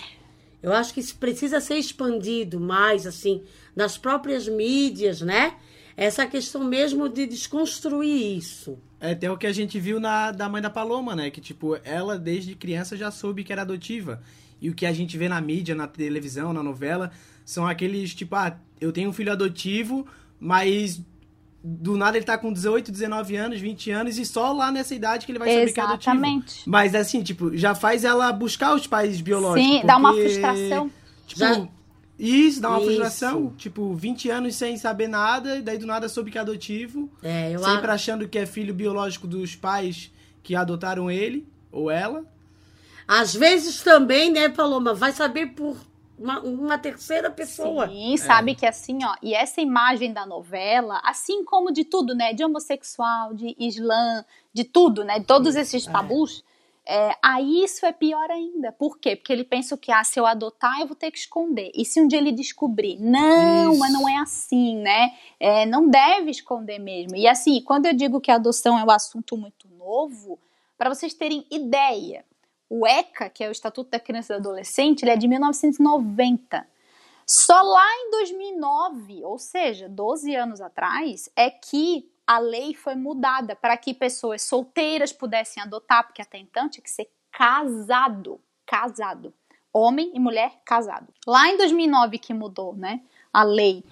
Eu 0.61 0.73
acho 0.73 0.93
que 0.93 0.99
isso 0.99 1.15
precisa 1.15 1.61
ser 1.61 1.75
expandido 1.75 2.59
mais, 2.59 3.07
assim, 3.07 3.43
nas 3.75 3.97
próprias 3.97 4.47
mídias, 4.47 5.21
né? 5.21 5.55
Essa 5.95 6.25
questão 6.25 6.63
mesmo 6.63 7.09
de 7.09 7.25
desconstruir 7.25 8.37
isso. 8.37 8.77
É 8.99 9.11
até 9.11 9.31
o 9.31 9.37
que 9.37 9.47
a 9.47 9.53
gente 9.53 9.79
viu 9.79 9.99
na 9.99 10.31
da 10.31 10.49
mãe 10.49 10.61
da 10.61 10.69
Paloma, 10.69 11.15
né? 11.15 11.29
Que, 11.29 11.41
tipo, 11.41 11.77
ela 11.83 12.17
desde 12.17 12.55
criança 12.55 12.97
já 12.97 13.09
soube 13.11 13.43
que 13.43 13.51
era 13.51 13.61
adotiva. 13.61 14.21
E 14.61 14.69
o 14.69 14.75
que 14.75 14.85
a 14.85 14.91
gente 14.91 15.17
vê 15.17 15.29
na 15.29 15.39
mídia, 15.39 15.73
na 15.73 15.87
televisão, 15.87 16.51
na 16.51 16.61
novela, 16.61 17.11
são 17.45 17.65
aqueles, 17.65 18.13
tipo, 18.13 18.35
ah, 18.35 18.57
eu 18.79 18.91
tenho 18.91 19.09
um 19.09 19.13
filho 19.13 19.31
adotivo, 19.31 20.05
mas 20.39 21.01
do 21.63 21.97
nada 21.97 22.17
ele 22.17 22.25
tá 22.25 22.37
com 22.37 22.53
18, 22.53 22.91
19 22.91 23.35
anos, 23.35 23.59
20 23.59 23.91
anos, 23.91 24.17
e 24.17 24.25
só 24.25 24.53
lá 24.53 24.71
nessa 24.71 24.95
idade 24.95 25.25
que 25.25 25.31
ele 25.31 25.39
vai 25.39 25.49
saber 25.49 25.73
que 25.73 25.79
é 25.79 25.83
adotivo. 25.83 26.11
Exatamente. 26.15 26.61
Mas 26.69 26.95
assim, 26.95 27.21
tipo, 27.21 27.55
já 27.57 27.75
faz 27.75 28.03
ela 28.05 28.31
buscar 28.31 28.73
os 28.75 28.87
pais 28.87 29.19
biológicos. 29.19 29.69
Sim, 29.81 29.85
dá 29.85 29.97
uma 29.97 30.09
porque, 30.13 30.29
frustração. 30.29 30.91
Tipo, 31.27 31.39
Já- 31.39 31.67
Isso, 32.17 32.59
dá 32.61 32.69
uma 32.69 32.77
Isso. 32.79 32.87
frustração. 32.87 33.53
Tipo, 33.57 33.93
20 33.93 34.29
anos 34.29 34.55
sem 34.55 34.75
saber 34.77 35.07
nada, 35.07 35.57
e 35.57 35.61
daí 35.61 35.77
do 35.77 35.85
nada 35.85 36.09
soube 36.09 36.29
que 36.31 36.37
é 36.37 36.41
adotivo. 36.41 37.09
É, 37.23 37.53
eu 37.55 37.59
sempre 37.63 37.89
a- 37.91 37.93
achando 37.93 38.27
que 38.27 38.37
é 38.37 38.45
filho 38.45 38.73
biológico 38.73 39.25
dos 39.27 39.55
pais 39.55 40.11
que 40.43 40.53
adotaram 40.55 41.09
ele 41.09 41.47
ou 41.71 41.89
ela. 41.89 42.23
Às 43.07 43.33
vezes 43.33 43.81
também, 43.81 44.31
né, 44.31 44.49
Paloma, 44.49 44.93
vai 44.93 45.11
saber 45.11 45.47
por 45.47 45.77
uma, 46.19 46.39
uma 46.41 46.77
terceira 46.77 47.31
pessoa. 47.31 47.87
Sim, 47.87 48.17
sabe 48.17 48.53
que 48.53 48.65
assim, 48.65 48.99
ó, 49.03 49.15
e 49.21 49.33
essa 49.33 49.61
imagem 49.61 50.11
da 50.11 50.25
novela, 50.25 51.01
assim 51.03 51.43
como 51.43 51.71
de 51.71 51.85
tudo, 51.85 52.13
né, 52.13 52.33
de 52.33 52.43
homossexual, 52.43 53.33
de 53.33 53.55
islã, 53.57 54.25
de 54.53 54.63
tudo, 54.63 55.03
né, 55.03 55.21
todos 55.21 55.55
esses 55.55 55.85
tabus, 55.85 56.43
é, 56.85 57.15
aí 57.21 57.63
isso 57.63 57.85
é 57.85 57.91
pior 57.91 58.29
ainda. 58.31 58.71
Por 58.71 58.97
quê? 58.97 59.15
Porque 59.15 59.31
ele 59.31 59.43
pensa 59.43 59.77
que, 59.77 59.91
ah, 59.91 60.03
se 60.03 60.19
eu 60.19 60.25
adotar, 60.25 60.81
eu 60.81 60.87
vou 60.87 60.95
ter 60.95 61.11
que 61.11 61.19
esconder. 61.19 61.71
E 61.75 61.85
se 61.85 62.01
um 62.01 62.07
dia 62.07 62.17
ele 62.17 62.31
descobrir? 62.31 62.97
Não, 62.99 63.71
Isso. 63.71 63.79
mas 63.79 63.93
não 63.93 64.09
é 64.09 64.17
assim, 64.17 64.75
né? 64.77 65.13
É, 65.39 65.67
não 65.67 65.87
deve 65.87 66.31
esconder 66.31 66.79
mesmo. 66.79 67.15
E 67.15 67.27
assim, 67.27 67.61
quando 67.61 67.85
eu 67.85 67.93
digo 67.93 68.19
que 68.19 68.31
a 68.31 68.35
adoção 68.35 68.77
é 68.77 68.83
um 68.83 68.89
assunto 68.89 69.37
muito 69.37 69.67
novo, 69.77 70.39
para 70.79 70.89
vocês 70.89 71.13
terem 71.13 71.45
ideia, 71.51 72.25
o 72.69 72.85
ECA, 72.85 73.29
que 73.29 73.43
é 73.43 73.49
o 73.49 73.51
Estatuto 73.51 73.89
da 73.89 73.99
Criança 73.99 74.33
e 74.33 74.35
do 74.37 74.49
Adolescente, 74.49 75.03
ele 75.03 75.11
é 75.11 75.17
de 75.17 75.27
1990. 75.27 76.67
Só 77.25 77.61
lá 77.61 77.87
em 77.97 78.11
2009, 78.11 79.23
ou 79.23 79.37
seja, 79.37 79.89
12 79.89 80.35
anos 80.35 80.61
atrás, 80.61 81.29
é 81.35 81.49
que 81.49 82.09
a 82.25 82.37
lei 82.37 82.75
foi 82.75 82.95
mudada 82.95 83.55
para 83.55 83.75
que 83.75 83.93
pessoas 83.93 84.43
solteiras 84.43 85.11
pudessem 85.11 85.61
adotar, 85.61 86.05
porque 86.05 86.21
até 86.21 86.37
então 86.37 86.69
tinha 86.69 86.83
que 86.83 86.91
ser 86.91 87.09
casado, 87.31 88.39
casado. 88.65 89.33
homem 89.71 90.11
e 90.13 90.19
mulher 90.19 90.61
casados. 90.65 91.13
Lá 91.27 91.47
em 91.49 91.57
2009 91.57 92.17
que 92.17 92.33
mudou, 92.33 92.75
né? 92.75 93.01
A 93.31 93.43
lei 93.43 93.83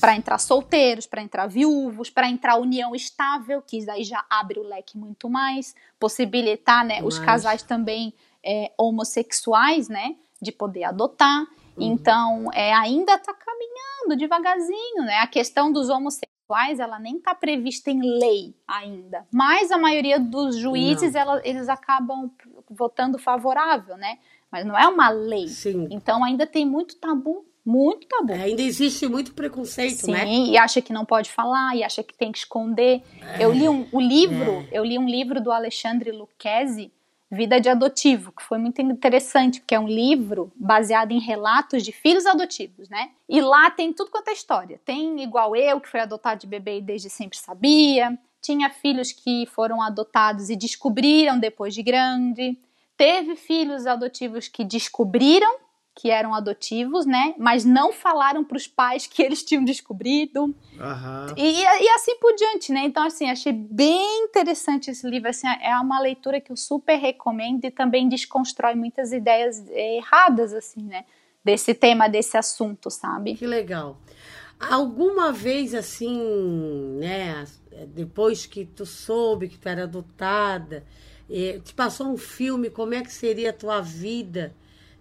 para 0.00 0.16
entrar 0.16 0.38
solteiros, 0.38 1.06
para 1.06 1.22
entrar 1.22 1.46
viúvos, 1.46 2.10
para 2.10 2.28
entrar 2.28 2.56
união 2.56 2.94
estável, 2.94 3.62
que 3.62 3.84
daí 3.86 4.02
já 4.02 4.24
abre 4.28 4.58
o 4.58 4.64
leque 4.64 4.98
muito 4.98 5.28
mais, 5.30 5.74
possibilitar, 5.98 6.84
né, 6.84 7.00
os 7.04 7.18
casais 7.24 7.62
também 7.62 8.12
é, 8.44 8.72
homossexuais, 8.76 9.88
né, 9.88 10.16
de 10.42 10.50
poder 10.50 10.84
adotar. 10.84 11.46
Então, 11.78 12.50
é, 12.52 12.72
ainda 12.74 13.14
está 13.14 13.32
caminhando 13.32 14.18
devagarzinho, 14.18 15.02
né? 15.04 15.18
A 15.18 15.26
questão 15.26 15.72
dos 15.72 15.88
homossexuais, 15.88 16.78
ela 16.80 16.98
nem 16.98 17.16
está 17.16 17.34
prevista 17.34 17.90
em 17.90 18.00
lei 18.02 18.54
ainda. 18.66 19.26
Mas 19.32 19.70
a 19.70 19.78
maioria 19.78 20.18
dos 20.18 20.56
juízes, 20.56 21.14
ela- 21.14 21.40
eles 21.44 21.68
acabam 21.68 22.30
votando 22.68 23.18
favorável, 23.18 23.96
né? 23.96 24.18
Mas 24.50 24.66
não 24.66 24.76
é 24.76 24.86
uma 24.88 25.08
lei. 25.10 25.46
Sim. 25.48 25.86
Então, 25.90 26.24
ainda 26.24 26.46
tem 26.46 26.66
muito 26.66 26.96
tabu, 26.96 27.46
muito 27.64 28.06
tabu. 28.06 28.32
É, 28.32 28.42
ainda 28.42 28.62
existe 28.62 29.06
muito 29.06 29.34
preconceito, 29.34 30.06
Sim, 30.06 30.12
né? 30.12 30.26
e 30.26 30.56
acha 30.56 30.80
que 30.80 30.92
não 30.92 31.04
pode 31.04 31.30
falar, 31.30 31.76
e 31.76 31.84
acha 31.84 32.02
que 32.02 32.14
tem 32.14 32.32
que 32.32 32.38
esconder. 32.38 33.02
Eu 33.38 33.52
li 33.52 33.68
um, 33.68 33.86
o 33.92 34.00
livro, 34.00 34.66
eu 34.72 34.84
li 34.84 34.98
um 34.98 35.08
livro 35.08 35.40
do 35.40 35.52
Alexandre 35.52 36.10
Lucchesi, 36.10 36.90
Vida 37.32 37.60
de 37.60 37.68
Adotivo, 37.68 38.32
que 38.32 38.42
foi 38.42 38.58
muito 38.58 38.82
interessante, 38.82 39.60
porque 39.60 39.74
é 39.76 39.78
um 39.78 39.86
livro 39.86 40.50
baseado 40.56 41.12
em 41.12 41.20
relatos 41.20 41.84
de 41.84 41.92
filhos 41.92 42.26
adotivos, 42.26 42.88
né? 42.88 43.10
E 43.28 43.40
lá 43.40 43.70
tem 43.70 43.92
tudo 43.92 44.10
quanto 44.10 44.28
é 44.28 44.32
história. 44.32 44.80
Tem 44.84 45.22
igual 45.22 45.54
eu, 45.54 45.80
que 45.80 45.88
foi 45.88 46.00
adotado 46.00 46.40
de 46.40 46.48
bebê 46.48 46.78
e 46.78 46.82
desde 46.82 47.08
sempre 47.08 47.38
sabia. 47.38 48.18
Tinha 48.42 48.68
filhos 48.68 49.12
que 49.12 49.46
foram 49.46 49.80
adotados 49.80 50.50
e 50.50 50.56
descobriram 50.56 51.38
depois 51.38 51.72
de 51.72 51.84
grande. 51.84 52.58
Teve 52.96 53.36
filhos 53.36 53.86
adotivos 53.86 54.48
que 54.48 54.64
descobriram 54.64 55.56
que 55.94 56.10
eram 56.10 56.34
adotivos, 56.34 57.04
né? 57.04 57.34
Mas 57.36 57.64
não 57.64 57.92
falaram 57.92 58.44
para 58.44 58.56
os 58.56 58.66
pais 58.66 59.06
que 59.06 59.22
eles 59.22 59.42
tinham 59.42 59.64
descobrido. 59.64 60.54
Aham. 60.78 61.34
E, 61.36 61.62
e 61.62 61.88
assim 61.90 62.16
por 62.16 62.34
diante, 62.34 62.72
né? 62.72 62.84
Então, 62.84 63.04
assim, 63.04 63.28
achei 63.28 63.52
bem 63.52 64.24
interessante 64.24 64.90
esse 64.90 65.08
livro. 65.08 65.28
Assim, 65.28 65.46
é 65.46 65.76
uma 65.76 66.00
leitura 66.00 66.40
que 66.40 66.50
eu 66.52 66.56
super 66.56 66.96
recomendo 66.96 67.64
e 67.64 67.70
também 67.70 68.08
desconstrói 68.08 68.74
muitas 68.74 69.12
ideias 69.12 69.68
erradas, 69.70 70.54
assim, 70.54 70.82
né? 70.82 71.04
Desse 71.44 71.74
tema, 71.74 72.08
desse 72.08 72.36
assunto, 72.36 72.90
sabe? 72.90 73.34
Que 73.34 73.46
legal. 73.46 73.98
Alguma 74.58 75.32
vez 75.32 75.74
assim, 75.74 76.20
né, 76.98 77.46
depois 77.88 78.44
que 78.44 78.66
tu 78.66 78.84
soube 78.84 79.48
que 79.48 79.58
tu 79.58 79.66
era 79.66 79.84
adotada, 79.84 80.84
eh, 81.30 81.58
te 81.64 81.72
passou 81.72 82.08
um 82.08 82.18
filme, 82.18 82.68
como 82.68 82.92
é 82.92 83.00
que 83.00 83.10
seria 83.10 83.50
a 83.50 83.54
tua 83.54 83.80
vida 83.80 84.54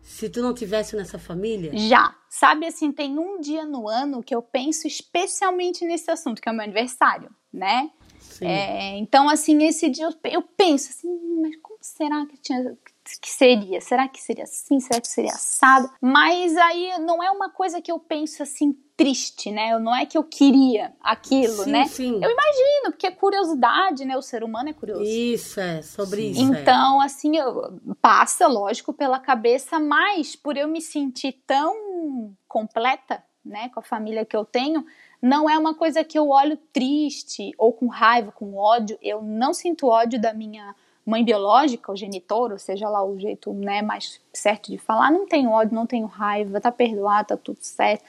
se 0.09 0.27
tu 0.27 0.41
não 0.41 0.55
tivesse 0.55 0.95
nessa 0.95 1.19
família? 1.19 1.71
Já. 1.77 2.15
Sabe, 2.27 2.65
assim, 2.65 2.91
tem 2.91 3.17
um 3.17 3.39
dia 3.39 3.63
no 3.63 3.87
ano 3.87 4.23
que 4.23 4.33
eu 4.33 4.41
penso 4.41 4.87
especialmente 4.87 5.85
nesse 5.85 6.09
assunto, 6.09 6.41
que 6.41 6.49
é 6.49 6.51
o 6.51 6.55
meu 6.55 6.63
aniversário, 6.63 7.29
né? 7.53 7.91
Sim. 8.19 8.45
É, 8.47 8.97
então, 8.97 9.29
assim, 9.29 9.63
esse 9.63 9.87
dia 9.87 10.05
eu, 10.05 10.31
eu 10.31 10.41
penso 10.41 10.89
assim, 10.89 11.07
"Hum, 11.07 11.41
mas 11.43 11.55
como 11.61 11.77
será 11.81 12.25
que, 12.25 12.37
tinha, 12.37 12.63
que 12.63 12.93
seria? 13.23 13.81
Será 13.81 14.07
que 14.07 14.21
seria 14.21 14.43
assim? 14.43 14.79
Será 14.79 14.99
que 15.01 15.07
seria 15.07 15.31
assado? 15.31 15.89
Mas 16.01 16.55
aí 16.57 16.97
não 16.99 17.21
é 17.23 17.31
uma 17.31 17.49
coisa 17.49 17.81
que 17.81 17.91
eu 17.91 17.99
penso 17.99 18.43
assim 18.43 18.75
triste, 18.95 19.49
né? 19.49 19.79
Não 19.79 19.95
é 19.95 20.05
que 20.05 20.17
eu 20.17 20.23
queria 20.25 20.93
aquilo, 21.01 21.63
sim, 21.63 21.71
né? 21.71 21.85
sim. 21.85 22.19
Eu 22.21 22.29
imagino, 22.29 22.91
porque 22.91 23.07
é 23.07 23.11
curiosidade, 23.11 24.03
né? 24.03 24.17
O 24.17 24.21
ser 24.21 24.43
humano 24.43 24.69
é 24.69 24.73
curioso. 24.73 25.03
Isso, 25.03 25.59
é, 25.61 25.81
sobre 25.81 26.23
isso. 26.23 26.41
é. 26.41 26.61
Então, 26.61 26.99
assim, 26.99 27.37
eu- 27.37 27.79
passa, 28.01 28.45
lógico, 28.45 28.91
pela 28.91 29.17
cabeça, 29.17 29.79
mas 29.79 30.35
por 30.35 30.57
eu 30.57 30.67
me 30.67 30.81
sentir 30.81 31.41
tão 31.47 32.35
completa, 32.45 33.23
né, 33.45 33.69
com 33.69 33.79
a 33.79 33.83
família 33.83 34.25
que 34.25 34.35
eu 34.35 34.43
tenho, 34.43 34.85
não 35.21 35.49
é 35.49 35.57
uma 35.57 35.73
coisa 35.73 36.03
que 36.03 36.19
eu 36.19 36.29
olho 36.29 36.57
triste 36.73 37.53
ou 37.57 37.71
com 37.71 37.87
raiva, 37.87 38.33
com 38.33 38.55
ódio. 38.55 38.97
Eu 39.01 39.21
não 39.21 39.53
sinto 39.53 39.87
ódio 39.87 40.19
da 40.19 40.33
minha 40.33 40.75
mãe 41.09 41.23
biológica, 41.25 41.91
o 41.91 41.95
genitor, 41.95 42.51
ou 42.51 42.59
seja 42.59 42.87
lá 42.87 43.03
o 43.03 43.19
jeito 43.19 43.51
né, 43.53 43.81
mais 43.81 44.21
certo 44.31 44.71
de 44.71 44.77
falar. 44.77 45.11
Não 45.11 45.25
tenho 45.27 45.49
ódio, 45.49 45.73
não 45.75 45.85
tenho 45.85 46.05
raiva, 46.05 46.61
tá 46.61 46.71
perdoado, 46.71 47.29
tá 47.29 47.37
tudo 47.37 47.57
certo. 47.61 48.03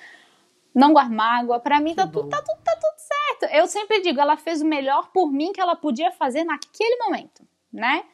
Não 0.75 0.93
guardo 0.93 1.13
mágoa. 1.13 1.59
Pra 1.59 1.81
mim 1.81 1.95
tá 1.95 2.07
tudo, 2.07 2.29
tá, 2.29 2.43
tudo, 2.43 2.59
tá 2.63 2.73
tudo 2.77 2.99
certo. 2.99 3.55
Eu 3.55 3.67
sempre 3.67 4.01
digo, 4.03 4.21
ela 4.21 4.37
fez 4.37 4.61
o 4.61 4.67
melhor 4.67 5.11
por 5.13 5.33
mim 5.33 5.53
que 5.53 5.61
ela 5.61 5.75
podia 5.75 6.13
fazer 6.13 6.45
naquele 6.45 6.97
momento, 6.97 7.43
né? 7.73 8.05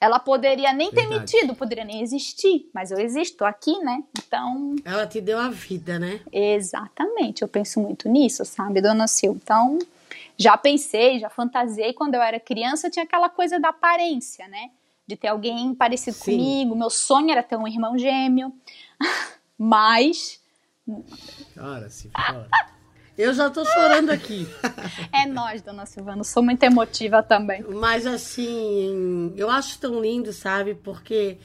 Ela 0.00 0.18
poderia 0.18 0.72
nem 0.74 0.90
ter 0.90 1.06
Verdade. 1.08 1.20
mentido, 1.20 1.54
poderia 1.54 1.84
nem 1.84 2.02
existir, 2.02 2.68
mas 2.74 2.90
eu 2.90 2.98
existo 2.98 3.42
aqui, 3.44 3.78
né? 3.78 4.04
Então, 4.18 4.76
Ela 4.84 5.06
te 5.06 5.18
deu 5.18 5.38
a 5.38 5.48
vida, 5.48 5.98
né? 5.98 6.20
exatamente, 6.30 7.40
eu 7.40 7.48
penso 7.48 7.80
muito 7.80 8.06
nisso, 8.08 8.44
sabe, 8.44 8.82
dona 8.82 9.06
Sil? 9.08 9.32
Então, 9.32 9.78
já 10.36 10.56
pensei, 10.56 11.18
já 11.18 11.30
fantasiei 11.30 11.92
quando 11.92 12.14
eu 12.14 12.22
era 12.22 12.40
criança, 12.40 12.90
tinha 12.90 13.04
aquela 13.04 13.28
coisa 13.28 13.58
da 13.58 13.68
aparência, 13.68 14.46
né? 14.48 14.70
De 15.06 15.16
ter 15.16 15.28
alguém 15.28 15.74
parecido 15.74 16.16
Sim. 16.16 16.38
comigo. 16.38 16.74
Meu 16.76 16.90
sonho 16.90 17.30
era 17.30 17.42
ter 17.42 17.56
um 17.56 17.68
irmão 17.68 17.96
gêmeo, 17.98 18.52
mas 19.58 20.42
Cara, 21.54 21.88
se 21.88 22.10
fora. 22.10 22.48
Eu 23.16 23.32
já 23.32 23.48
tô 23.48 23.64
chorando 23.64 24.10
aqui. 24.10 24.46
é 25.12 25.24
nós, 25.26 25.62
dona 25.62 25.86
Silvana. 25.86 26.20
Eu 26.20 26.24
sou 26.24 26.42
muito 26.42 26.62
emotiva 26.62 27.22
também. 27.22 27.62
Mas 27.62 28.06
assim, 28.06 29.32
eu 29.36 29.48
acho 29.48 29.78
tão 29.78 30.00
lindo, 30.00 30.32
sabe? 30.32 30.74
Porque 30.74 31.38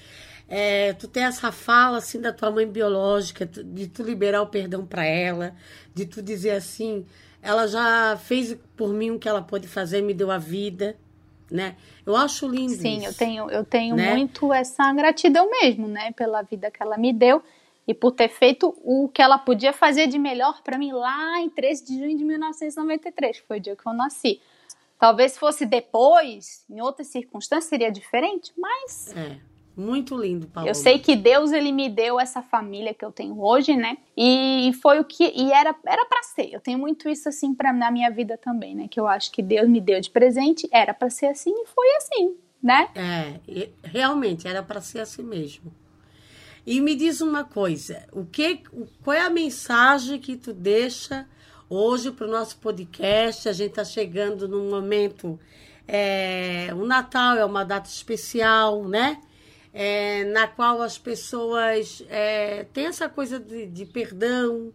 é, 0.47 0.93
tu 0.93 1.07
tem 1.07 1.23
essa 1.23 1.51
fala 1.51 1.99
assim 1.99 2.19
da 2.19 2.33
tua 2.33 2.49
mãe 2.49 2.67
biológica, 2.67 3.45
de 3.45 3.87
tu 3.87 4.01
liberar 4.03 4.41
o 4.41 4.47
perdão 4.47 4.85
pra 4.85 5.05
ela, 5.05 5.55
de 5.93 6.05
tu 6.05 6.21
dizer 6.21 6.51
assim, 6.51 7.05
ela 7.41 7.67
já 7.67 8.17
fez 8.17 8.55
por 8.75 8.89
mim 8.89 9.11
o 9.11 9.19
que 9.19 9.27
ela 9.27 9.41
pôde 9.41 9.67
fazer, 9.67 10.01
me 10.01 10.13
deu 10.13 10.29
a 10.31 10.37
vida, 10.37 10.97
né? 11.49 11.75
Eu 12.05 12.15
acho 12.15 12.47
lindo 12.47 12.73
Sim, 12.73 12.97
isso. 12.97 13.07
eu 13.07 13.13
tenho, 13.13 13.49
eu 13.49 13.65
tenho 13.65 13.95
Né? 13.95 14.15
muito 14.15 14.53
essa 14.53 14.91
gratidão 14.93 15.49
mesmo, 15.49 15.87
né, 15.87 16.11
pela 16.13 16.41
vida 16.41 16.69
que 16.69 16.81
ela 16.81 16.97
me 16.97 17.11
deu 17.13 17.41
e 17.87 17.93
por 17.93 18.11
ter 18.11 18.29
feito 18.29 18.75
o 18.83 19.09
que 19.09 19.21
ela 19.21 19.37
podia 19.37 19.73
fazer 19.73 20.07
de 20.07 20.19
melhor 20.19 20.61
pra 20.61 20.77
mim 20.77 20.91
lá 20.91 21.39
em 21.39 21.49
13 21.49 21.85
de 21.85 21.97
junho 21.97 22.15
de 22.17 22.23
1993, 22.23 23.39
que 23.41 23.47
foi 23.47 23.57
o 23.57 23.61
dia 23.61 23.75
que 23.75 23.87
eu 23.87 23.93
nasci. 23.93 24.39
Talvez 24.99 25.37
fosse 25.37 25.65
depois, 25.65 26.63
em 26.69 26.81
outras 26.81 27.07
circunstâncias, 27.07 27.65
seria 27.69 27.89
diferente, 27.91 28.53
mas 28.57 29.15
É, 29.15 29.37
muito 29.75 30.17
lindo, 30.17 30.47
Paulo. 30.47 30.69
eu 30.69 30.75
sei 30.75 30.99
que 30.99 31.15
Deus 31.15 31.51
ele 31.51 31.71
me 31.71 31.89
deu 31.89 32.19
essa 32.19 32.41
família 32.41 32.93
que 32.93 33.03
eu 33.03 33.11
tenho 33.11 33.41
hoje, 33.41 33.75
né? 33.75 33.97
E 34.15 34.71
foi 34.81 34.99
o 34.99 35.05
que 35.05 35.23
e 35.23 35.51
era 35.51 35.73
era 35.85 36.05
para 36.05 36.23
ser. 36.23 36.49
Eu 36.51 36.59
tenho 36.59 36.77
muito 36.77 37.07
isso 37.07 37.29
assim 37.29 37.53
para 37.53 37.71
na 37.71 37.89
minha 37.89 38.09
vida 38.09 38.37
também, 38.37 38.75
né? 38.75 38.87
Que 38.89 38.99
eu 38.99 39.07
acho 39.07 39.31
que 39.31 39.41
Deus 39.41 39.69
me 39.69 39.79
deu 39.79 40.01
de 40.01 40.09
presente, 40.09 40.67
era 40.71 40.93
para 40.93 41.09
ser 41.09 41.27
assim 41.27 41.51
e 41.51 41.65
foi 41.67 41.87
assim, 41.97 42.35
né? 42.61 42.89
É, 42.93 43.69
realmente 43.83 44.47
era 44.47 44.61
para 44.61 44.81
ser 44.81 44.99
assim 44.99 45.23
mesmo. 45.23 45.71
E 46.65 46.81
me 46.81 46.95
diz 46.95 47.21
uma 47.21 47.43
coisa, 47.43 48.05
o 48.11 48.25
que, 48.25 48.61
qual 49.01 49.15
é 49.15 49.21
a 49.21 49.29
mensagem 49.29 50.19
que 50.19 50.35
tu 50.35 50.53
deixa 50.53 51.25
hoje 51.69 52.11
para 52.11 52.27
o 52.27 52.29
nosso 52.29 52.57
podcast? 52.57 53.47
A 53.47 53.53
gente 53.53 53.69
está 53.69 53.83
chegando 53.83 54.47
num 54.47 54.69
momento, 54.69 55.39
é, 55.87 56.69
o 56.73 56.85
Natal 56.85 57.37
é 57.37 57.45
uma 57.45 57.63
data 57.63 57.89
especial, 57.89 58.87
né? 58.87 59.19
É, 59.73 60.23
na 60.25 60.47
qual 60.47 60.81
as 60.81 60.97
pessoas 60.97 62.03
é, 62.09 62.63
têm 62.73 62.87
essa 62.87 63.07
coisa 63.07 63.39
de, 63.39 63.67
de 63.67 63.85
perdão, 63.85 64.73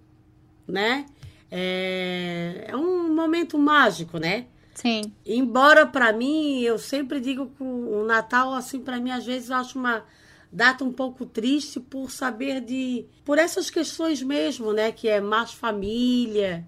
né? 0.66 1.06
É, 1.50 2.66
é 2.68 2.76
um 2.76 3.12
momento 3.12 3.58
mágico, 3.58 4.18
né? 4.18 4.46
Sim. 4.74 5.12
Embora 5.24 5.86
para 5.86 6.12
mim, 6.12 6.60
eu 6.60 6.78
sempre 6.78 7.20
digo 7.20 7.46
que 7.46 7.62
o 7.62 8.04
Natal, 8.04 8.52
assim, 8.54 8.80
para 8.80 8.98
mim, 8.98 9.10
às 9.10 9.24
vezes 9.24 9.50
eu 9.50 9.56
acho 9.56 9.78
uma 9.78 10.04
data 10.50 10.84
um 10.84 10.92
pouco 10.92 11.26
triste 11.26 11.80
por 11.80 12.10
saber 12.10 12.60
de. 12.60 13.06
por 13.24 13.38
essas 13.38 13.70
questões 13.70 14.22
mesmo, 14.22 14.72
né? 14.72 14.92
Que 14.92 15.08
é 15.08 15.20
mais 15.20 15.52
família. 15.52 16.66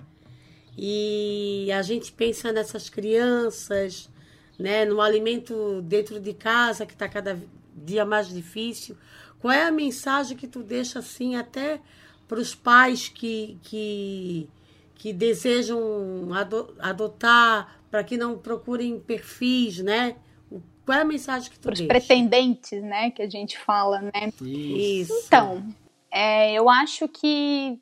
E 0.77 1.70
a 1.72 1.83
gente 1.83 2.12
pensa 2.12 2.53
nessas 2.53 2.89
crianças, 2.89 4.11
né? 4.59 4.85
No 4.85 5.01
alimento 5.01 5.83
dentro 5.83 6.20
de 6.20 6.33
casa, 6.33 6.85
que 6.85 6.93
está 6.93 7.09
cada 7.09 7.39
dia 7.77 8.05
mais 8.05 8.29
difícil. 8.29 8.97
Qual 9.41 9.53
é 9.53 9.64
a 9.64 9.70
mensagem 9.70 10.37
que 10.37 10.47
tu 10.49 10.62
deixa, 10.62 10.99
assim, 10.99 11.37
até 11.37 11.81
para 12.27 12.41
os 12.41 12.55
pais 12.55 13.09
que. 13.09 13.59
que 13.62 14.49
que 14.99 15.12
desejam 15.12 16.33
ado- 16.33 16.74
adotar 16.81 17.79
para 17.91 18.03
que 18.03 18.16
não 18.16 18.39
procurem 18.39 18.99
perfis, 18.99 19.79
né? 19.81 20.16
Qual 20.87 20.97
é 20.97 21.03
a 21.03 21.05
mensagem 21.05 21.51
que 21.51 21.59
tu 21.59 21.64
Para 21.64 21.74
os 21.74 21.79
deixa? 21.81 21.87
pretendentes, 21.87 22.83
né? 22.83 23.11
Que 23.11 23.20
a 23.20 23.29
gente 23.29 23.59
fala, 23.59 24.01
né? 24.01 24.33
Isso. 24.41 25.12
Então, 25.27 25.62
é, 26.11 26.55
eu 26.55 26.70
acho 26.70 27.07
que 27.09 27.79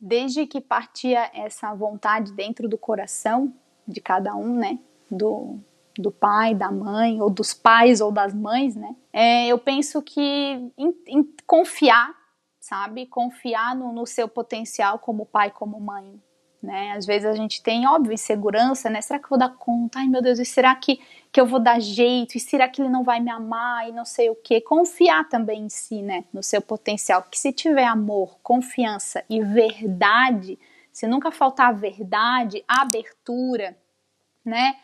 desde 0.00 0.46
que 0.46 0.60
partia 0.60 1.28
essa 1.34 1.74
vontade 1.74 2.30
dentro 2.32 2.68
do 2.68 2.78
coração 2.78 3.52
de 3.86 4.00
cada 4.00 4.34
um, 4.36 4.54
né? 4.56 4.78
Do, 5.10 5.58
do 5.98 6.10
pai, 6.10 6.54
da 6.54 6.70
mãe, 6.70 7.20
ou 7.20 7.30
dos 7.30 7.54
pais 7.54 8.00
ou 8.00 8.12
das 8.12 8.34
mães, 8.34 8.76
né? 8.76 8.94
É, 9.12 9.46
eu 9.48 9.58
penso 9.58 10.02
que 10.02 10.20
em, 10.20 10.94
em 11.06 11.24
confiar, 11.46 12.14
sabe? 12.60 13.06
Confiar 13.06 13.74
no, 13.74 13.92
no, 13.92 14.06
seu 14.06 14.28
potencial 14.28 14.98
como 14.98 15.24
pai, 15.24 15.50
como 15.50 15.80
mãe, 15.80 16.20
né? 16.62 16.92
Às 16.92 17.06
vezes 17.06 17.26
a 17.26 17.34
gente 17.34 17.62
tem, 17.62 17.86
óbvio, 17.86 18.12
insegurança, 18.12 18.90
né? 18.90 19.00
Será 19.00 19.18
que 19.18 19.24
eu 19.26 19.30
vou 19.30 19.38
dar 19.38 19.56
conta? 19.56 20.00
Ai, 20.00 20.06
meu 20.06 20.20
Deus, 20.20 20.38
e 20.38 20.44
será 20.44 20.74
que, 20.74 21.00
que 21.32 21.40
eu 21.40 21.46
vou 21.46 21.60
dar 21.60 21.80
jeito? 21.80 22.36
E 22.36 22.40
será 22.40 22.68
que 22.68 22.82
ele 22.82 22.88
não 22.88 23.02
vai 23.02 23.20
me 23.20 23.30
amar? 23.30 23.88
E 23.88 23.92
não 23.92 24.04
sei 24.04 24.28
o 24.28 24.34
quê. 24.34 24.60
Confiar 24.60 25.28
também 25.28 25.62
em 25.62 25.68
si, 25.68 26.02
né? 26.02 26.24
No 26.32 26.42
seu 26.42 26.60
potencial. 26.60 27.22
Que 27.22 27.38
se 27.38 27.52
tiver 27.52 27.86
amor, 27.86 28.38
confiança 28.42 29.24
e 29.30 29.40
verdade, 29.42 30.58
se 30.92 31.06
nunca 31.06 31.30
faltar 31.30 31.74
verdade, 31.74 32.64
abertura, 32.66 33.76
né? 34.44 34.76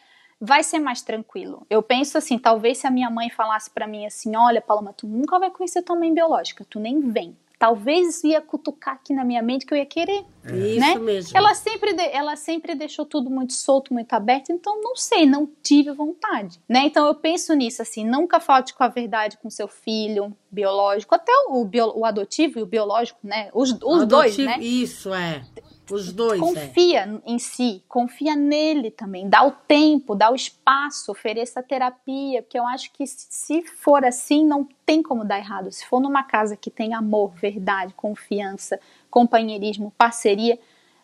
Vai 0.44 0.64
ser 0.64 0.80
mais 0.80 1.00
tranquilo. 1.00 1.64
Eu 1.70 1.80
penso 1.80 2.18
assim, 2.18 2.36
talvez 2.36 2.78
se 2.78 2.86
a 2.86 2.90
minha 2.90 3.08
mãe 3.08 3.30
falasse 3.30 3.70
para 3.70 3.86
mim 3.86 4.04
assim, 4.04 4.34
olha, 4.34 4.60
Paloma, 4.60 4.92
tu 4.92 5.06
nunca 5.06 5.38
vai 5.38 5.52
conhecer 5.52 5.82
tua 5.82 5.94
mãe 5.94 6.12
biológica, 6.12 6.66
tu 6.68 6.80
nem 6.80 7.00
vem. 7.00 7.36
Talvez 7.60 8.16
isso 8.16 8.26
ia 8.26 8.40
cutucar 8.40 8.94
aqui 8.94 9.14
na 9.14 9.24
minha 9.24 9.40
mente 9.40 9.64
que 9.64 9.72
eu 9.72 9.78
ia 9.78 9.86
querer, 9.86 10.24
é. 10.44 10.50
né? 10.50 10.90
Isso 10.90 11.00
mesmo. 11.00 11.38
Ela 11.38 11.54
sempre, 11.54 11.92
de, 11.92 12.02
ela 12.08 12.34
sempre 12.34 12.74
deixou 12.74 13.06
tudo 13.06 13.30
muito 13.30 13.52
solto, 13.52 13.94
muito 13.94 14.12
aberto, 14.14 14.50
então 14.50 14.82
não 14.82 14.96
sei, 14.96 15.24
não 15.26 15.48
tive 15.62 15.92
vontade, 15.92 16.60
né? 16.68 16.86
Então 16.86 17.06
eu 17.06 17.14
penso 17.14 17.54
nisso 17.54 17.80
assim, 17.80 18.04
nunca 18.04 18.40
falte 18.40 18.74
com 18.74 18.82
a 18.82 18.88
verdade 18.88 19.38
com 19.38 19.48
seu 19.48 19.68
filho 19.68 20.36
biológico, 20.50 21.14
até 21.14 21.30
o, 21.50 21.64
bio, 21.64 21.96
o 21.96 22.04
adotivo 22.04 22.58
e 22.58 22.62
o 22.62 22.66
biológico, 22.66 23.20
né? 23.22 23.48
Os, 23.54 23.70
os 23.70 24.02
adotivo, 24.02 24.06
dois, 24.06 24.38
né? 24.38 24.58
Isso 24.58 25.14
é. 25.14 25.44
Os 25.90 26.12
dois. 26.12 26.40
É. 26.40 26.44
Confia 26.44 27.00
é. 27.00 27.30
em 27.30 27.38
si, 27.38 27.82
confia 27.88 28.36
nele 28.36 28.90
também. 28.90 29.28
Dá 29.28 29.44
o 29.44 29.50
tempo, 29.50 30.14
dá 30.14 30.30
o 30.30 30.34
espaço, 30.34 31.10
ofereça 31.10 31.62
terapia, 31.62 32.42
porque 32.42 32.58
eu 32.58 32.66
acho 32.66 32.92
que 32.92 33.06
se 33.06 33.62
for 33.62 34.04
assim, 34.04 34.44
não 34.44 34.66
tem 34.86 35.02
como 35.02 35.24
dar 35.24 35.38
errado. 35.38 35.70
Se 35.72 35.84
for 35.86 36.00
numa 36.00 36.22
casa 36.22 36.56
que 36.56 36.70
tem 36.70 36.94
amor, 36.94 37.32
verdade, 37.34 37.94
confiança, 37.94 38.78
companheirismo, 39.10 39.92
parceria, 39.98 40.58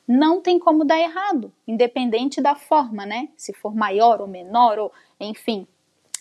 não 0.07 0.41
tem 0.41 0.59
como 0.59 0.85
dar 0.85 0.99
errado, 0.99 1.53
independente 1.67 2.41
da 2.41 2.55
forma, 2.55 3.05
né? 3.05 3.29
Se 3.37 3.53
for 3.53 3.75
maior 3.75 4.21
ou 4.21 4.27
menor, 4.27 4.79
ou 4.79 4.93
enfim. 5.21 5.67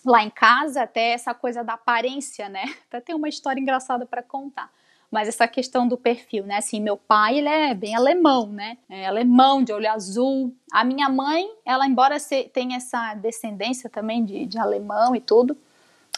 Lá 0.05 0.23
em 0.23 0.29
casa, 0.29 0.83
até 0.83 1.11
essa 1.11 1.33
coisa 1.33 1.63
da 1.63 1.73
aparência, 1.73 2.47
né? 2.47 2.63
Até 2.87 3.01
tem 3.01 3.15
uma 3.15 3.27
história 3.27 3.59
engraçada 3.59 4.05
para 4.05 4.23
contar 4.23 4.71
mas 5.11 5.27
essa 5.27 5.47
questão 5.47 5.87
do 5.87 5.97
perfil, 5.97 6.45
né? 6.45 6.57
Assim, 6.57 6.81
meu 6.81 6.97
pai, 6.97 7.37
ele 7.37 7.47
é 7.47 7.73
bem 7.73 7.95
alemão, 7.95 8.47
né? 8.47 8.77
É 8.89 9.07
alemão, 9.07 9.63
de 9.63 9.71
olho 9.71 9.89
azul. 9.89 10.53
A 10.71 10.83
minha 10.83 11.07
mãe, 11.09 11.49
ela, 11.65 11.87
embora 11.87 12.17
tenha 12.51 12.77
essa 12.77 13.13
descendência 13.13 13.89
também 13.89 14.25
de, 14.25 14.45
de 14.45 14.59
alemão 14.59 15.15
e 15.15 15.21
tudo, 15.21 15.57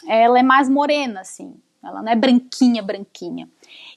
ela 0.06 0.38
é 0.38 0.42
mais 0.42 0.68
morena, 0.68 1.20
assim. 1.20 1.54
Ela 1.82 2.02
não 2.02 2.12
é 2.12 2.16
branquinha, 2.16 2.82
branquinha. 2.82 3.48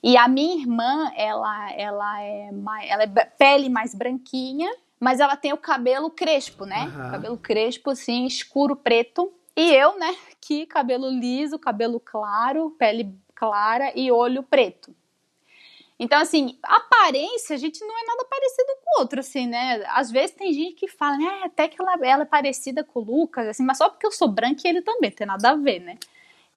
E 0.01 0.15
a 0.15 0.27
minha 0.27 0.55
irmã, 0.61 1.11
ela, 1.17 1.71
ela, 1.73 2.21
é, 2.21 2.51
mais, 2.51 2.89
ela 2.89 3.03
é 3.03 3.07
pele 3.07 3.69
mais 3.69 3.93
branquinha, 3.93 4.69
mas 4.99 5.19
ela 5.19 5.35
tem 5.35 5.51
o 5.51 5.57
cabelo 5.57 6.09
crespo, 6.09 6.65
né? 6.65 6.83
Uhum. 6.83 7.11
Cabelo 7.11 7.37
crespo, 7.37 7.89
assim, 7.89 8.25
escuro, 8.25 8.75
preto. 8.75 9.33
E 9.55 9.71
eu, 9.71 9.99
né, 9.99 10.15
que 10.39 10.65
cabelo 10.65 11.09
liso, 11.09 11.59
cabelo 11.59 11.99
claro, 11.99 12.71
pele 12.79 13.13
clara 13.43 13.91
e 13.93 14.09
olho 14.09 14.41
preto. 14.41 14.95
Então, 15.99 16.19
assim, 16.19 16.57
aparência, 16.63 17.55
a 17.55 17.59
gente 17.59 17.81
não 17.81 17.97
é 17.97 18.05
nada 18.05 18.25
parecido 18.25 18.67
com 18.83 18.99
o 18.99 19.01
outro, 19.01 19.19
assim, 19.19 19.47
né? 19.47 19.83
Às 19.89 20.09
vezes 20.09 20.35
tem 20.35 20.53
gente 20.53 20.75
que 20.75 20.87
fala, 20.87 21.17
né, 21.17 21.41
até 21.43 21.67
que 21.67 21.79
ela, 21.79 21.93
ela 22.01 22.23
é 22.23 22.25
parecida 22.25 22.83
com 22.83 22.99
o 22.99 23.03
Lucas, 23.03 23.47
assim, 23.47 23.63
mas 23.63 23.77
só 23.77 23.89
porque 23.89 24.05
eu 24.05 24.11
sou 24.11 24.29
branca 24.29 24.61
e 24.65 24.69
ele 24.69 24.81
também, 24.81 25.11
tem 25.11 25.27
nada 25.27 25.51
a 25.51 25.55
ver, 25.55 25.79
né? 25.79 25.97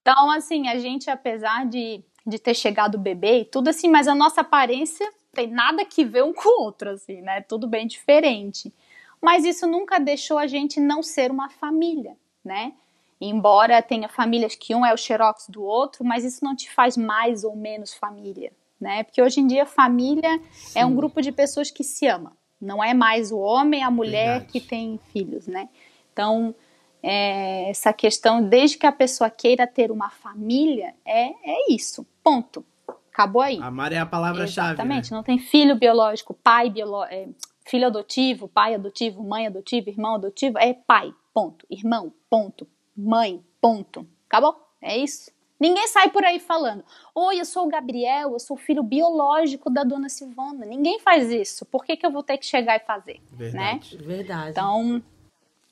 Então, 0.00 0.30
assim, 0.30 0.68
a 0.68 0.78
gente, 0.78 1.10
apesar 1.10 1.66
de, 1.66 2.00
de 2.24 2.38
ter 2.38 2.54
chegado 2.54 2.96
bebê 2.96 3.40
e 3.40 3.44
tudo 3.44 3.68
assim, 3.68 3.88
mas 3.88 4.06
a 4.06 4.14
nossa 4.14 4.42
aparência 4.42 5.12
tem 5.32 5.48
nada 5.48 5.84
que 5.84 6.04
ver 6.04 6.22
um 6.22 6.32
com 6.32 6.48
o 6.48 6.64
outro, 6.64 6.90
assim, 6.90 7.20
né? 7.20 7.40
Tudo 7.40 7.66
bem 7.66 7.86
diferente. 7.86 8.72
Mas 9.20 9.44
isso 9.44 9.66
nunca 9.66 9.98
deixou 9.98 10.38
a 10.38 10.46
gente 10.46 10.78
não 10.78 11.02
ser 11.02 11.30
uma 11.32 11.50
família, 11.50 12.16
né? 12.44 12.72
Embora 13.20 13.80
tenha 13.80 14.08
famílias 14.08 14.54
que 14.54 14.74
um 14.74 14.84
é 14.84 14.92
o 14.92 14.96
xerox 14.96 15.48
do 15.48 15.62
outro, 15.62 16.04
mas 16.04 16.24
isso 16.24 16.44
não 16.44 16.54
te 16.54 16.70
faz 16.70 16.96
mais 16.96 17.44
ou 17.44 17.56
menos 17.56 17.94
família, 17.94 18.52
né? 18.78 19.04
Porque 19.04 19.22
hoje 19.22 19.40
em 19.40 19.46
dia 19.46 19.64
família 19.64 20.38
Sim. 20.52 20.80
é 20.80 20.84
um 20.86 20.94
grupo 20.94 21.22
de 21.22 21.32
pessoas 21.32 21.70
que 21.70 21.82
se 21.82 22.06
ama. 22.06 22.36
Não 22.60 22.82
é 22.82 22.92
mais 22.92 23.32
o 23.32 23.38
homem 23.38 23.80
e 23.80 23.82
a 23.82 23.90
mulher 23.90 24.40
Verdade. 24.40 24.52
que 24.52 24.60
tem 24.60 25.00
filhos, 25.12 25.46
né? 25.46 25.68
Então, 26.12 26.54
é, 27.02 27.70
essa 27.70 27.92
questão, 27.92 28.42
desde 28.42 28.76
que 28.78 28.86
a 28.86 28.92
pessoa 28.92 29.30
queira 29.30 29.66
ter 29.66 29.90
uma 29.90 30.10
família, 30.10 30.94
é, 31.04 31.28
é 31.28 31.72
isso. 31.72 32.06
Ponto. 32.22 32.64
Acabou 33.12 33.40
aí. 33.40 33.58
Amar 33.62 33.92
é 33.92 33.98
a 33.98 34.04
palavra-chave. 34.04 34.74
Exatamente. 34.74 35.10
Né? 35.10 35.16
Não 35.16 35.24
tem 35.24 35.38
filho 35.38 35.74
biológico, 35.76 36.34
pai 36.34 36.68
biológico, 36.68 37.14
é, 37.14 37.28
filho 37.66 37.86
adotivo, 37.86 38.46
pai 38.46 38.74
adotivo, 38.74 39.22
mãe 39.22 39.46
adotiva, 39.46 39.88
irmão 39.88 40.16
adotivo. 40.16 40.58
É 40.58 40.74
pai. 40.74 41.14
Ponto. 41.32 41.66
Irmão. 41.70 42.12
Ponto 42.28 42.66
mãe, 42.96 43.44
ponto. 43.60 44.06
Acabou? 44.28 44.56
É 44.80 44.96
isso. 44.96 45.30
Ninguém 45.58 45.88
sai 45.88 46.10
por 46.10 46.24
aí 46.24 46.38
falando: 46.38 46.84
Oi, 47.14 47.40
eu 47.40 47.44
sou 47.44 47.66
o 47.66 47.68
Gabriel, 47.68 48.32
eu 48.32 48.38
sou 48.38 48.56
filho 48.56 48.82
biológico 48.82 49.70
da 49.70 49.82
dona 49.84 50.08
Silvana. 50.08 50.66
Ninguém 50.66 51.00
faz 51.00 51.30
isso. 51.30 51.64
Por 51.64 51.84
que, 51.84 51.96
que 51.96 52.06
eu 52.06 52.10
vou 52.10 52.22
ter 52.22 52.38
que 52.38 52.46
chegar 52.46 52.76
e 52.76 52.80
fazer? 52.80 53.20
Verdade. 53.32 53.96
Né? 53.96 54.04
Verdade. 54.04 54.50
Então, 54.50 55.02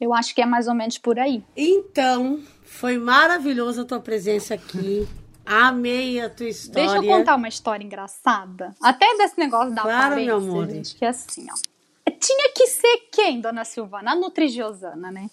eu 0.00 0.14
acho 0.14 0.34
que 0.34 0.40
é 0.40 0.46
mais 0.46 0.68
ou 0.68 0.74
menos 0.74 0.98
por 0.98 1.18
aí. 1.18 1.44
Então, 1.56 2.42
foi 2.64 2.98
maravilhosa 2.98 3.82
a 3.82 3.84
tua 3.84 4.00
presença 4.00 4.54
aqui. 4.54 5.06
Amei 5.44 6.20
a 6.20 6.30
tua 6.30 6.48
história. 6.48 6.88
Deixa 6.88 7.04
eu 7.04 7.06
contar 7.06 7.36
uma 7.36 7.48
história 7.48 7.84
engraçada. 7.84 8.74
Até 8.82 9.14
desse 9.18 9.38
negócio 9.38 9.74
da 9.74 9.82
claro, 9.82 10.16
meu 10.16 10.38
amor. 10.38 10.70
gente, 10.70 10.94
que 10.94 11.04
é 11.04 11.08
assim, 11.08 11.46
ó. 11.50 12.10
Tinha 12.18 12.50
que 12.54 12.66
ser 12.66 13.08
quem, 13.12 13.42
dona 13.42 13.64
Silvana? 13.66 14.12
A 14.12 14.14
Nutrigiosana, 14.14 15.10
né? 15.10 15.28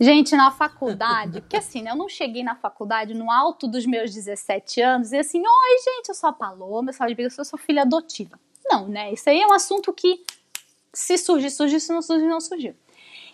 Gente, 0.00 0.36
na 0.36 0.50
faculdade, 0.50 1.40
porque 1.40 1.56
assim, 1.56 1.82
né, 1.82 1.90
eu 1.90 1.96
não 1.96 2.08
cheguei 2.08 2.44
na 2.44 2.54
faculdade 2.54 3.14
no 3.14 3.30
alto 3.30 3.66
dos 3.66 3.84
meus 3.84 4.14
17 4.14 4.80
anos 4.80 5.12
e 5.12 5.18
assim, 5.18 5.40
oi, 5.40 5.78
gente, 5.84 6.08
eu 6.08 6.14
sou 6.14 6.30
a 6.30 6.32
Paloma, 6.32 6.90
eu 6.90 6.94
sou, 6.94 7.04
a 7.04 7.10
eu 7.10 7.44
sou 7.44 7.58
filha 7.58 7.82
adotiva. 7.82 8.38
Não, 8.70 8.86
né? 8.86 9.12
Isso 9.12 9.28
aí 9.28 9.40
é 9.40 9.46
um 9.46 9.52
assunto 9.52 9.92
que 9.92 10.24
se 10.92 11.18
surgir, 11.18 11.50
surgir, 11.50 11.80
se 11.80 11.92
não 11.92 12.00
surgir, 12.00 12.26
não 12.26 12.40
surgiu. 12.40 12.76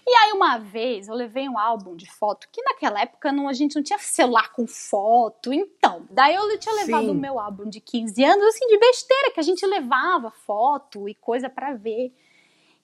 E 0.06 0.10
aí, 0.16 0.32
uma 0.32 0.58
vez, 0.58 1.08
eu 1.08 1.14
levei 1.14 1.48
um 1.48 1.58
álbum 1.58 1.96
de 1.96 2.10
foto, 2.10 2.46
que 2.52 2.62
naquela 2.62 3.00
época 3.00 3.32
não, 3.32 3.48
a 3.48 3.54
gente 3.54 3.74
não 3.74 3.82
tinha 3.82 3.98
celular 3.98 4.52
com 4.52 4.66
foto, 4.66 5.50
então. 5.52 6.06
Daí 6.10 6.34
eu 6.34 6.58
tinha 6.58 6.74
levado 6.74 7.06
Sim. 7.06 7.10
o 7.10 7.14
meu 7.14 7.40
álbum 7.40 7.68
de 7.68 7.80
15 7.80 8.22
anos, 8.22 8.44
assim, 8.44 8.66
de 8.66 8.78
besteira, 8.78 9.30
que 9.32 9.40
a 9.40 9.42
gente 9.42 9.64
levava 9.66 10.30
foto 10.30 11.08
e 11.08 11.14
coisa 11.14 11.48
para 11.48 11.72
ver. 11.72 12.12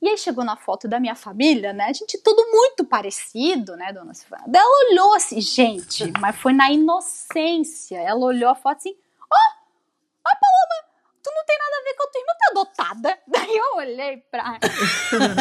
E 0.03 0.09
aí 0.09 0.17
chegou 0.17 0.45
na 0.45 0.57
foto 0.57 0.89
da 0.89 0.99
minha 0.99 1.15
família, 1.15 1.73
né? 1.73 1.85
A 1.85 1.93
gente 1.93 2.17
tudo 2.19 2.43
muito 2.51 2.85
parecido, 2.85 3.77
né, 3.77 3.93
dona 3.93 4.15
Silvana? 4.15 4.45
Daí 4.47 4.63
ela 4.63 4.91
olhou 4.91 5.15
assim, 5.15 5.41
gente, 5.41 6.11
mas 6.19 6.37
foi 6.37 6.53
na 6.53 6.71
inocência. 6.71 7.99
Ela 7.99 8.21
olhou 8.21 8.49
a 8.49 8.55
foto 8.55 8.79
assim, 8.79 8.97
ó, 9.21 9.37
oh, 9.37 10.27
ó, 10.27 10.31
Paloma, 10.41 10.91
tu 11.23 11.31
não 11.35 11.45
tem 11.45 11.59
nada 11.59 11.77
a 11.77 11.85
ver 11.85 11.95
com 11.95 12.03
a 12.03 12.11
tua 12.11 12.21
irmã, 12.21 12.33
tá 12.39 12.51
adotada. 12.51 13.19
Daí 13.29 13.57
eu 13.57 13.77
olhei 13.77 14.17
pra. 14.31 14.59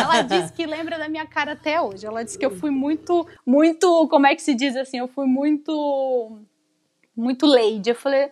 ela 0.01 0.21
disse 0.23 0.51
que 0.51 0.65
lembra 0.65 0.97
da 0.97 1.07
minha 1.07 1.25
cara 1.25 1.53
até 1.53 1.79
hoje. 1.79 2.05
Ela 2.05 2.23
disse 2.23 2.37
que 2.37 2.45
eu 2.45 2.51
fui 2.51 2.69
muito, 2.69 3.25
muito, 3.45 4.07
como 4.09 4.27
é 4.27 4.35
que 4.35 4.41
se 4.41 4.53
diz 4.53 4.75
assim? 4.75 4.99
Eu 4.99 5.07
fui 5.07 5.25
muito, 5.25 6.37
muito 7.15 7.45
lady. 7.45 7.91
Eu 7.91 7.95
falei, 7.95 8.29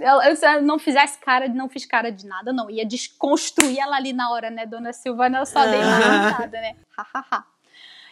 eu 0.00 0.62
não 0.62 0.78
fizesse 0.78 1.18
cara, 1.18 1.48
não 1.48 1.68
fiz 1.68 1.84
cara 1.84 2.10
de 2.10 2.26
nada, 2.26 2.52
não. 2.52 2.70
Ia 2.70 2.84
desconstruir 2.84 3.78
ela 3.78 3.96
ali 3.96 4.12
na 4.12 4.30
hora, 4.30 4.50
né, 4.50 4.66
dona 4.66 4.92
Silvana? 4.92 5.38
Eu 5.38 5.46
só 5.46 5.64
dei 5.66 5.78
uma 5.78 5.96
risada, 5.96 6.60
né? 6.60 6.76
Hahaha. 6.96 7.44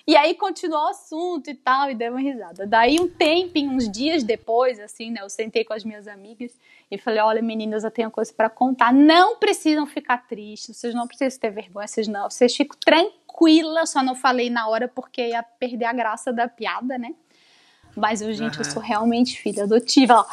E 0.07 0.17
aí 0.17 0.35
continuou 0.35 0.85
o 0.85 0.89
assunto 0.89 1.51
e 1.51 1.55
tal, 1.55 1.91
e 1.91 1.95
deu 1.95 2.13
uma 2.13 2.21
risada. 2.21 2.65
Daí 2.65 3.01
um 3.01 3.09
tempinho, 3.09 3.73
uns 3.73 3.91
dias 3.91 4.23
depois, 4.23 4.79
assim, 4.79 5.11
né, 5.11 5.21
eu 5.21 5.29
sentei 5.29 5.65
com 5.65 5.73
as 5.73 5.83
minhas 5.83 6.07
amigas 6.07 6.57
e 6.89 6.97
falei, 6.97 7.21
olha 7.21 7.43
meninas, 7.43 7.83
eu 7.83 7.91
tenho 7.91 8.07
uma 8.07 8.13
coisa 8.13 8.33
para 8.33 8.49
contar, 8.49 8.93
não 8.93 9.37
precisam 9.37 9.85
ficar 9.85 10.19
tristes, 10.29 10.77
vocês 10.77 10.95
não 10.95 11.09
precisam 11.09 11.41
ter 11.41 11.51
vergonha, 11.51 11.89
vocês 11.89 12.07
não, 12.07 12.31
vocês 12.31 12.55
ficam 12.55 12.79
tranquilas, 12.79 13.91
só 13.91 14.01
não 14.01 14.15
falei 14.15 14.49
na 14.49 14.69
hora 14.69 14.87
porque 14.87 15.31
ia 15.31 15.43
perder 15.43 15.87
a 15.87 15.93
graça 15.93 16.33
da 16.33 16.47
piada, 16.47 16.97
né? 16.97 17.13
Mas 17.97 18.21
eu, 18.21 18.33
gente, 18.33 18.59
uhum. 18.59 18.65
eu 18.65 18.71
sou 18.71 18.83
realmente 18.83 19.41
filha 19.41 19.65
adotiva. 19.65 20.27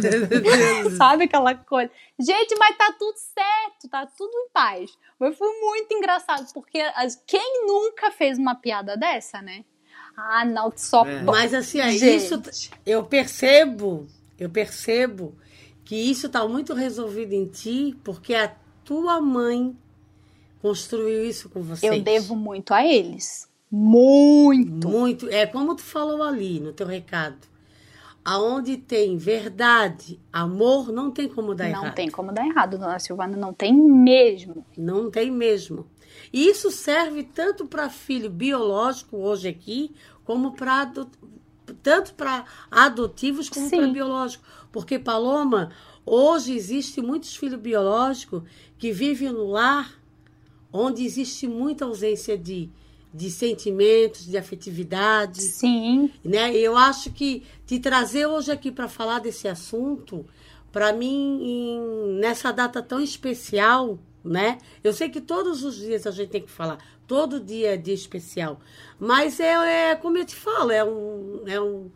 Sabe 0.96 1.24
aquela 1.24 1.54
coisa? 1.54 1.90
Gente, 2.18 2.56
mas 2.58 2.76
tá 2.76 2.94
tudo 2.98 3.14
certo, 3.16 3.88
tá 3.90 4.06
tudo 4.06 4.32
em 4.32 4.48
paz. 4.50 4.90
Mas 5.18 5.36
foi 5.36 5.60
muito 5.60 5.92
engraçado, 5.92 6.50
porque 6.54 6.80
quem 7.26 7.66
nunca 7.66 8.10
fez 8.10 8.38
uma 8.38 8.54
piada 8.54 8.96
dessa, 8.96 9.42
né? 9.42 9.64
Ah, 10.16 10.44
não, 10.44 10.72
só. 10.74 11.04
É. 11.04 11.22
Mas 11.22 11.52
assim, 11.52 11.80
é 11.80 11.92
isso 11.92 12.42
eu 12.86 13.04
percebo, 13.04 14.08
eu 14.38 14.48
percebo 14.48 15.36
que 15.84 15.94
isso 15.94 16.28
tá 16.28 16.46
muito 16.48 16.72
resolvido 16.74 17.34
em 17.34 17.46
ti, 17.46 17.96
porque 18.02 18.34
a 18.34 18.54
tua 18.82 19.20
mãe 19.20 19.76
construiu 20.60 21.24
isso 21.24 21.48
com 21.50 21.62
você. 21.62 21.88
Eu 21.88 22.00
devo 22.00 22.34
muito 22.34 22.72
a 22.72 22.84
eles 22.84 23.48
Muito. 23.70 24.88
Muito. 24.88 25.28
É 25.28 25.46
como 25.46 25.74
tu 25.74 25.82
falou 25.82 26.22
ali 26.22 26.60
no 26.60 26.72
teu 26.72 26.86
recado. 26.86 27.36
Aonde 28.24 28.76
tem 28.76 29.16
verdade, 29.16 30.20
amor, 30.30 30.92
não 30.92 31.10
tem 31.10 31.28
como 31.28 31.54
dar 31.54 31.70
não 31.70 31.82
errado. 31.84 31.94
tem 31.94 32.10
como 32.10 32.30
dar 32.30 32.46
errado, 32.46 32.76
dona 32.76 32.98
Silvana, 32.98 33.36
não 33.36 33.54
tem 33.54 33.72
mesmo. 33.72 34.66
Não 34.76 35.10
tem 35.10 35.30
mesmo. 35.30 35.86
E 36.32 36.46
isso 36.46 36.70
serve 36.70 37.22
tanto 37.22 37.66
para 37.66 37.88
filho 37.88 38.28
biológico 38.28 39.16
hoje 39.16 39.48
aqui, 39.48 39.94
como 40.24 40.52
para 40.52 40.92
tanto 41.82 42.14
para 42.14 42.44
adotivos 42.70 43.48
como 43.48 43.70
para 43.70 43.86
biológico. 43.88 44.44
Porque 44.70 44.98
Paloma, 44.98 45.70
hoje 46.04 46.54
existe 46.54 47.00
muitos 47.00 47.34
filhos 47.34 47.60
biológicos 47.60 48.42
que 48.78 48.92
vivem 48.92 49.32
no 49.32 49.46
lar 49.46 49.98
onde 50.72 51.04
existe 51.04 51.46
muita 51.46 51.86
ausência 51.86 52.36
de, 52.36 52.70
de 53.18 53.30
sentimentos, 53.30 54.24
de 54.24 54.38
afetividade 54.38 55.42
Sim, 55.42 56.10
né? 56.24 56.54
Eu 56.54 56.76
acho 56.76 57.10
que 57.10 57.42
te 57.66 57.80
trazer 57.80 58.26
hoje 58.26 58.52
aqui 58.52 58.70
para 58.70 58.86
falar 58.88 59.18
desse 59.18 59.48
assunto, 59.48 60.24
para 60.70 60.92
mim, 60.92 61.40
em- 61.42 62.18
nessa 62.20 62.52
data 62.52 62.80
tão 62.80 63.00
especial, 63.00 63.98
né? 64.24 64.58
Eu 64.84 64.92
sei 64.92 65.08
que 65.08 65.20
todos 65.20 65.64
os 65.64 65.76
dias 65.76 66.06
a 66.06 66.12
gente 66.12 66.30
tem 66.30 66.42
que 66.42 66.50
falar, 66.50 66.78
todo 67.08 67.40
dia 67.40 67.74
é 67.74 67.76
dia 67.76 67.94
especial, 67.94 68.60
mas 69.00 69.40
é, 69.40 69.90
é 69.90 69.94
como 69.96 70.16
eu 70.16 70.24
te 70.24 70.36
falo, 70.36 70.70
é 70.70 70.84
um, 70.84 71.42
é 71.46 71.60
um, 71.60 71.90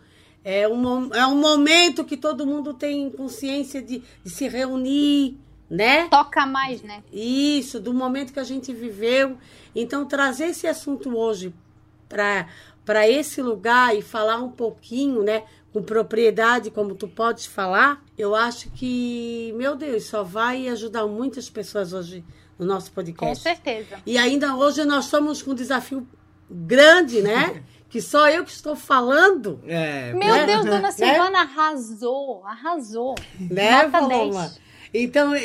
é 0.45 0.69
um, 0.69 1.15
é 1.15 1.27
um 1.27 1.37
momento 1.37 2.05
que 2.05 2.17
todo 2.17 2.45
mundo 2.47 2.75
tem 2.75 3.11
consciência 3.11 3.81
de, 3.81 4.03
de 4.25 4.31
se 4.31 4.49
reunir, 4.49 5.39
né? 5.77 6.09
toca 6.09 6.45
mais, 6.47 6.83
né? 6.83 7.03
Isso, 7.13 7.81
do 7.81 7.93
momento 7.95 8.33
que 8.33 8.41
a 8.41 8.45
gente 8.45 8.73
viveu. 8.73 9.37
Então, 9.75 10.05
trazer 10.05 10.47
esse 10.47 10.67
assunto 10.67 11.17
hoje 11.17 11.53
para 12.09 13.09
esse 13.09 13.41
lugar 13.41 13.97
e 13.97 14.03
falar 14.03 14.37
um 14.37 14.51
pouquinho, 14.51 15.23
né, 15.23 15.45
com 15.73 15.83
propriedade, 15.83 16.71
como 16.71 16.95
tu 16.95 17.09
podes 17.09 17.47
falar, 17.47 18.03
eu 18.19 18.35
acho 18.35 18.71
que, 18.71 19.53
meu 19.57 19.75
Deus, 19.75 20.05
só 20.05 20.23
vai 20.23 20.69
ajudar 20.69 21.07
muitas 21.07 21.49
pessoas 21.49 21.93
hoje 21.95 22.23
no 22.59 22.67
nosso 22.67 22.91
Com 22.91 22.97
podcast. 22.97 23.43
certeza. 23.43 23.99
E 24.05 24.19
ainda 24.19 24.55
hoje 24.55 24.85
nós 24.85 25.07
estamos 25.07 25.41
com 25.43 25.53
um 25.53 25.55
desafio 25.55 26.07
grande, 26.51 27.23
né? 27.23 27.63
que 27.89 28.01
só 28.01 28.29
eu 28.29 28.45
que 28.45 28.51
estou 28.51 28.75
falando, 28.77 29.61
É, 29.67 30.13
Meu 30.15 30.35
Né? 30.35 30.47
Deus, 30.47 30.65
dona 30.65 30.81
Né? 30.83 30.91
Silvana 30.93 31.41
arrasou, 31.41 32.43
arrasou. 32.47 33.15
né, 33.39 33.83
Nota 33.85 33.91
Paloma? 33.91 34.41
10. 34.43 34.61
Então, 34.95 35.35
e- 35.35 35.41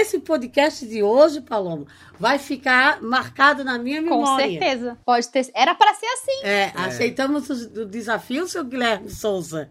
esse 0.00 0.18
podcast 0.18 0.86
de 0.86 1.02
hoje, 1.02 1.40
Paloma, 1.40 1.86
vai 2.18 2.38
ficar 2.38 3.00
marcado 3.02 3.64
na 3.64 3.78
minha 3.78 4.02
Com 4.02 4.10
memória. 4.18 4.46
certeza. 4.46 4.98
Pode 5.04 5.28
ter. 5.28 5.50
Era 5.54 5.74
para 5.74 5.94
ser 5.94 6.06
assim. 6.06 6.40
É, 6.44 6.72
aceitamos 6.74 7.48
o, 7.48 7.82
o 7.82 7.86
desafio, 7.86 8.46
seu 8.46 8.62
Guilherme 8.64 9.08
Souza, 9.08 9.70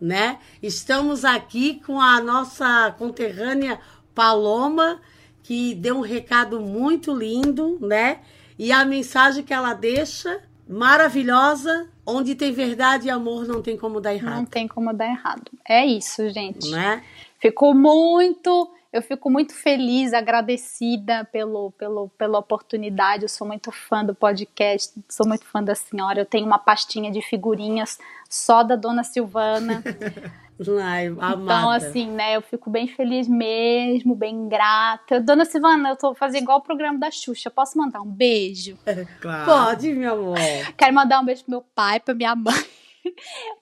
né? 0.00 0.38
Estamos 0.62 1.24
aqui 1.24 1.80
com 1.84 2.00
a 2.00 2.20
nossa 2.20 2.94
conterrânea 2.98 3.78
Paloma, 4.14 5.00
que 5.42 5.74
deu 5.74 5.96
um 5.98 6.00
recado 6.02 6.60
muito 6.60 7.14
lindo, 7.14 7.78
né? 7.80 8.20
E 8.58 8.72
a 8.72 8.84
mensagem 8.84 9.44
que 9.44 9.52
ela 9.54 9.72
deixa, 9.74 10.40
maravilhosa, 10.68 11.88
onde 12.04 12.34
tem 12.34 12.50
verdade 12.52 13.06
e 13.06 13.10
amor, 13.10 13.46
não 13.46 13.62
tem 13.62 13.76
como 13.76 14.00
dar 14.00 14.10
Não 14.10 14.16
errado, 14.16 14.46
tem 14.48 14.66
como 14.66 14.92
dar 14.92 15.06
errado. 15.06 15.50
É 15.68 15.84
isso, 15.86 16.28
gente. 16.30 16.70
né? 16.70 17.02
Ficou 17.38 17.74
muito. 17.74 18.70
Eu 18.90 19.02
fico 19.02 19.30
muito 19.30 19.54
feliz, 19.54 20.14
agradecida 20.14 21.24
pelo, 21.30 21.72
pelo, 21.72 22.08
pela 22.16 22.38
oportunidade. 22.38 23.24
Eu 23.24 23.28
sou 23.28 23.46
muito 23.46 23.70
fã 23.70 24.02
do 24.02 24.14
podcast, 24.14 24.98
sou 25.08 25.26
muito 25.26 25.44
fã 25.44 25.62
da 25.62 25.74
senhora. 25.74 26.20
Eu 26.20 26.26
tenho 26.26 26.46
uma 26.46 26.58
pastinha 26.58 27.10
de 27.10 27.20
figurinhas 27.20 27.98
só 28.30 28.62
da 28.62 28.76
dona 28.76 29.04
Silvana. 29.04 29.82
Ai. 30.82 31.06
Então, 31.06 31.70
assim, 31.70 32.10
né, 32.10 32.34
eu 32.34 32.42
fico 32.42 32.68
bem 32.68 32.88
feliz 32.88 33.28
mesmo, 33.28 34.14
bem 34.16 34.48
grata. 34.48 35.20
Dona 35.20 35.44
Silvana, 35.44 35.90
eu 35.90 35.96
tô 35.96 36.14
fazendo 36.14 36.42
igual 36.42 36.58
o 36.58 36.62
programa 36.62 36.98
da 36.98 37.10
Xuxa. 37.10 37.48
Posso 37.48 37.78
mandar 37.78 38.00
um 38.00 38.10
beijo? 38.10 38.76
claro. 39.20 39.44
Pode, 39.44 39.92
meu 39.92 40.14
amor. 40.14 40.38
Quero 40.76 40.94
mandar 40.94 41.20
um 41.20 41.24
beijo 41.24 41.44
pro 41.44 41.50
meu 41.52 41.64
pai, 41.74 42.00
pra 42.00 42.14
minha 42.14 42.34
mãe. 42.34 42.64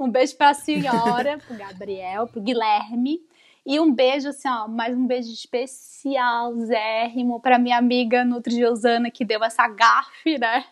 Um 0.01 0.11
beijo 0.11 0.37
pra 0.37 0.55
senhora, 0.55 1.39
pro 1.47 1.57
Gabriel, 1.57 2.27
pro 2.27 2.41
Guilherme. 2.41 3.20
E 3.67 3.81
um 3.81 3.93
beijo, 3.93 4.29
assim, 4.29 4.49
ó, 4.49 4.69
mais 4.69 4.97
um 4.97 5.09
beijo 5.09 5.33
especial, 5.33 6.55
Zérrimo, 6.55 7.41
pra 7.41 7.59
minha 7.59 7.77
amiga 7.77 8.25
Nutri 8.25 8.61
Josana, 8.61 9.11
que 9.11 9.25
deu 9.25 9.43
essa 9.43 9.67
gafe, 9.67 10.39
né? 10.39 10.64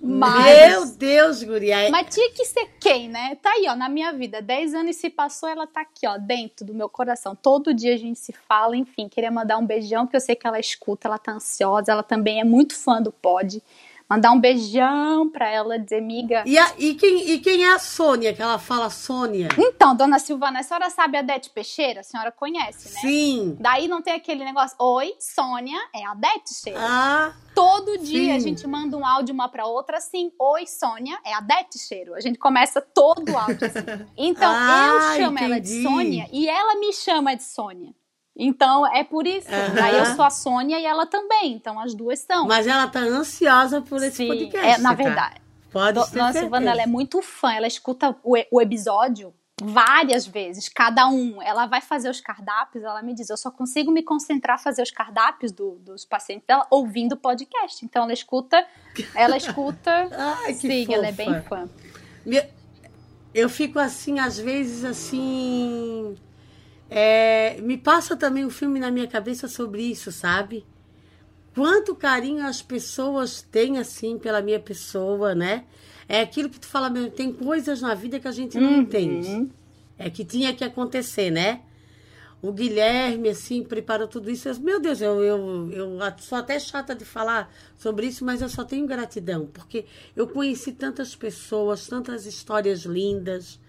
Mas, 0.00 0.70
Meu 0.70 0.86
Deus, 0.96 1.42
guria. 1.42 1.90
mas 1.90 2.12
tinha 2.12 2.30
que 2.32 2.44
ser 2.44 2.66
quem, 2.80 3.08
né? 3.08 3.36
Tá 3.36 3.50
aí, 3.50 3.66
ó, 3.68 3.76
na 3.76 3.88
minha 3.88 4.12
vida. 4.12 4.40
Dez 4.40 4.74
anos 4.74 4.96
se 4.96 5.10
passou, 5.10 5.48
ela 5.48 5.66
tá 5.66 5.82
aqui, 5.82 6.06
ó, 6.06 6.16
dentro 6.16 6.64
do 6.64 6.74
meu 6.74 6.88
coração. 6.88 7.36
Todo 7.36 7.74
dia 7.74 7.94
a 7.94 7.98
gente 7.98 8.18
se 8.18 8.32
fala, 8.32 8.76
enfim. 8.76 9.08
Queria 9.08 9.30
mandar 9.30 9.58
um 9.58 9.66
beijão, 9.66 10.06
que 10.06 10.16
eu 10.16 10.20
sei 10.20 10.34
que 10.34 10.46
ela 10.46 10.58
escuta, 10.58 11.06
ela 11.06 11.18
tá 11.18 11.32
ansiosa, 11.32 11.92
ela 11.92 12.02
também 12.02 12.40
é 12.40 12.44
muito 12.44 12.74
fã 12.74 13.00
do 13.00 13.12
pod. 13.12 13.62
Mandar 14.10 14.32
um 14.32 14.40
beijão 14.40 15.30
pra 15.30 15.48
ela, 15.48 15.78
dizer, 15.78 15.98
amiga. 15.98 16.42
E, 16.44 16.58
a- 16.58 16.72
e 16.76 16.94
quem, 16.94 17.30
e 17.30 17.38
quem 17.38 17.62
é 17.64 17.72
a 17.72 17.78
Sônia, 17.78 18.34
que 18.34 18.42
ela 18.42 18.58
fala 18.58 18.90
Sônia? 18.90 19.46
Então, 19.56 19.94
dona 19.94 20.18
Silvana, 20.18 20.58
a 20.58 20.62
senhora 20.64 20.90
sabe 20.90 21.16
a 21.16 21.22
Dete 21.22 21.48
Peixeira? 21.50 22.00
A 22.00 22.02
senhora 22.02 22.32
conhece, 22.32 22.92
né? 22.92 23.00
Sim. 23.00 23.56
Daí 23.60 23.86
não 23.86 24.02
tem 24.02 24.14
aquele 24.14 24.44
negócio, 24.44 24.76
oi, 24.80 25.14
Sônia, 25.20 25.78
é 25.94 26.04
a 26.04 26.14
Dete 26.14 26.52
Peixeira. 26.64 26.80
Ah, 26.82 27.32
Todo 27.54 27.98
dia 27.98 28.32
sim. 28.32 28.36
a 28.36 28.38
gente 28.40 28.66
manda 28.66 28.96
um 28.96 29.04
áudio 29.06 29.32
uma 29.34 29.48
pra 29.48 29.66
outra 29.66 29.98
assim, 29.98 30.32
oi, 30.40 30.66
Sônia, 30.66 31.16
é 31.24 31.32
a 31.34 31.40
Dete 31.40 31.78
Cheiro. 31.78 32.14
A 32.14 32.20
gente 32.20 32.38
começa 32.38 32.80
todo 32.80 33.30
o 33.30 33.38
áudio 33.38 33.64
assim. 33.66 33.78
Então, 34.16 34.52
Ah, 34.52 35.14
eu 35.16 35.24
chamo 35.24 35.38
ela 35.38 35.60
de 35.60 35.70
entendi. 35.70 35.82
Sônia 35.82 36.28
e 36.32 36.48
ela 36.48 36.76
me 36.80 36.92
chama 36.92 37.34
de 37.36 37.42
Sônia. 37.44 37.92
Então, 38.42 38.86
é 38.94 39.04
por 39.04 39.26
isso. 39.26 39.48
Aham. 39.52 39.74
Daí 39.74 39.98
eu 39.98 40.06
sou 40.06 40.24
a 40.24 40.30
Sônia 40.30 40.78
e 40.80 40.84
ela 40.86 41.06
também. 41.06 41.52
Então, 41.52 41.78
as 41.78 41.94
duas 41.94 42.18
são. 42.20 42.46
mas 42.46 42.66
ela 42.66 42.86
tá 42.88 43.00
ansiosa 43.00 43.80
por 43.82 44.02
esse 44.02 44.16
Sim, 44.16 44.28
podcast. 44.28 44.66
é, 44.66 44.78
na 44.78 44.90
tá? 44.90 44.94
verdade. 44.94 45.40
Pode 45.70 45.98
Do- 46.00 46.04
ser. 46.06 46.16
Dona 46.18 46.32
Silvana, 46.32 46.70
ela 46.70 46.82
é 46.82 46.86
muito 46.86 47.20
fã, 47.22 47.52
ela 47.52 47.66
escuta 47.66 48.16
o, 48.24 48.36
o 48.50 48.60
episódio 48.60 49.32
várias 49.62 50.26
vezes, 50.26 50.68
cada 50.70 51.06
um. 51.06 51.40
Ela 51.42 51.66
vai 51.66 51.80
fazer 51.82 52.08
os 52.08 52.18
cardápios, 52.20 52.82
ela 52.82 53.02
me 53.02 53.14
diz, 53.14 53.28
eu 53.28 53.36
só 53.36 53.50
consigo 53.50 53.92
me 53.92 54.02
concentrar 54.02 54.58
fazer 54.58 54.82
os 54.82 54.90
cardápios 54.90 55.52
do- 55.52 55.76
dos 55.80 56.04
pacientes 56.06 56.46
dela 56.46 56.66
ouvindo 56.70 57.12
o 57.12 57.16
podcast. 57.16 57.84
Então 57.84 58.02
ela 58.04 58.12
escuta, 58.12 58.66
ela 59.14 59.36
escuta. 59.36 60.08
Ai, 60.44 60.54
que 60.54 60.66
sim, 60.86 60.92
ela 60.94 61.06
é 61.06 61.12
fofa. 61.12 61.30
bem 61.30 61.42
fã. 61.42 61.68
Eu 63.32 63.48
fico 63.48 63.78
assim, 63.78 64.18
às 64.18 64.38
vezes, 64.38 64.84
assim. 64.84 66.16
É, 66.90 67.60
me 67.60 67.78
passa 67.78 68.16
também 68.16 68.44
um 68.44 68.50
filme 68.50 68.80
na 68.80 68.90
minha 68.90 69.06
cabeça 69.06 69.46
sobre 69.46 69.82
isso, 69.82 70.10
sabe? 70.10 70.66
Quanto 71.54 71.94
carinho 71.94 72.44
as 72.44 72.60
pessoas 72.60 73.42
têm, 73.42 73.78
assim, 73.78 74.18
pela 74.18 74.42
minha 74.42 74.58
pessoa, 74.60 75.34
né? 75.34 75.64
É 76.08 76.20
aquilo 76.20 76.50
que 76.50 76.58
tu 76.58 76.66
fala 76.66 76.90
mesmo, 76.90 77.10
tem 77.10 77.32
coisas 77.32 77.80
na 77.80 77.94
vida 77.94 78.18
que 78.18 78.26
a 78.26 78.32
gente 78.32 78.58
não 78.58 78.70
Uhum. 78.72 78.80
entende. 78.80 79.50
É 79.96 80.10
que 80.10 80.24
tinha 80.24 80.52
que 80.52 80.64
acontecer, 80.64 81.30
né? 81.30 81.60
O 82.42 82.52
Guilherme, 82.52 83.28
assim, 83.28 83.62
preparou 83.62 84.08
tudo 84.08 84.30
isso. 84.30 84.48
Eu, 84.48 84.58
meu 84.60 84.80
Deus, 84.80 85.00
eu, 85.02 85.22
eu, 85.22 85.70
eu 85.70 85.98
sou 86.18 86.38
até 86.38 86.58
chata 86.58 86.94
de 86.94 87.04
falar 87.04 87.52
sobre 87.76 88.06
isso, 88.06 88.24
mas 88.24 88.40
eu 88.40 88.48
só 88.48 88.64
tenho 88.64 88.86
gratidão, 88.86 89.46
porque 89.52 89.84
eu 90.16 90.26
conheci 90.26 90.72
tantas 90.72 91.14
pessoas, 91.14 91.86
tantas 91.86 92.24
histórias 92.26 92.80
lindas. 92.80 93.60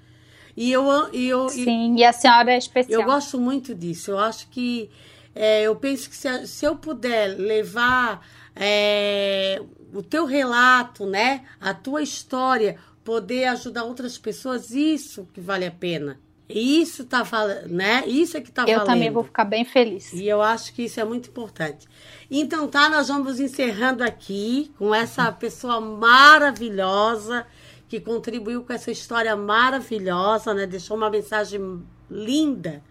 E 0.55 0.71
eu, 0.71 0.83
e 1.13 1.27
eu, 1.29 1.47
e- 1.47 1.49
Sim, 1.49 1.95
e 1.97 2.03
a 2.03 2.11
senhora 2.13 2.53
é 2.53 2.57
especial. 2.57 3.01
eu 3.01 3.05
gosto 3.05 3.39
muito 3.39 3.73
disso. 3.75 4.11
Eu 4.11 4.19
acho 4.19 4.47
que 4.49 4.89
é, 5.33 5.63
eu 5.63 5.75
penso 5.75 6.09
que 6.09 6.15
se, 6.15 6.47
se 6.47 6.65
eu 6.65 6.75
puder 6.75 7.37
levar 7.37 8.25
é, 8.55 9.61
o 9.93 10.01
teu 10.03 10.25
relato, 10.25 11.05
né, 11.05 11.43
a 11.59 11.73
tua 11.73 12.01
história, 12.01 12.77
poder 13.03 13.45
ajudar 13.45 13.83
outras 13.83 14.17
pessoas, 14.17 14.71
isso 14.71 15.27
que 15.33 15.39
vale 15.41 15.65
a 15.65 15.71
pena. 15.71 16.19
Isso 16.53 17.05
tá 17.05 17.23
valendo, 17.23 17.69
né? 17.69 18.03
Isso 18.05 18.35
é 18.35 18.41
que 18.41 18.51
tá 18.51 18.63
Eu 18.63 18.79
valendo. 18.79 18.85
também 18.85 19.09
vou 19.09 19.23
ficar 19.23 19.45
bem 19.45 19.63
feliz. 19.63 20.11
E 20.11 20.27
eu 20.27 20.41
acho 20.41 20.73
que 20.73 20.83
isso 20.83 20.99
é 20.99 21.03
muito 21.05 21.29
importante. 21.29 21.87
Então, 22.29 22.67
tá, 22.67 22.89
nós 22.89 23.07
vamos 23.07 23.39
encerrando 23.39 24.03
aqui 24.03 24.69
com 24.77 24.93
essa 24.93 25.31
pessoa 25.31 25.79
maravilhosa 25.79 27.45
que 27.91 27.99
contribuiu 27.99 28.63
com 28.63 28.71
essa 28.71 28.89
história 28.89 29.35
maravilhosa, 29.35 30.53
né? 30.53 30.65
Deixou 30.65 30.95
uma 30.95 31.09
mensagem 31.09 31.83
linda. 32.09 32.81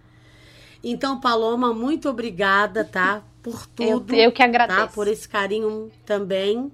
Então, 0.84 1.18
Paloma, 1.18 1.72
muito 1.72 2.06
obrigada, 2.10 2.84
tá? 2.84 3.22
Por 3.42 3.66
Eu, 3.78 3.98
tudo. 3.98 4.14
eu 4.14 4.30
que 4.30 4.42
agradeço. 4.42 4.78
Tá? 4.78 4.86
Por 4.88 5.08
esse 5.08 5.26
carinho 5.26 5.90
também. 6.04 6.70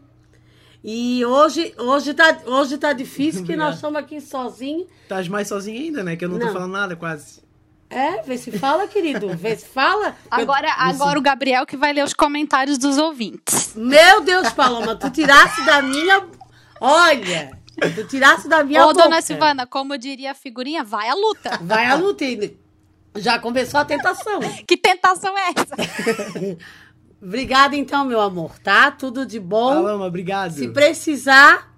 E 0.83 1.25
hoje, 1.25 1.73
hoje, 1.79 2.15
tá, 2.15 2.37
hoje 2.47 2.77
tá 2.79 2.93
difícil, 2.93 3.45
que 3.45 3.55
nós 3.55 3.77
estamos 3.77 3.97
aqui 4.01 4.21
sozinhos. 4.21 4.89
Tás 5.09 5.29
mais 5.29 5.47
sozinho 5.47 5.81
ainda, 5.81 6.03
né? 6.03 6.17
Que 6.17 6.25
eu 6.25 6.29
não, 6.29 6.37
Não. 6.39 6.49
tô 6.49 6.53
falando 6.53 6.73
nada 6.73 6.97
quase. 6.97 7.41
É, 7.89 8.23
vê 8.23 8.37
se 8.37 8.51
fala, 8.59 8.89
querido. 8.89 9.29
Vê 9.37 9.55
se 9.55 9.67
fala. 9.67 10.17
Eu- 10.33 10.43
Agora, 10.43 10.69
agora 10.77 11.17
o 11.17 11.23
Gabriel 11.23 11.65
que 11.65 11.77
vai 11.77 11.93
ler 11.93 12.03
os 12.05 12.13
comentários 12.13 12.77
dos 12.77 12.99
ouvintes. 12.99 13.73
Meu 13.77 14.21
Deus, 14.23 14.51
Paloma, 14.53 14.97
tu 14.97 15.09
tirasse 15.11 15.65
da 15.65 15.81
minha 15.81 16.27
Olha, 16.81 17.57
tu 17.95 18.07
tirasse 18.07 18.49
da 18.49 18.65
minha 18.65 18.85
Ô, 18.85 18.89
boca. 18.93 19.03
dona 19.05 19.21
Silvana, 19.21 19.67
como 19.67 19.97
diria 19.99 20.33
a 20.33 20.35
figurinha, 20.35 20.83
vai 20.83 21.09
à 21.09 21.15
luta. 21.15 21.59
Vai 21.63 21.87
à 21.87 21.95
luta. 21.95 22.25
e 22.25 22.57
Já 23.17 23.39
começou 23.39 23.81
a 23.81 23.85
tentação. 23.85 24.41
Que 24.67 24.77
tentação 24.77 25.35
é 25.37 25.51
essa? 25.55 26.57
Obrigada 27.23 27.75
então, 27.77 28.05
meu 28.05 28.21
amor, 28.21 28.59
tá? 28.59 28.91
Tudo 28.91 29.25
de 29.27 29.41
bom. 29.41 29.83
Paloma, 29.83 30.07
obrigado. 30.07 30.53
Se 30.53 30.69
precisar, 30.69 31.73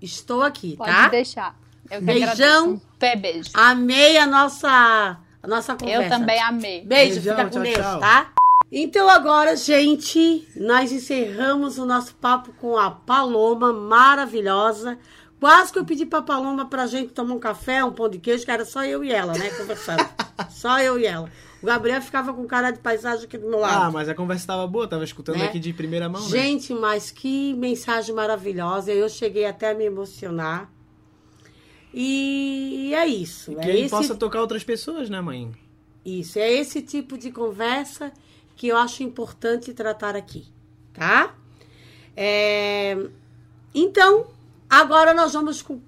estou 0.00 0.42
aqui, 0.42 0.76
Pode 0.76 0.90
tá? 0.90 1.08
deixar. 1.08 1.56
Eu 1.90 2.00
Beijão. 2.02 2.70
Um 2.74 2.80
pé 2.98 3.16
beijo. 3.16 3.50
Amei 3.54 4.16
a 4.18 4.26
nossa, 4.26 4.68
a 5.42 5.46
nossa 5.48 5.74
conversa. 5.74 6.04
Eu 6.04 6.08
também 6.10 6.40
amei. 6.40 6.84
Beijo, 6.84 7.14
Beijão, 7.20 7.36
fica 7.36 7.44
com 7.44 7.50
tchau, 7.50 7.62
Deus, 7.62 7.76
tchau. 7.76 8.00
tá? 8.00 8.32
Então 8.70 9.08
agora, 9.08 9.56
gente, 9.56 10.48
nós 10.56 10.92
encerramos 10.92 11.78
o 11.78 11.84
nosso 11.84 12.14
papo 12.14 12.52
com 12.54 12.76
a 12.78 12.90
Paloma, 12.90 13.72
maravilhosa. 13.72 14.98
Quase 15.42 15.72
que 15.72 15.78
eu 15.80 15.84
pedi 15.84 16.06
pra 16.06 16.22
Paloma 16.22 16.66
pra 16.66 16.86
gente 16.86 17.12
tomar 17.12 17.34
um 17.34 17.38
café, 17.40 17.82
um 17.84 17.90
pão 17.90 18.08
de 18.08 18.20
queijo, 18.20 18.44
que 18.44 18.50
era 18.52 18.64
só 18.64 18.84
eu 18.84 19.02
e 19.02 19.10
ela, 19.10 19.32
né, 19.32 19.50
conversando. 19.50 20.08
só 20.50 20.78
eu 20.78 21.00
e 21.00 21.04
ela. 21.04 21.28
O 21.60 21.66
Gabriel 21.66 22.00
ficava 22.00 22.32
com 22.32 22.46
cara 22.46 22.70
de 22.70 22.78
paisagem 22.78 23.24
aqui 23.24 23.36
do 23.36 23.48
meu 23.48 23.58
lado. 23.58 23.86
Ah, 23.86 23.90
mas 23.90 24.08
a 24.08 24.14
conversa 24.14 24.46
tava 24.46 24.64
boa, 24.68 24.86
tava 24.86 25.02
escutando 25.02 25.38
Né? 25.38 25.46
aqui 25.46 25.58
de 25.58 25.72
primeira 25.72 26.08
mão, 26.08 26.22
né? 26.22 26.28
Gente, 26.28 26.72
mas 26.72 27.10
que 27.10 27.54
mensagem 27.54 28.14
maravilhosa. 28.14 28.92
Eu 28.92 29.08
cheguei 29.08 29.44
até 29.44 29.72
a 29.72 29.74
me 29.74 29.84
emocionar. 29.84 30.70
E 31.92 32.92
é 32.94 33.04
isso. 33.04 33.52
Que 33.56 33.66
é 33.68 33.70
ele 33.70 33.80
esse, 33.80 33.90
possa 33.90 34.14
tocar 34.14 34.40
outras 34.40 34.62
pessoas, 34.62 35.10
né, 35.10 35.20
mãe? 35.20 35.50
isso, 36.04 36.38
é 36.38 36.52
esse 36.52 36.82
tipo 36.82 37.18
de 37.18 37.32
conversa 37.32 38.12
que 38.54 38.68
eu 38.68 38.76
acho 38.76 39.02
importante 39.02 39.74
tratar 39.74 40.14
aqui, 40.14 40.46
tá? 40.94 41.34
É, 42.16 42.96
Então, 43.74 44.26
agora 44.72 45.12
nós 45.12 45.34
vamos 45.34 45.60
com, 45.60 45.82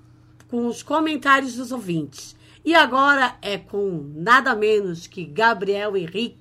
com 0.46 0.66
os 0.66 0.82
comentários 0.82 1.54
dos 1.54 1.72
ouvintes. 1.72 2.36
E 2.62 2.74
agora 2.74 3.34
é 3.40 3.56
com 3.56 4.12
nada 4.14 4.54
menos 4.54 5.06
que 5.06 5.24
Gabriel 5.24 5.96
Henrique. 5.96 6.36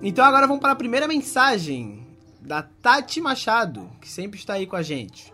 Então 0.00 0.24
agora 0.24 0.46
vamos 0.46 0.60
para 0.60 0.72
a 0.72 0.76
primeira 0.76 1.08
mensagem 1.08 2.06
da 2.40 2.62
Tati 2.62 3.20
Machado, 3.20 3.90
que 4.00 4.08
sempre 4.08 4.38
está 4.38 4.54
aí 4.54 4.66
com 4.66 4.76
a 4.76 4.82
gente. 4.82 5.32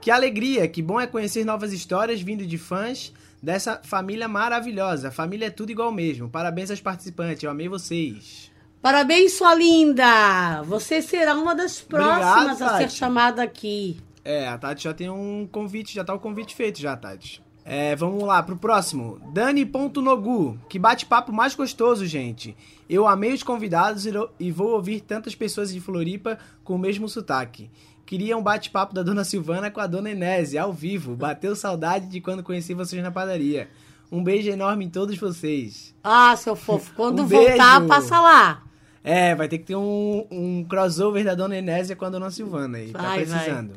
Que 0.00 0.10
alegria, 0.10 0.66
que 0.68 0.80
bom 0.80 0.98
é 0.98 1.06
conhecer 1.06 1.44
novas 1.44 1.72
histórias 1.72 2.22
vindo 2.22 2.46
de 2.46 2.56
fãs 2.56 3.12
dessa 3.44 3.80
família 3.84 4.26
maravilhosa. 4.26 5.10
Família 5.10 5.46
é 5.46 5.50
tudo 5.50 5.70
igual 5.70 5.92
mesmo. 5.92 6.30
Parabéns 6.30 6.70
aos 6.70 6.80
participantes, 6.80 7.42
eu 7.42 7.50
amei 7.50 7.68
vocês. 7.68 8.50
Parabéns, 8.80 9.36
sua 9.36 9.54
linda! 9.54 10.62
Você 10.62 11.00
será 11.02 11.34
uma 11.34 11.54
das 11.54 11.80
próximas 11.80 12.60
Obrigado, 12.60 12.74
a 12.74 12.78
ser 12.78 12.90
chamada 12.90 13.42
aqui. 13.42 13.98
É, 14.24 14.48
a 14.48 14.56
Tati 14.56 14.84
já 14.84 14.94
tem 14.94 15.10
um 15.10 15.46
convite, 15.50 15.94
já 15.94 16.02
tá 16.02 16.14
o 16.14 16.18
convite 16.18 16.54
feito 16.54 16.80
já, 16.80 16.96
Tati. 16.96 17.42
É, 17.64 17.94
vamos 17.96 18.22
lá 18.24 18.42
pro 18.42 18.56
próximo. 18.56 19.18
Dani.nogu. 19.32 20.58
Que 20.68 20.78
bate-papo 20.78 21.32
mais 21.32 21.54
gostoso, 21.54 22.06
gente. 22.06 22.54
Eu 22.88 23.06
amei 23.06 23.32
os 23.32 23.42
convidados 23.42 24.04
e 24.06 24.12
e 24.38 24.50
vou 24.50 24.72
ouvir 24.72 25.00
tantas 25.00 25.34
pessoas 25.34 25.72
de 25.72 25.80
Floripa 25.80 26.38
com 26.62 26.74
o 26.74 26.78
mesmo 26.78 27.08
sotaque. 27.08 27.70
Queria 28.06 28.36
um 28.36 28.42
bate-papo 28.42 28.94
da 28.94 29.02
Dona 29.02 29.24
Silvana 29.24 29.70
com 29.70 29.80
a 29.80 29.86
Dona 29.86 30.10
Enésia, 30.10 30.62
ao 30.62 30.72
vivo. 30.72 31.14
Bateu 31.16 31.56
saudade 31.56 32.06
de 32.06 32.20
quando 32.20 32.42
conheci 32.42 32.74
vocês 32.74 33.02
na 33.02 33.10
padaria. 33.10 33.68
Um 34.12 34.22
beijo 34.22 34.50
enorme 34.50 34.84
em 34.84 34.90
todos 34.90 35.16
vocês. 35.16 35.94
Ah, 36.04 36.36
seu 36.36 36.54
fofo, 36.54 36.92
quando 36.94 37.22
Um 37.22 37.26
voltar, 37.26 37.80
beijo. 37.80 37.88
passa 37.88 38.20
lá. 38.20 38.62
É, 39.02 39.34
vai 39.34 39.48
ter 39.48 39.58
que 39.58 39.64
ter 39.64 39.76
um, 39.76 40.26
um 40.30 40.64
crossover 40.64 41.24
da 41.24 41.34
Dona 41.34 41.56
Enésia 41.56 41.96
com 41.96 42.04
a 42.04 42.10
Dona 42.10 42.30
Silvana 42.30 42.78
aí. 42.78 42.90
tá 42.92 43.00
Vai, 43.02 43.24
vai. 43.24 43.38
precisando. 43.38 43.74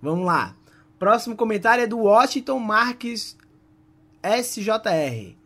Vamos 0.00 0.24
lá. 0.26 0.54
Próximo 0.98 1.36
comentário 1.36 1.82
é 1.84 1.86
do 1.86 1.98
Washington 1.98 2.58
Marques 2.58 3.36
SJR. 4.22 5.36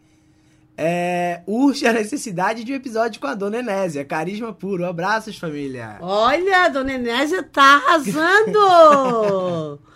É, 0.76 1.42
urge 1.46 1.86
a 1.86 1.92
necessidade 1.92 2.64
de 2.64 2.72
um 2.72 2.76
episódio 2.76 3.20
com 3.20 3.26
a 3.26 3.34
Dona 3.34 3.58
Enésia. 3.58 4.04
Carisma 4.04 4.52
puro. 4.52 4.86
Abraços, 4.86 5.36
família. 5.38 5.98
Olha, 6.00 6.64
a 6.64 6.68
dona 6.68 6.94
Enésia 6.94 7.42
tá 7.42 7.82
arrasando! 7.86 9.78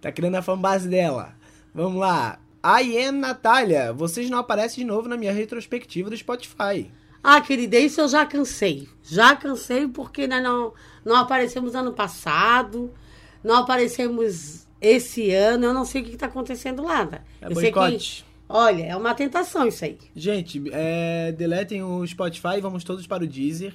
Tá 0.00 0.12
criando 0.12 0.36
a 0.36 0.42
fanbase 0.42 0.88
dela. 0.88 1.34
Vamos 1.74 1.98
lá. 1.98 2.38
I 2.64 3.04
am 3.04 3.18
Natália. 3.18 3.92
Vocês 3.92 4.30
não 4.30 4.38
aparecem 4.38 4.84
de 4.84 4.88
novo 4.88 5.08
na 5.08 5.16
minha 5.16 5.32
retrospectiva 5.32 6.08
do 6.08 6.16
Spotify. 6.16 6.88
ah, 7.20 7.40
querida, 7.40 7.76
isso 7.78 8.00
eu 8.00 8.06
já 8.08 8.24
cansei. 8.24 8.88
Já 9.02 9.34
cansei 9.34 9.88
porque 9.88 10.28
nós 10.28 10.40
não, 10.40 10.72
não 11.04 11.16
aparecemos 11.16 11.74
ano 11.74 11.92
passado, 11.92 12.94
não 13.42 13.56
aparecemos 13.56 14.68
esse 14.80 15.32
ano. 15.32 15.66
Eu 15.66 15.74
não 15.74 15.84
sei 15.84 16.00
o 16.00 16.04
que, 16.04 16.12
que 16.12 16.16
tá 16.16 16.26
acontecendo 16.26 16.84
lá. 16.84 17.04
né? 17.04 17.18
É 17.40 17.46
eu 17.46 17.54
sei 17.56 17.72
boicote. 17.72 18.24
que. 18.24 18.27
Olha, 18.48 18.84
é 18.84 18.96
uma 18.96 19.14
tentação 19.14 19.66
isso 19.66 19.84
aí. 19.84 19.98
Gente, 20.16 20.62
é, 20.72 21.32
deletem 21.32 21.82
o 21.82 22.06
Spotify 22.06 22.56
e 22.56 22.60
vamos 22.60 22.82
todos 22.82 23.06
para 23.06 23.24
o 23.24 23.26
Deezer. 23.26 23.74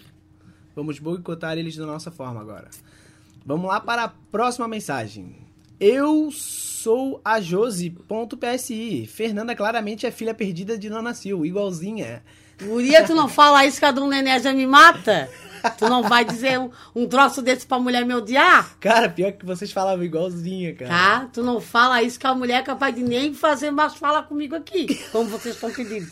Vamos 0.75 0.97
boicotar 0.97 1.57
eles 1.57 1.75
da 1.75 1.85
nossa 1.85 2.09
forma 2.09 2.41
agora. 2.41 2.69
Vamos 3.45 3.67
lá 3.67 3.79
para 3.79 4.05
a 4.05 4.07
próxima 4.07 4.67
mensagem. 4.67 5.35
Eu 5.79 6.31
sou 6.31 7.21
a 7.23 7.39
Josi.psi. 7.39 9.05
Fernanda 9.05 9.55
claramente 9.55 10.05
é 10.05 10.11
filha 10.11 10.33
perdida 10.33 10.77
de 10.77 10.89
Nona 10.89 11.13
Sil, 11.13 11.45
igualzinha. 11.45 12.23
Guria, 12.61 13.05
tu 13.05 13.13
não 13.13 13.27
fala 13.27 13.65
isso 13.65 13.79
que 13.79 13.85
a 13.85 13.91
dona 13.91 14.19
Enésia 14.19 14.53
me 14.53 14.65
mata? 14.65 15.29
Tu 15.77 15.87
não 15.89 16.03
vai 16.03 16.25
dizer 16.25 16.59
um, 16.59 16.69
um 16.95 17.07
troço 17.07 17.41
desse 17.41 17.65
pra 17.65 17.79
mulher 17.79 18.05
me 18.05 18.13
odiar? 18.13 18.77
Cara, 18.79 19.07
pior 19.09 19.31
que 19.31 19.45
vocês 19.45 19.71
falavam 19.71 20.03
igualzinha, 20.03 20.73
cara. 20.75 20.89
Tá? 20.89 21.29
Tu 21.33 21.41
não 21.43 21.59
fala 21.61 22.01
isso 22.03 22.19
que 22.19 22.27
a 22.27 22.35
mulher 22.35 22.59
é 22.59 22.63
capaz 22.63 22.93
de 22.95 23.01
nem 23.03 23.33
fazer 23.33 23.71
mais 23.71 23.95
fala 23.95 24.21
comigo 24.23 24.55
aqui, 24.55 24.87
como 25.11 25.29
vocês 25.29 25.55
estão 25.55 25.71
pedindo. 25.71 26.09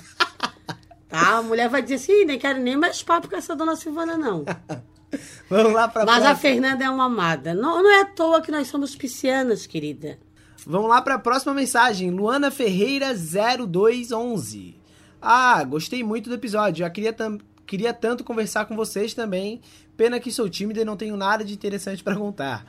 Tá? 1.10 1.38
A 1.38 1.42
mulher 1.44 1.68
vai 1.70 1.82
dizer 1.82 1.96
assim, 1.96 2.24
nem 2.26 2.40
quero 2.40 2.60
nem 2.60 2.78
mais 2.78 3.04
papo 3.04 3.30
com 3.30 3.36
essa 3.36 3.56
dona 3.56 3.76
Silvana, 3.76 4.18
não. 4.18 4.46
Vamos 5.50 5.74
lá 5.74 5.90
para 5.90 6.06
Mas 6.06 6.20
a 6.24 6.28
próxima. 6.30 6.36
Fernanda 6.38 6.86
é 6.86 6.90
uma 6.90 7.06
amada. 7.06 7.54
Não, 7.54 7.84
não 7.84 7.92
é 7.92 8.02
à 8.02 8.06
toa 8.06 8.42
que 8.42 8.50
nós 8.50 8.70
somos 8.70 8.96
piscianas, 8.96 9.68
querida. 9.68 10.18
Vamos 10.66 10.90
lá 10.90 11.02
para 11.02 11.16
a 11.16 11.20
próxima 11.20 11.54
mensagem. 11.54 12.10
Luana 12.12 12.50
Ferreira 12.50 13.14
0211. 13.14 14.80
Ah, 15.22 15.62
gostei 15.66 16.04
muito 16.04 16.30
do 16.30 16.36
episódio. 16.36 16.80
Já 16.80 16.90
queria, 16.90 17.12
tam- 17.12 17.40
queria 17.66 17.94
tanto 17.94 18.24
conversar 18.24 18.66
com 18.66 18.76
vocês 18.76 19.14
também. 19.14 19.62
Pena 19.96 20.20
que 20.20 20.32
sou 20.32 20.50
tímida 20.50 20.82
e 20.82 20.86
não 20.86 20.98
tenho 20.98 21.16
nada 21.16 21.44
de 21.44 21.54
interessante 21.54 22.04
para 22.04 22.16
contar. 22.16 22.66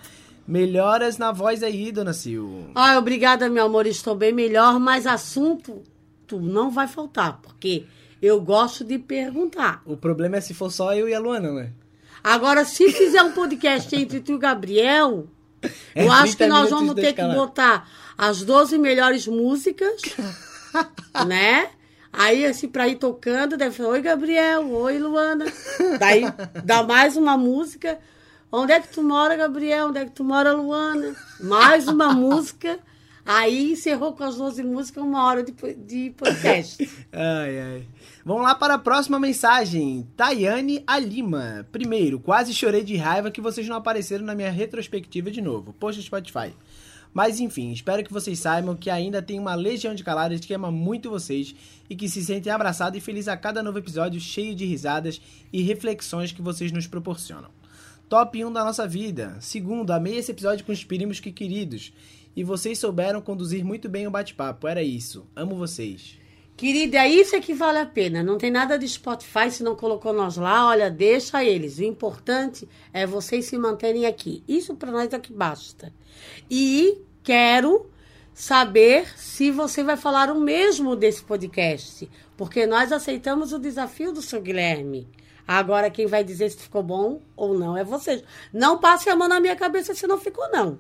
Melhoras 0.46 1.18
na 1.18 1.32
voz 1.32 1.62
aí, 1.62 1.92
dona 1.92 2.12
Sil. 2.12 2.70
Ai, 2.74 2.96
obrigada, 2.96 3.48
meu 3.48 3.64
amor, 3.64 3.86
estou 3.86 4.14
bem 4.14 4.32
melhor, 4.32 4.78
mas 4.80 5.06
assunto 5.06 5.82
tu 6.26 6.40
não 6.40 6.70
vai 6.70 6.88
faltar, 6.88 7.40
porque 7.42 7.86
eu 8.20 8.40
gosto 8.40 8.84
de 8.84 8.98
perguntar. 8.98 9.82
O 9.84 9.96
problema 9.96 10.36
é 10.36 10.40
se 10.40 10.52
for 10.54 10.70
só 10.70 10.94
eu 10.94 11.08
e 11.08 11.14
a 11.14 11.20
Luana, 11.20 11.52
né? 11.52 11.72
Agora, 12.22 12.64
se 12.64 12.90
fizer 12.90 13.22
um 13.22 13.32
podcast 13.32 13.94
entre 13.94 14.20
tu 14.20 14.32
e 14.32 14.34
o 14.34 14.38
Gabriel, 14.38 15.28
É 15.94 16.04
eu 16.04 16.12
acho 16.12 16.36
30 16.36 16.36
que 16.36 16.46
nós 16.46 16.70
vamos 16.70 16.94
ter 16.94 17.12
que 17.12 17.22
botar 17.22 17.88
as 18.16 18.42
12 18.42 18.78
melhores 18.78 19.26
músicas, 19.26 20.02
né? 21.26 21.70
Aí, 22.12 22.44
assim, 22.44 22.68
pra 22.68 22.86
ir 22.86 22.96
tocando, 22.96 23.56
deve 23.56 23.74
falar, 23.74 23.90
oi, 23.90 24.02
Gabriel, 24.02 24.70
oi, 24.70 24.98
Luana. 24.98 25.46
Daí, 25.98 26.24
dá 26.62 26.82
mais 26.82 27.16
uma 27.16 27.38
música. 27.38 27.98
Onde 28.50 28.72
é 28.72 28.80
que 28.80 28.88
tu 28.88 29.02
mora, 29.02 29.34
Gabriel? 29.34 29.88
Onde 29.88 29.98
é 29.98 30.04
que 30.04 30.10
tu 30.10 30.22
mora, 30.22 30.52
Luana? 30.52 31.16
Mais 31.40 31.88
uma 31.88 32.12
música. 32.12 32.78
Aí, 33.24 33.72
encerrou 33.72 34.12
com 34.12 34.24
as 34.24 34.36
12 34.36 34.62
músicas, 34.62 35.02
uma 35.02 35.24
hora 35.24 35.42
de, 35.42 35.52
de 35.52 36.10
podcast. 36.10 36.86
Ai, 37.12 37.60
ai. 37.60 37.86
Vamos 38.24 38.42
lá 38.42 38.54
para 38.54 38.74
a 38.74 38.78
próxima 38.78 39.18
mensagem. 39.18 40.06
Tayane 40.16 40.82
Alima. 40.86 41.66
Primeiro, 41.72 42.20
quase 42.20 42.52
chorei 42.52 42.84
de 42.84 42.96
raiva 42.96 43.30
que 43.30 43.40
vocês 43.40 43.66
não 43.66 43.76
apareceram 43.76 44.24
na 44.24 44.34
minha 44.34 44.50
retrospectiva 44.50 45.30
de 45.30 45.40
novo. 45.40 45.72
Poxa, 45.72 46.02
Spotify. 46.02 46.52
Mas 47.12 47.40
enfim, 47.40 47.72
espero 47.72 48.02
que 48.02 48.12
vocês 48.12 48.38
saibam 48.38 48.74
que 48.74 48.88
ainda 48.88 49.20
tem 49.20 49.38
uma 49.38 49.54
legião 49.54 49.94
de 49.94 50.02
caladas 50.02 50.40
que 50.40 50.54
ama 50.54 50.70
muito 50.70 51.10
vocês 51.10 51.54
e 51.88 51.94
que 51.94 52.08
se 52.08 52.24
sentem 52.24 52.52
abraçados 52.52 52.96
e 52.96 53.02
felizes 53.02 53.28
a 53.28 53.36
cada 53.36 53.62
novo 53.62 53.78
episódio 53.78 54.20
cheio 54.20 54.54
de 54.54 54.64
risadas 54.64 55.20
e 55.52 55.62
reflexões 55.62 56.32
que 56.32 56.40
vocês 56.40 56.72
nos 56.72 56.86
proporcionam. 56.86 57.50
Top 58.08 58.42
1 58.42 58.52
da 58.52 58.64
nossa 58.64 58.86
vida. 58.86 59.36
Segundo, 59.40 59.90
amei 59.90 60.16
esse 60.16 60.30
episódio 60.30 60.64
com 60.64 60.72
os 60.72 60.84
primos 60.84 61.20
que 61.20 61.32
queridos. 61.32 61.92
E 62.34 62.42
vocês 62.42 62.78
souberam 62.78 63.20
conduzir 63.20 63.64
muito 63.64 63.88
bem 63.88 64.06
o 64.06 64.10
bate-papo. 64.10 64.66
Era 64.66 64.82
isso. 64.82 65.26
Amo 65.36 65.54
vocês. 65.54 66.21
Querida, 66.56 66.98
é 66.98 67.08
isso 67.08 67.34
é 67.34 67.40
que 67.40 67.54
vale 67.54 67.78
a 67.78 67.86
pena. 67.86 68.22
Não 68.22 68.38
tem 68.38 68.50
nada 68.50 68.78
de 68.78 68.88
Spotify, 68.88 69.50
se 69.50 69.62
não 69.62 69.74
colocou 69.74 70.12
nós 70.12 70.36
lá, 70.36 70.68
olha, 70.68 70.90
deixa 70.90 71.44
eles. 71.44 71.78
O 71.78 71.82
importante 71.82 72.68
é 72.92 73.06
vocês 73.06 73.46
se 73.46 73.58
manterem 73.58 74.06
aqui. 74.06 74.44
Isso 74.46 74.74
para 74.76 74.92
nós 74.92 75.12
é 75.12 75.18
que 75.18 75.32
basta. 75.32 75.92
E 76.50 77.00
quero 77.22 77.90
saber 78.34 79.08
se 79.18 79.50
você 79.50 79.82
vai 79.82 79.96
falar 79.96 80.30
o 80.30 80.40
mesmo 80.40 80.94
desse 80.94 81.22
podcast, 81.22 82.08
porque 82.36 82.66
nós 82.66 82.92
aceitamos 82.92 83.52
o 83.52 83.58
desafio 83.58 84.12
do 84.12 84.22
seu 84.22 84.40
Guilherme. 84.40 85.08
Agora 85.46 85.90
quem 85.90 86.06
vai 86.06 86.22
dizer 86.22 86.50
se 86.50 86.58
ficou 86.58 86.82
bom 86.82 87.20
ou 87.36 87.58
não 87.58 87.76
é 87.76 87.84
vocês. 87.84 88.22
Não 88.52 88.78
passe 88.78 89.10
a 89.10 89.16
mão 89.16 89.28
na 89.28 89.40
minha 89.40 89.56
cabeça 89.56 89.94
se 89.94 90.06
não 90.06 90.18
ficou 90.18 90.48
não. 90.50 90.78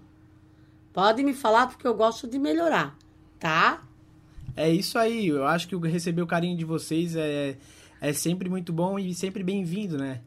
Pode 0.92 1.22
me 1.24 1.34
falar 1.34 1.66
porque 1.66 1.86
eu 1.86 1.94
gosto 1.94 2.28
de 2.28 2.38
melhorar, 2.38 2.96
tá? 3.38 3.82
É 4.54 4.70
isso 4.70 4.98
aí, 4.98 5.28
eu 5.28 5.46
acho 5.46 5.66
que 5.66 5.76
receber 5.88 6.22
o 6.22 6.26
carinho 6.26 6.56
de 6.56 6.64
vocês 6.64 7.16
é, 7.16 7.56
é 8.00 8.12
sempre 8.12 8.48
muito 8.50 8.72
bom 8.72 8.98
e 8.98 9.14
sempre 9.14 9.42
bem-vindo, 9.42 9.96
né? 9.96 10.20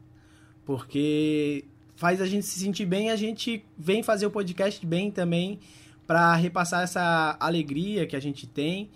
Porque 0.64 1.64
faz 1.94 2.20
a 2.20 2.26
gente 2.26 2.44
se 2.44 2.58
sentir 2.58 2.86
bem, 2.86 3.10
a 3.10 3.16
gente 3.16 3.64
vem 3.78 4.02
fazer 4.02 4.26
o 4.26 4.30
podcast 4.30 4.84
bem 4.84 5.10
também 5.10 5.60
para 6.06 6.34
repassar 6.34 6.82
essa 6.82 7.36
alegria 7.38 8.06
que 8.06 8.16
a 8.16 8.20
gente 8.20 8.46
tem 8.46 8.90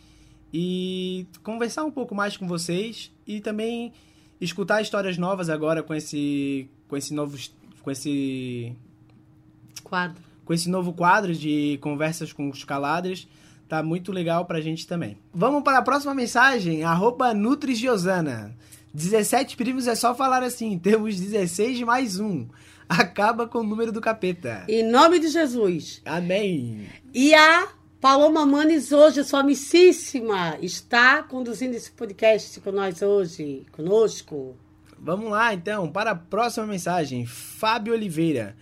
e 0.52 1.26
conversar 1.42 1.84
um 1.84 1.90
pouco 1.90 2.14
mais 2.14 2.36
com 2.36 2.46
vocês 2.46 3.12
e 3.26 3.40
também 3.40 3.92
escutar 4.40 4.82
histórias 4.82 5.16
novas 5.16 5.48
agora 5.48 5.82
com 5.82 5.94
esse 5.94 6.68
com 6.88 6.96
esse 6.96 7.14
novo 7.14 7.38
com 7.82 7.90
esse 7.90 8.74
Quadro. 9.82 10.22
com 10.44 10.52
esse 10.52 10.68
novo 10.68 10.92
quadro 10.92 11.34
de 11.34 11.78
conversas 11.80 12.32
com 12.32 12.48
os 12.48 12.64
caladres. 12.64 13.28
Tá 13.70 13.84
muito 13.84 14.10
legal 14.10 14.46
pra 14.46 14.60
gente 14.60 14.84
também. 14.84 15.16
Vamos 15.32 15.62
para 15.62 15.78
a 15.78 15.82
próxima 15.82 16.12
mensagem, 16.12 16.82
arroba 16.82 17.32
NutrisGiosana. 17.32 18.52
17 18.92 19.56
primos 19.56 19.86
é 19.86 19.94
só 19.94 20.12
falar 20.12 20.42
assim, 20.42 20.76
temos 20.76 21.20
16 21.20 21.82
mais 21.82 22.18
um. 22.18 22.48
Acaba 22.88 23.46
com 23.46 23.58
o 23.58 23.62
número 23.62 23.92
do 23.92 24.00
capeta. 24.00 24.64
Em 24.68 24.82
nome 24.82 25.20
de 25.20 25.28
Jesus. 25.28 26.02
Amém. 26.04 26.88
E 27.14 27.32
a 27.32 27.68
Paloma 28.00 28.44
Manes 28.44 28.90
hoje, 28.90 29.22
sua 29.22 29.38
amicíssima, 29.38 30.58
está 30.60 31.22
conduzindo 31.22 31.76
esse 31.76 31.92
podcast 31.92 32.58
com 32.58 32.72
nós 32.72 33.00
hoje, 33.02 33.64
conosco. 33.70 34.56
Vamos 34.98 35.30
lá 35.30 35.54
então, 35.54 35.88
para 35.88 36.10
a 36.10 36.16
próxima 36.16 36.66
mensagem. 36.66 37.24
Fábio 37.24 37.92
Oliveira. 37.92 38.56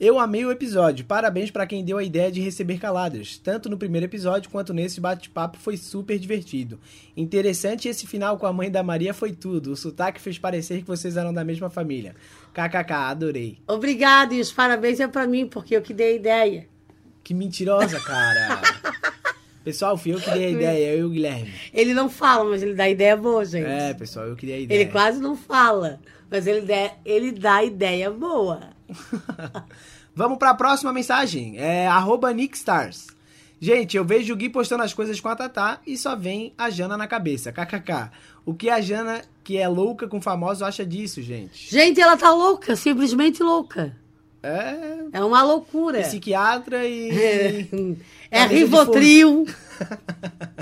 Eu 0.00 0.16
amei 0.20 0.44
o 0.44 0.52
episódio. 0.52 1.04
Parabéns 1.04 1.50
para 1.50 1.66
quem 1.66 1.84
deu 1.84 1.98
a 1.98 2.04
ideia 2.04 2.30
de 2.30 2.40
receber 2.40 2.78
caladas. 2.78 3.36
Tanto 3.36 3.68
no 3.68 3.76
primeiro 3.76 4.06
episódio 4.06 4.48
quanto 4.48 4.72
nesse 4.72 5.00
bate-papo 5.00 5.58
foi 5.58 5.76
super 5.76 6.16
divertido. 6.20 6.78
Interessante 7.16 7.88
esse 7.88 8.06
final 8.06 8.38
com 8.38 8.46
a 8.46 8.52
mãe 8.52 8.70
da 8.70 8.80
Maria 8.80 9.12
foi 9.12 9.32
tudo. 9.32 9.72
O 9.72 9.76
sotaque 9.76 10.20
fez 10.20 10.38
parecer 10.38 10.82
que 10.82 10.86
vocês 10.86 11.16
eram 11.16 11.34
da 11.34 11.42
mesma 11.42 11.68
família. 11.68 12.14
KKK, 12.54 12.92
adorei. 12.92 13.58
Obrigada 13.66 14.32
e 14.34 14.40
os 14.40 14.52
parabéns 14.52 15.00
é 15.00 15.08
para 15.08 15.26
mim, 15.26 15.48
porque 15.48 15.76
eu 15.76 15.82
que 15.82 15.92
dei 15.92 16.12
a 16.12 16.16
ideia. 16.16 16.68
Que 17.24 17.34
mentirosa, 17.34 17.98
cara. 17.98 18.62
pessoal, 19.64 19.96
fui 19.96 20.14
eu 20.14 20.20
que 20.20 20.30
dei 20.30 20.44
a 20.44 20.50
ideia, 20.50 20.92
eu 20.92 21.00
e 21.00 21.04
o 21.04 21.10
Guilherme. 21.10 21.52
Ele 21.74 21.92
não 21.92 22.08
fala, 22.08 22.48
mas 22.48 22.62
ele 22.62 22.74
dá 22.74 22.88
ideia 22.88 23.16
boa, 23.16 23.44
gente. 23.44 23.66
É, 23.66 23.92
pessoal, 23.94 24.28
eu 24.28 24.36
que 24.36 24.46
dei 24.46 24.54
a 24.54 24.60
ideia. 24.60 24.80
Ele 24.80 24.92
quase 24.92 25.20
não 25.20 25.34
fala, 25.34 25.98
mas 26.30 26.46
ele, 26.46 26.62
dá, 26.62 26.92
ele 27.04 27.32
dá 27.32 27.64
ideia 27.64 28.10
boa. 28.10 28.60
Vamos 30.14 30.38
para 30.38 30.50
a 30.50 30.54
próxima 30.54 30.92
mensagem. 30.92 31.58
É 31.58 31.86
arroba 31.86 32.32
Nickstars. 32.32 33.06
Gente, 33.60 33.96
eu 33.96 34.04
vejo 34.04 34.32
o 34.32 34.36
Gui 34.36 34.48
postando 34.48 34.82
as 34.84 34.94
coisas 34.94 35.20
com 35.20 35.28
a 35.28 35.36
Tatá 35.36 35.80
e 35.86 35.96
só 35.96 36.14
vem 36.14 36.52
a 36.56 36.70
Jana 36.70 36.96
na 36.96 37.08
cabeça. 37.08 37.52
KKK. 37.52 38.10
O 38.46 38.54
que 38.54 38.70
a 38.70 38.80
Jana, 38.80 39.22
que 39.42 39.56
é 39.58 39.68
louca 39.68 40.06
com 40.06 40.20
famoso, 40.20 40.64
acha 40.64 40.86
disso, 40.86 41.20
gente? 41.20 41.70
Gente, 41.70 42.00
ela 42.00 42.16
tá 42.16 42.32
louca, 42.32 42.76
simplesmente 42.76 43.42
louca. 43.42 43.96
É. 44.42 45.18
É 45.18 45.24
uma 45.24 45.42
loucura. 45.42 46.00
Psiquiatra 46.02 46.84
e. 46.86 47.96
É, 48.30 48.40
é 48.40 48.46
Rivotril. 48.46 49.46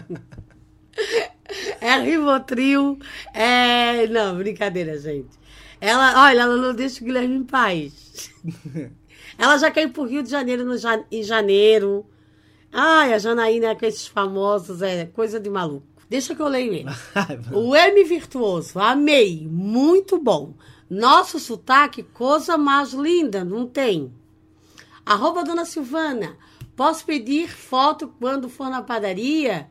é 1.81 1.99
Rivotril. 1.99 2.97
É. 3.35 4.07
Não, 4.07 4.37
brincadeira, 4.37 4.97
gente. 5.01 5.37
Ela, 5.81 6.25
olha, 6.27 6.41
ela 6.43 6.57
não 6.57 6.75
deixa 6.75 7.03
o 7.03 7.07
Guilherme 7.07 7.37
em 7.37 7.45
paz. 7.45 8.31
ela 9.39 9.59
já 9.59 9.69
ir 9.69 9.93
pro 9.93 10.05
Rio 10.05 10.23
de 10.23 10.31
Janeiro 10.31 10.65
no, 10.65 10.75
em 11.11 11.23
janeiro. 11.23 12.07
Ai, 12.73 13.13
a 13.13 13.19
Janaína 13.19 13.75
com 13.75 13.87
esses 13.87 14.07
famosos 14.07 14.83
é 14.83 15.07
coisa 15.07 15.39
de 15.39 15.49
maluco. 15.49 15.87
Deixa 16.09 16.35
que 16.35 16.43
eu 16.43 16.49
leio 16.49 16.73
ele. 16.73 16.91
O 17.53 17.75
M 17.75 18.05
Virtuoso, 18.05 18.79
amei, 18.79 19.47
muito 19.51 20.19
bom. 20.19 20.55
Nosso 20.89 21.41
sotaque, 21.41 22.03
coisa 22.03 22.57
mais 22.57 22.93
linda, 22.93 23.45
não 23.45 23.67
tem. 23.67 24.13
Arroba 25.05 25.43
Dona 25.43 25.65
Silvana, 25.65 26.37
posso 26.77 27.05
pedir 27.05 27.49
foto 27.49 28.13
quando 28.21 28.49
for 28.49 28.71
na 28.71 28.83
padaria? 28.83 29.69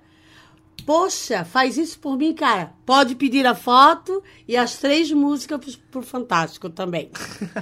Poxa, 0.85 1.43
faz 1.43 1.77
isso 1.77 1.97
por 1.99 2.17
mim, 2.17 2.33
cara. 2.33 2.73
Pode 2.85 3.15
pedir 3.15 3.45
a 3.47 3.55
foto 3.55 4.21
e 4.47 4.55
as 4.55 4.77
três 4.77 5.11
músicas 5.11 5.59
pro, 5.59 5.83
pro 5.91 6.01
Fantástico 6.03 6.69
também. 6.69 7.09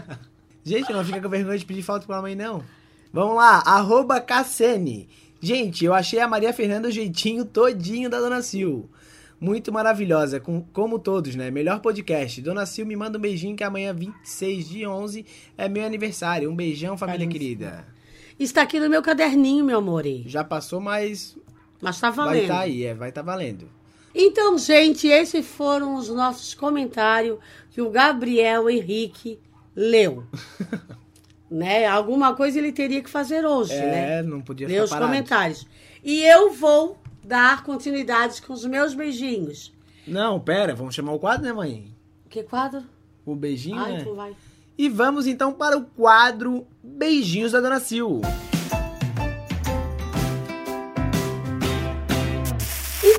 Gente, 0.66 0.92
não 0.92 1.04
fica 1.04 1.22
com 1.22 1.30
vergonha 1.30 1.58
de 1.58 1.66
pedir 1.66 1.82
foto 1.82 2.06
pra 2.06 2.22
mãe, 2.22 2.36
não. 2.36 2.64
Vamos 3.12 3.36
lá, 3.36 3.62
arroba 3.66 4.20
Cassene. 4.20 5.08
Gente, 5.42 5.86
eu 5.86 5.94
achei 5.94 6.20
a 6.20 6.28
Maria 6.28 6.54
Fernanda 6.54 6.88
o 6.88 6.92
jeitinho 6.92 7.46
todinho 7.46 8.10
da 8.10 8.20
Dona 8.20 8.42
Sil. 8.42 8.88
Muito 9.40 9.74
maravilhosa, 9.74 10.40
com, 10.40 10.62
como 10.62 10.98
todos, 10.98 11.36
né? 11.36 11.52
Melhor 11.52 11.82
podcast. 11.82 12.42
Dona 12.42 12.66
Sil, 12.68 12.88
me 12.88 12.96
manda 12.96 13.18
um 13.18 13.22
beijinho 13.22 13.56
que 13.56 13.64
amanhã, 13.64 13.94
26 13.94 14.70
de 14.70 14.88
11, 14.88 15.26
é 15.58 15.68
meu 15.68 15.86
aniversário. 15.86 16.50
Um 16.50 16.56
beijão, 16.56 16.98
família 16.98 17.28
querida. 17.28 17.86
Está 18.40 18.62
aqui 18.62 18.80
no 18.80 18.90
meu 18.90 19.02
caderninho, 19.02 19.66
meu 19.66 19.80
amor. 19.80 20.06
Já 20.26 20.46
passou, 20.46 20.80
mas 20.80 21.38
Mas 21.84 22.00
tá 22.00 22.10
vai 22.10 22.26
valendo. 22.26 22.42
estar 22.44 22.60
aí, 22.62 22.86
é, 22.86 22.94
vai 22.94 23.10
estar 23.10 23.22
valendo. 23.22 23.70
Então, 24.16 24.58
gente, 24.58 25.08
esses 25.08 25.46
foram 25.46 25.96
os 25.96 26.08
nossos 26.10 26.54
comentários 26.54 27.40
que 27.72 27.82
o 27.82 27.90
Gabriel 27.90 28.70
Henrique 28.70 29.40
leu. 29.76 30.24
né? 31.52 31.86
Alguma 31.86 32.36
coisa 32.36 32.58
ele 32.58 32.72
teria 32.72 33.04
que 33.04 33.10
fazer 33.10 33.46
hoje, 33.46 33.76
né? 33.76 34.20
É, 34.20 34.24
não 34.24 34.42
podia 34.42 34.68
Ler 34.68 34.84
os 34.84 34.90
parado. 34.90 35.08
comentários. 35.08 35.68
E 36.04 36.24
eu 36.24 36.52
vou 36.52 36.98
dar 37.24 37.64
continuidade 37.64 38.42
com 38.42 38.54
os 38.54 38.66
meus 38.66 38.94
beijinhos. 38.94 39.74
Não, 40.08 40.40
pera, 40.40 40.76
vamos 40.76 40.96
chamar 40.96 41.14
o 41.14 41.20
quadro, 41.20 41.46
né, 41.46 41.54
mãe? 41.54 41.94
Que 42.30 42.44
quadro? 42.44 42.84
O 43.26 43.36
beijinho, 43.36 43.80
Ai, 43.80 43.94
né? 43.94 44.06
vai. 44.16 44.36
E 44.78 44.90
vamos 44.90 45.28
então 45.28 45.54
para 45.54 45.78
o 45.78 45.86
quadro 45.86 46.66
Beijinhos 46.84 47.52
da 47.52 47.62
Dona 47.62 47.80
Sil. 47.80 48.22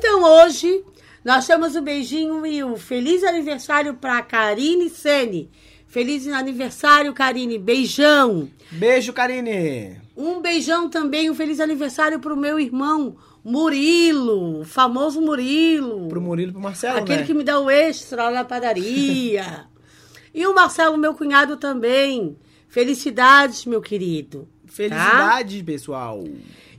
Então 0.07 0.21
hoje 0.21 0.83
nós 1.23 1.47
temos 1.47 1.75
o 1.75 1.81
beijinho 1.81 2.45
e 2.45 2.63
o 2.63 2.77
feliz 2.77 3.23
aniversário 3.23 3.95
para 3.95 4.21
Karine 4.21 4.87
Sene. 4.87 5.49
Feliz 5.87 6.27
aniversário, 6.27 7.11
Karine. 7.11 7.57
Beijão. 7.57 8.47
Beijo, 8.69 9.11
Karine! 9.11 9.99
Um 10.15 10.41
beijão 10.41 10.87
também, 10.91 11.27
um 11.27 11.33
feliz 11.33 11.59
aniversário 11.59 12.19
pro 12.19 12.37
meu 12.37 12.59
irmão 12.59 13.17
Murilo, 13.43 14.59
o 14.59 14.63
famoso 14.63 15.19
Murilo. 15.19 16.07
Pro 16.07 16.21
Murilo 16.21 16.51
e 16.51 16.53
pro 16.53 16.61
Marcelo, 16.61 16.99
Aquele 16.99 17.21
né? 17.21 17.25
que 17.25 17.33
me 17.33 17.43
dá 17.43 17.59
o 17.59 17.67
extra 17.67 18.25
lá 18.25 18.31
na 18.31 18.45
padaria. 18.45 19.65
e 20.31 20.45
o 20.45 20.53
Marcelo, 20.53 20.99
meu 20.99 21.15
cunhado 21.15 21.57
também. 21.57 22.37
Felicidades, 22.67 23.65
meu 23.65 23.81
querido. 23.81 24.47
Tá? 24.67 24.71
Felicidades, 24.71 25.61
pessoal! 25.63 26.23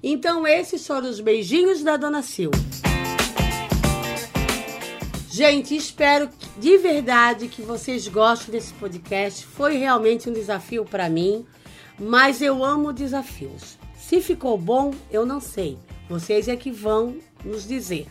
Então, 0.01 0.47
esses 0.47 0.87
foram 0.87 1.11
os 1.11 1.19
beijinhos 1.19 1.83
da 1.83 1.97
Dona 1.97 2.23
Sil. 2.23 2.53
Gente, 5.37 5.77
espero 5.77 6.31
de 6.57 6.79
verdade 6.79 7.47
que 7.49 7.61
vocês 7.61 8.09
gostem 8.09 8.53
desse 8.53 8.73
podcast. 8.73 9.45
Foi 9.45 9.77
realmente 9.77 10.31
um 10.31 10.33
desafio 10.33 10.83
para 10.83 11.11
mim, 11.11 11.45
mas 11.99 12.41
eu 12.41 12.65
amo 12.65 12.91
desafios. 12.91 13.77
Se 13.99 14.23
ficou 14.23 14.57
bom, 14.57 14.95
eu 15.11 15.27
não 15.27 15.39
sei. 15.39 15.77
Vocês 16.09 16.49
é 16.49 16.57
que 16.57 16.71
vão 16.71 17.19
nos 17.45 17.69
dizer. 17.69 18.07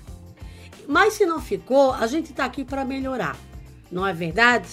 Mas 0.87 1.13
se 1.13 1.25
não 1.25 1.41
ficou, 1.41 1.93
a 1.93 2.05
gente 2.05 2.29
está 2.29 2.45
aqui 2.45 2.63
para 2.63 2.85
melhorar. 2.85 3.35
Não 3.91 4.05
é 4.05 4.13
verdade? 4.13 4.69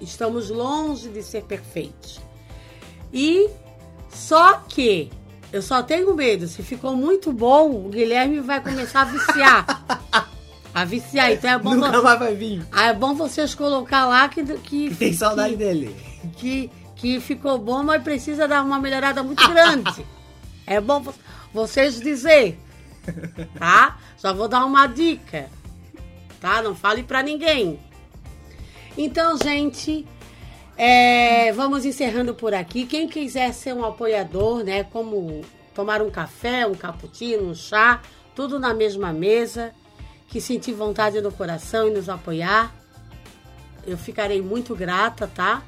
Estamos 0.00 0.48
longe 0.48 1.10
de 1.10 1.22
ser 1.22 1.42
perfeitos. 1.42 2.18
E 3.12 3.50
só 4.08 4.54
que 4.54 5.10
eu 5.52 5.60
só 5.60 5.82
tenho 5.82 6.14
medo, 6.14 6.48
se 6.48 6.62
ficou 6.62 6.96
muito 6.96 7.30
bom, 7.30 7.72
o 7.72 7.90
Guilherme 7.90 8.40
vai 8.40 8.62
começar 8.62 9.02
a 9.02 9.04
viciar. 9.04 10.32
a 10.74 10.84
viciar, 10.84 11.32
então 11.32 11.50
é 11.50 11.58
bom, 11.58 11.74
Nunca 11.74 12.00
mais 12.02 12.18
vai 12.18 12.34
vir. 12.34 12.64
ah, 12.72 12.86
é 12.86 12.94
bom 12.94 13.14
vocês 13.14 13.54
colocar 13.54 14.06
lá 14.06 14.28
que, 14.28 14.42
que, 14.58 14.94
Tem 14.94 15.12
saudade 15.12 15.50
que, 15.50 15.56
dele. 15.56 15.96
que, 16.36 16.70
que 16.96 17.20
ficou 17.20 17.58
bom, 17.58 17.82
mas 17.82 18.02
precisa 18.02 18.48
dar 18.48 18.62
uma 18.64 18.78
melhorada 18.80 19.22
muito 19.22 19.46
grande. 19.48 20.04
é 20.66 20.80
bom 20.80 21.00
vo- 21.00 21.14
vocês 21.52 22.00
dizer, 22.00 22.58
tá? 23.58 23.98
Só 24.16 24.32
vou 24.32 24.48
dar 24.48 24.64
uma 24.64 24.86
dica, 24.86 25.50
tá? 26.40 26.62
Não 26.62 26.74
fale 26.74 27.02
pra 27.02 27.22
ninguém. 27.22 27.78
Então, 28.96 29.36
gente, 29.42 30.06
é, 30.76 31.52
vamos 31.52 31.84
encerrando 31.84 32.34
por 32.34 32.54
aqui. 32.54 32.86
Quem 32.86 33.08
quiser 33.08 33.52
ser 33.52 33.74
um 33.74 33.84
apoiador, 33.84 34.64
né? 34.64 34.84
Como 34.84 35.42
tomar 35.74 36.00
um 36.02 36.10
café, 36.10 36.66
um 36.66 36.74
cappuccino, 36.74 37.50
um 37.50 37.54
chá, 37.54 38.00
tudo 38.34 38.58
na 38.58 38.72
mesma 38.74 39.12
mesa, 39.12 39.72
que 40.32 40.40
sentir 40.40 40.72
vontade 40.72 41.20
no 41.20 41.30
coração 41.30 41.86
e 41.86 41.90
nos 41.90 42.08
apoiar. 42.08 42.74
Eu 43.86 43.98
ficarei 43.98 44.40
muito 44.40 44.74
grata, 44.74 45.26
tá? 45.26 45.62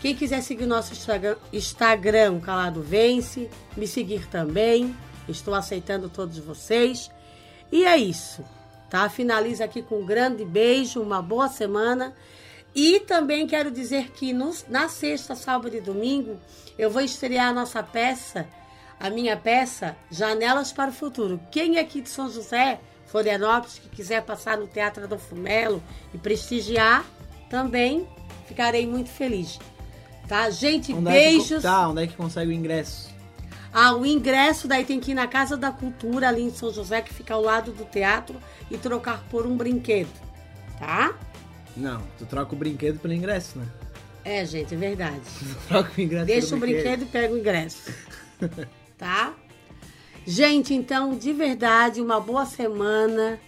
Quem 0.00 0.14
quiser 0.14 0.42
seguir 0.42 0.64
nosso 0.64 0.92
Instagram, 0.92 1.36
Instagram 1.52 2.38
Calado 2.38 2.80
Vence, 2.82 3.50
me 3.76 3.84
seguir 3.84 4.28
também. 4.28 4.94
Estou 5.28 5.56
aceitando 5.56 6.08
todos 6.08 6.38
vocês. 6.38 7.10
E 7.72 7.84
é 7.84 7.96
isso, 7.96 8.44
tá? 8.88 9.08
Finaliza 9.08 9.64
aqui 9.64 9.82
com 9.82 10.02
um 10.02 10.06
grande 10.06 10.44
beijo, 10.44 11.02
uma 11.02 11.20
boa 11.20 11.48
semana. 11.48 12.14
E 12.72 13.00
também 13.00 13.44
quero 13.44 13.72
dizer 13.72 14.12
que 14.12 14.32
no, 14.32 14.54
na 14.68 14.88
sexta, 14.88 15.34
sábado 15.34 15.76
e 15.76 15.80
domingo 15.80 16.38
eu 16.78 16.90
vou 16.90 17.02
estrear 17.02 17.48
a 17.48 17.52
nossa 17.52 17.82
peça, 17.82 18.46
a 19.00 19.10
minha 19.10 19.36
peça 19.36 19.96
Janelas 20.12 20.72
para 20.72 20.90
o 20.90 20.94
Futuro. 20.94 21.40
Quem 21.50 21.78
é 21.78 21.80
aqui 21.80 22.00
de 22.00 22.08
São 22.08 22.30
José, 22.30 22.78
Florianópolis, 23.06 23.78
que 23.78 23.88
quiser 23.88 24.22
passar 24.22 24.58
no 24.58 24.66
Teatro 24.66 25.06
do 25.06 25.18
Fumelo 25.18 25.82
e 26.12 26.18
prestigiar, 26.18 27.04
também 27.48 28.06
ficarei 28.46 28.86
muito 28.86 29.10
feliz. 29.10 29.58
Tá? 30.28 30.50
Gente, 30.50 30.92
Onde 30.92 31.10
beijos. 31.10 31.52
É 31.52 31.56
que, 31.56 31.62
tá, 31.62 31.88
onde 31.88 32.02
é 32.02 32.06
que 32.06 32.16
consegue 32.16 32.50
o 32.50 32.54
ingresso? 32.54 33.14
Ah, 33.72 33.94
o 33.94 34.06
ingresso 34.06 34.66
daí 34.66 34.84
tem 34.84 34.98
que 34.98 35.10
ir 35.10 35.14
na 35.14 35.26
Casa 35.26 35.56
da 35.56 35.70
Cultura, 35.70 36.28
ali 36.28 36.42
em 36.42 36.50
São 36.50 36.72
José, 36.72 37.02
que 37.02 37.12
fica 37.12 37.34
ao 37.34 37.42
lado 37.42 37.72
do 37.72 37.84
teatro, 37.84 38.36
e 38.70 38.78
trocar 38.78 39.22
por 39.30 39.46
um 39.46 39.56
brinquedo. 39.56 40.08
Tá? 40.78 41.14
Não, 41.76 42.02
tu 42.18 42.24
troca 42.24 42.54
o 42.54 42.56
brinquedo 42.56 42.98
pelo 42.98 43.12
ingresso, 43.12 43.58
né? 43.58 43.66
É, 44.24 44.44
gente, 44.44 44.74
é 44.74 44.76
verdade. 44.76 45.20
troca 45.68 45.92
o 45.96 46.00
ingresso 46.00 46.26
Deixa 46.26 46.56
o 46.56 46.58
brinquedo 46.58 47.02
e 47.02 47.06
pega 47.06 47.34
o 47.34 47.38
ingresso. 47.38 47.92
tá? 48.98 49.34
Gente, 50.26 50.74
então, 50.74 51.16
de 51.16 51.32
verdade, 51.32 52.00
uma 52.00 52.20
boa 52.20 52.44
semana. 52.44 53.38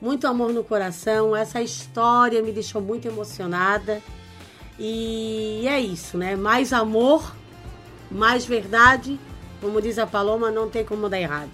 Muito 0.00 0.26
amor 0.26 0.52
no 0.52 0.62
coração. 0.62 1.34
Essa 1.34 1.62
história 1.62 2.42
me 2.42 2.52
deixou 2.52 2.82
muito 2.82 3.08
emocionada. 3.08 4.02
E 4.78 5.64
é 5.66 5.80
isso, 5.80 6.18
né? 6.18 6.36
Mais 6.36 6.72
amor, 6.74 7.34
mais 8.10 8.44
verdade. 8.44 9.18
Como 9.62 9.80
diz 9.80 9.98
a 9.98 10.06
Paloma, 10.06 10.50
não 10.50 10.68
tem 10.68 10.84
como 10.84 11.08
dar 11.08 11.18
errado. 11.18 11.50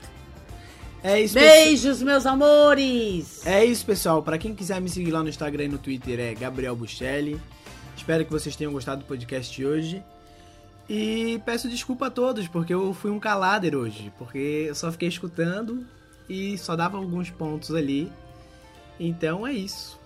É 1.04 1.20
isso, 1.20 1.34
Beijos, 1.34 2.00
meus 2.00 2.26
amores! 2.26 3.44
É 3.44 3.64
isso, 3.64 3.84
pessoal. 3.84 4.22
Para 4.22 4.38
quem 4.38 4.54
quiser 4.54 4.80
me 4.80 4.88
seguir 4.88 5.10
lá 5.10 5.22
no 5.22 5.28
Instagram 5.28 5.64
e 5.64 5.68
no 5.68 5.78
Twitter 5.78 6.18
é 6.20 6.34
Gabriel 6.34 6.76
Buchelli. 6.76 7.40
Espero 7.96 8.24
que 8.24 8.30
vocês 8.30 8.54
tenham 8.54 8.72
gostado 8.72 9.02
do 9.02 9.06
podcast 9.06 9.52
de 9.54 9.66
hoje. 9.66 10.02
E 10.94 11.40
peço 11.46 11.70
desculpa 11.70 12.08
a 12.08 12.10
todos, 12.10 12.46
porque 12.46 12.74
eu 12.74 12.92
fui 12.92 13.10
um 13.10 13.18
calader 13.18 13.74
hoje. 13.74 14.12
Porque 14.18 14.66
eu 14.68 14.74
só 14.74 14.92
fiquei 14.92 15.08
escutando 15.08 15.86
e 16.28 16.58
só 16.58 16.76
dava 16.76 16.98
alguns 16.98 17.30
pontos 17.30 17.74
ali. 17.74 18.12
Então 19.00 19.46
é 19.46 19.54
isso. 19.54 19.98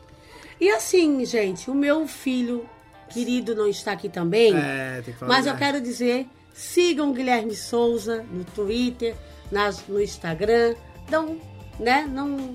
E 0.61 0.71
assim, 0.71 1.25
gente, 1.25 1.69
o 1.69 1.75
meu 1.75 2.07
filho 2.07 2.69
querido 3.11 3.53
não 3.53 3.67
está 3.67 3.91
aqui 3.91 4.09
também. 4.09 4.57
É, 4.57 5.03
tem 5.05 5.13
que 5.13 5.19
falar. 5.19 5.33
Mas 5.33 5.47
eu 5.49 5.57
quero 5.57 5.81
dizer, 5.81 6.29
sigam 6.55 7.11
o 7.11 7.13
Guilherme 7.13 7.57
Souza 7.57 8.25
no 8.31 8.45
Twitter, 8.45 9.17
nas, 9.51 9.85
no 9.89 10.01
Instagram. 10.01 10.77
Não, 11.11 11.37
né? 11.81 12.09
Não 12.09 12.55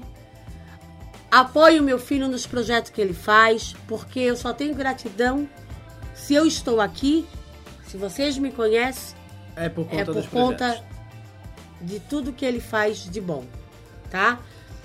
apoie 1.30 1.82
o 1.82 1.84
meu 1.84 2.00
filho 2.00 2.30
nos 2.30 2.48
projetos 2.48 2.92
que 2.92 3.02
ele 3.02 3.14
faz, 3.14 3.76
porque 3.90 4.22
eu 4.22 4.38
só 4.38 4.54
tenho 4.54 4.74
gratidão 4.74 5.50
se 6.14 6.34
eu 6.34 6.46
estou 6.46 6.80
aqui, 6.80 7.28
se 7.92 7.98
vocês 7.98 8.38
me 8.38 8.52
conhecem, 8.52 9.16
É 9.56 9.68
por 9.70 9.86
conta 9.86 10.02
é 10.02 10.06
por 10.06 10.28
conta 10.30 10.84
de 11.82 12.00
tudo 12.00 12.32
que 12.32 12.46
ele 12.46 12.60
faz 12.62 13.00
de 13.10 13.20
bom, 13.20 13.44
tá? 14.10 14.40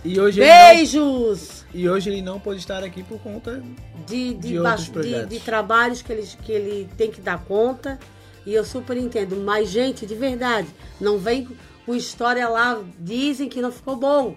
E 0.05 0.21
hoje, 0.21 0.41
ele 0.41 0.49
não, 0.51 0.75
Beijos! 0.75 1.65
e 1.75 1.89
hoje 1.89 2.11
ele 2.11 2.23
não 2.23 2.39
pôde 2.39 2.61
estar 2.61 2.83
aqui 2.85 3.03
por 3.03 3.19
conta. 3.21 3.63
de, 4.07 4.35
de, 4.35 4.49
De 4.51 4.59
outros 4.59 4.85
de- 4.85 4.91
projetos. 4.93 5.29
de 5.29 5.41
trabalhos 5.41 6.03
que 6.03 6.13
ele, 6.13 6.27
que 6.43 6.53
ele 6.53 6.89
tem 6.97 7.11
que 7.11 7.21
dar 7.21 7.39
conta. 7.45 7.99
E 8.45 8.55
eu 8.55 8.65
super 8.65 8.97
entendo. 8.97 9.35
Mas, 9.45 9.69
gente, 9.69 10.07
de 10.07 10.15
verdade, 10.15 10.69
não 11.01 11.19
vem 11.19 11.49
com 11.85 11.95
história 11.95 12.49
lá, 12.49 12.81
dizem 13.01 13.49
que 13.49 13.61
não 13.61 13.73
ficou 13.73 13.97
bom. 13.97 14.37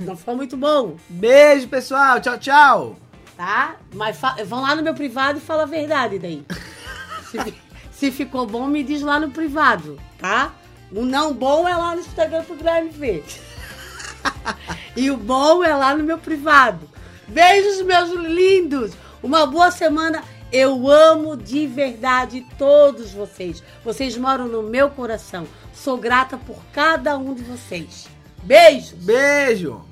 Não 0.00 0.16
ficou 0.16 0.34
muito 0.34 0.56
bom, 0.56 0.96
Beijo, 1.10 1.68
pessoal. 1.68 2.18
Tchau, 2.22 2.38
tchau. 2.38 2.96
tá? 3.36 3.76
Mas 3.94 4.18
vão 4.46 4.62
lá 4.62 4.74
no 4.74 4.82
meu 4.82 4.94
privado 4.94 5.36
e 5.38 5.42
fala 5.42 5.64
a 5.64 5.66
verdade 5.66 6.18
daí. 6.18 6.42
Se, 7.98 8.10
fi- 8.10 8.10
se 8.10 8.10
ficou 8.12 8.46
bom, 8.46 8.66
me 8.66 8.82
diz 8.82 9.02
lá 9.02 9.18
no 9.18 9.30
privado, 9.30 9.98
tá? 10.18 10.52
O 10.92 11.04
não 11.04 11.34
bom 11.34 11.66
é 11.68 11.76
lá 11.76 11.94
no 11.94 12.00
Instagram 12.00 12.42
pro 12.44 12.56
Guilherme 12.56 12.90
ver. 12.90 13.24
E 14.96 15.10
o 15.10 15.16
bom 15.16 15.62
é 15.62 15.74
lá 15.74 15.94
no 15.94 16.02
meu 16.02 16.18
privado. 16.18 16.88
Beijos, 17.28 17.82
meus 17.82 18.10
lindos. 18.10 18.92
Uma 19.22 19.46
boa 19.46 19.70
semana. 19.70 20.24
Eu 20.50 20.88
amo 20.90 21.36
de 21.36 21.66
verdade 21.66 22.44
todos 22.58 23.12
vocês. 23.12 23.62
Vocês 23.84 24.16
moram 24.16 24.48
no 24.48 24.62
meu 24.62 24.90
coração. 24.90 25.46
Sou 25.72 25.98
grata 25.98 26.36
por 26.38 26.56
cada 26.72 27.16
um 27.16 27.34
de 27.34 27.42
vocês. 27.44 28.08
Beijos. 28.42 28.92
Beijo. 29.04 29.82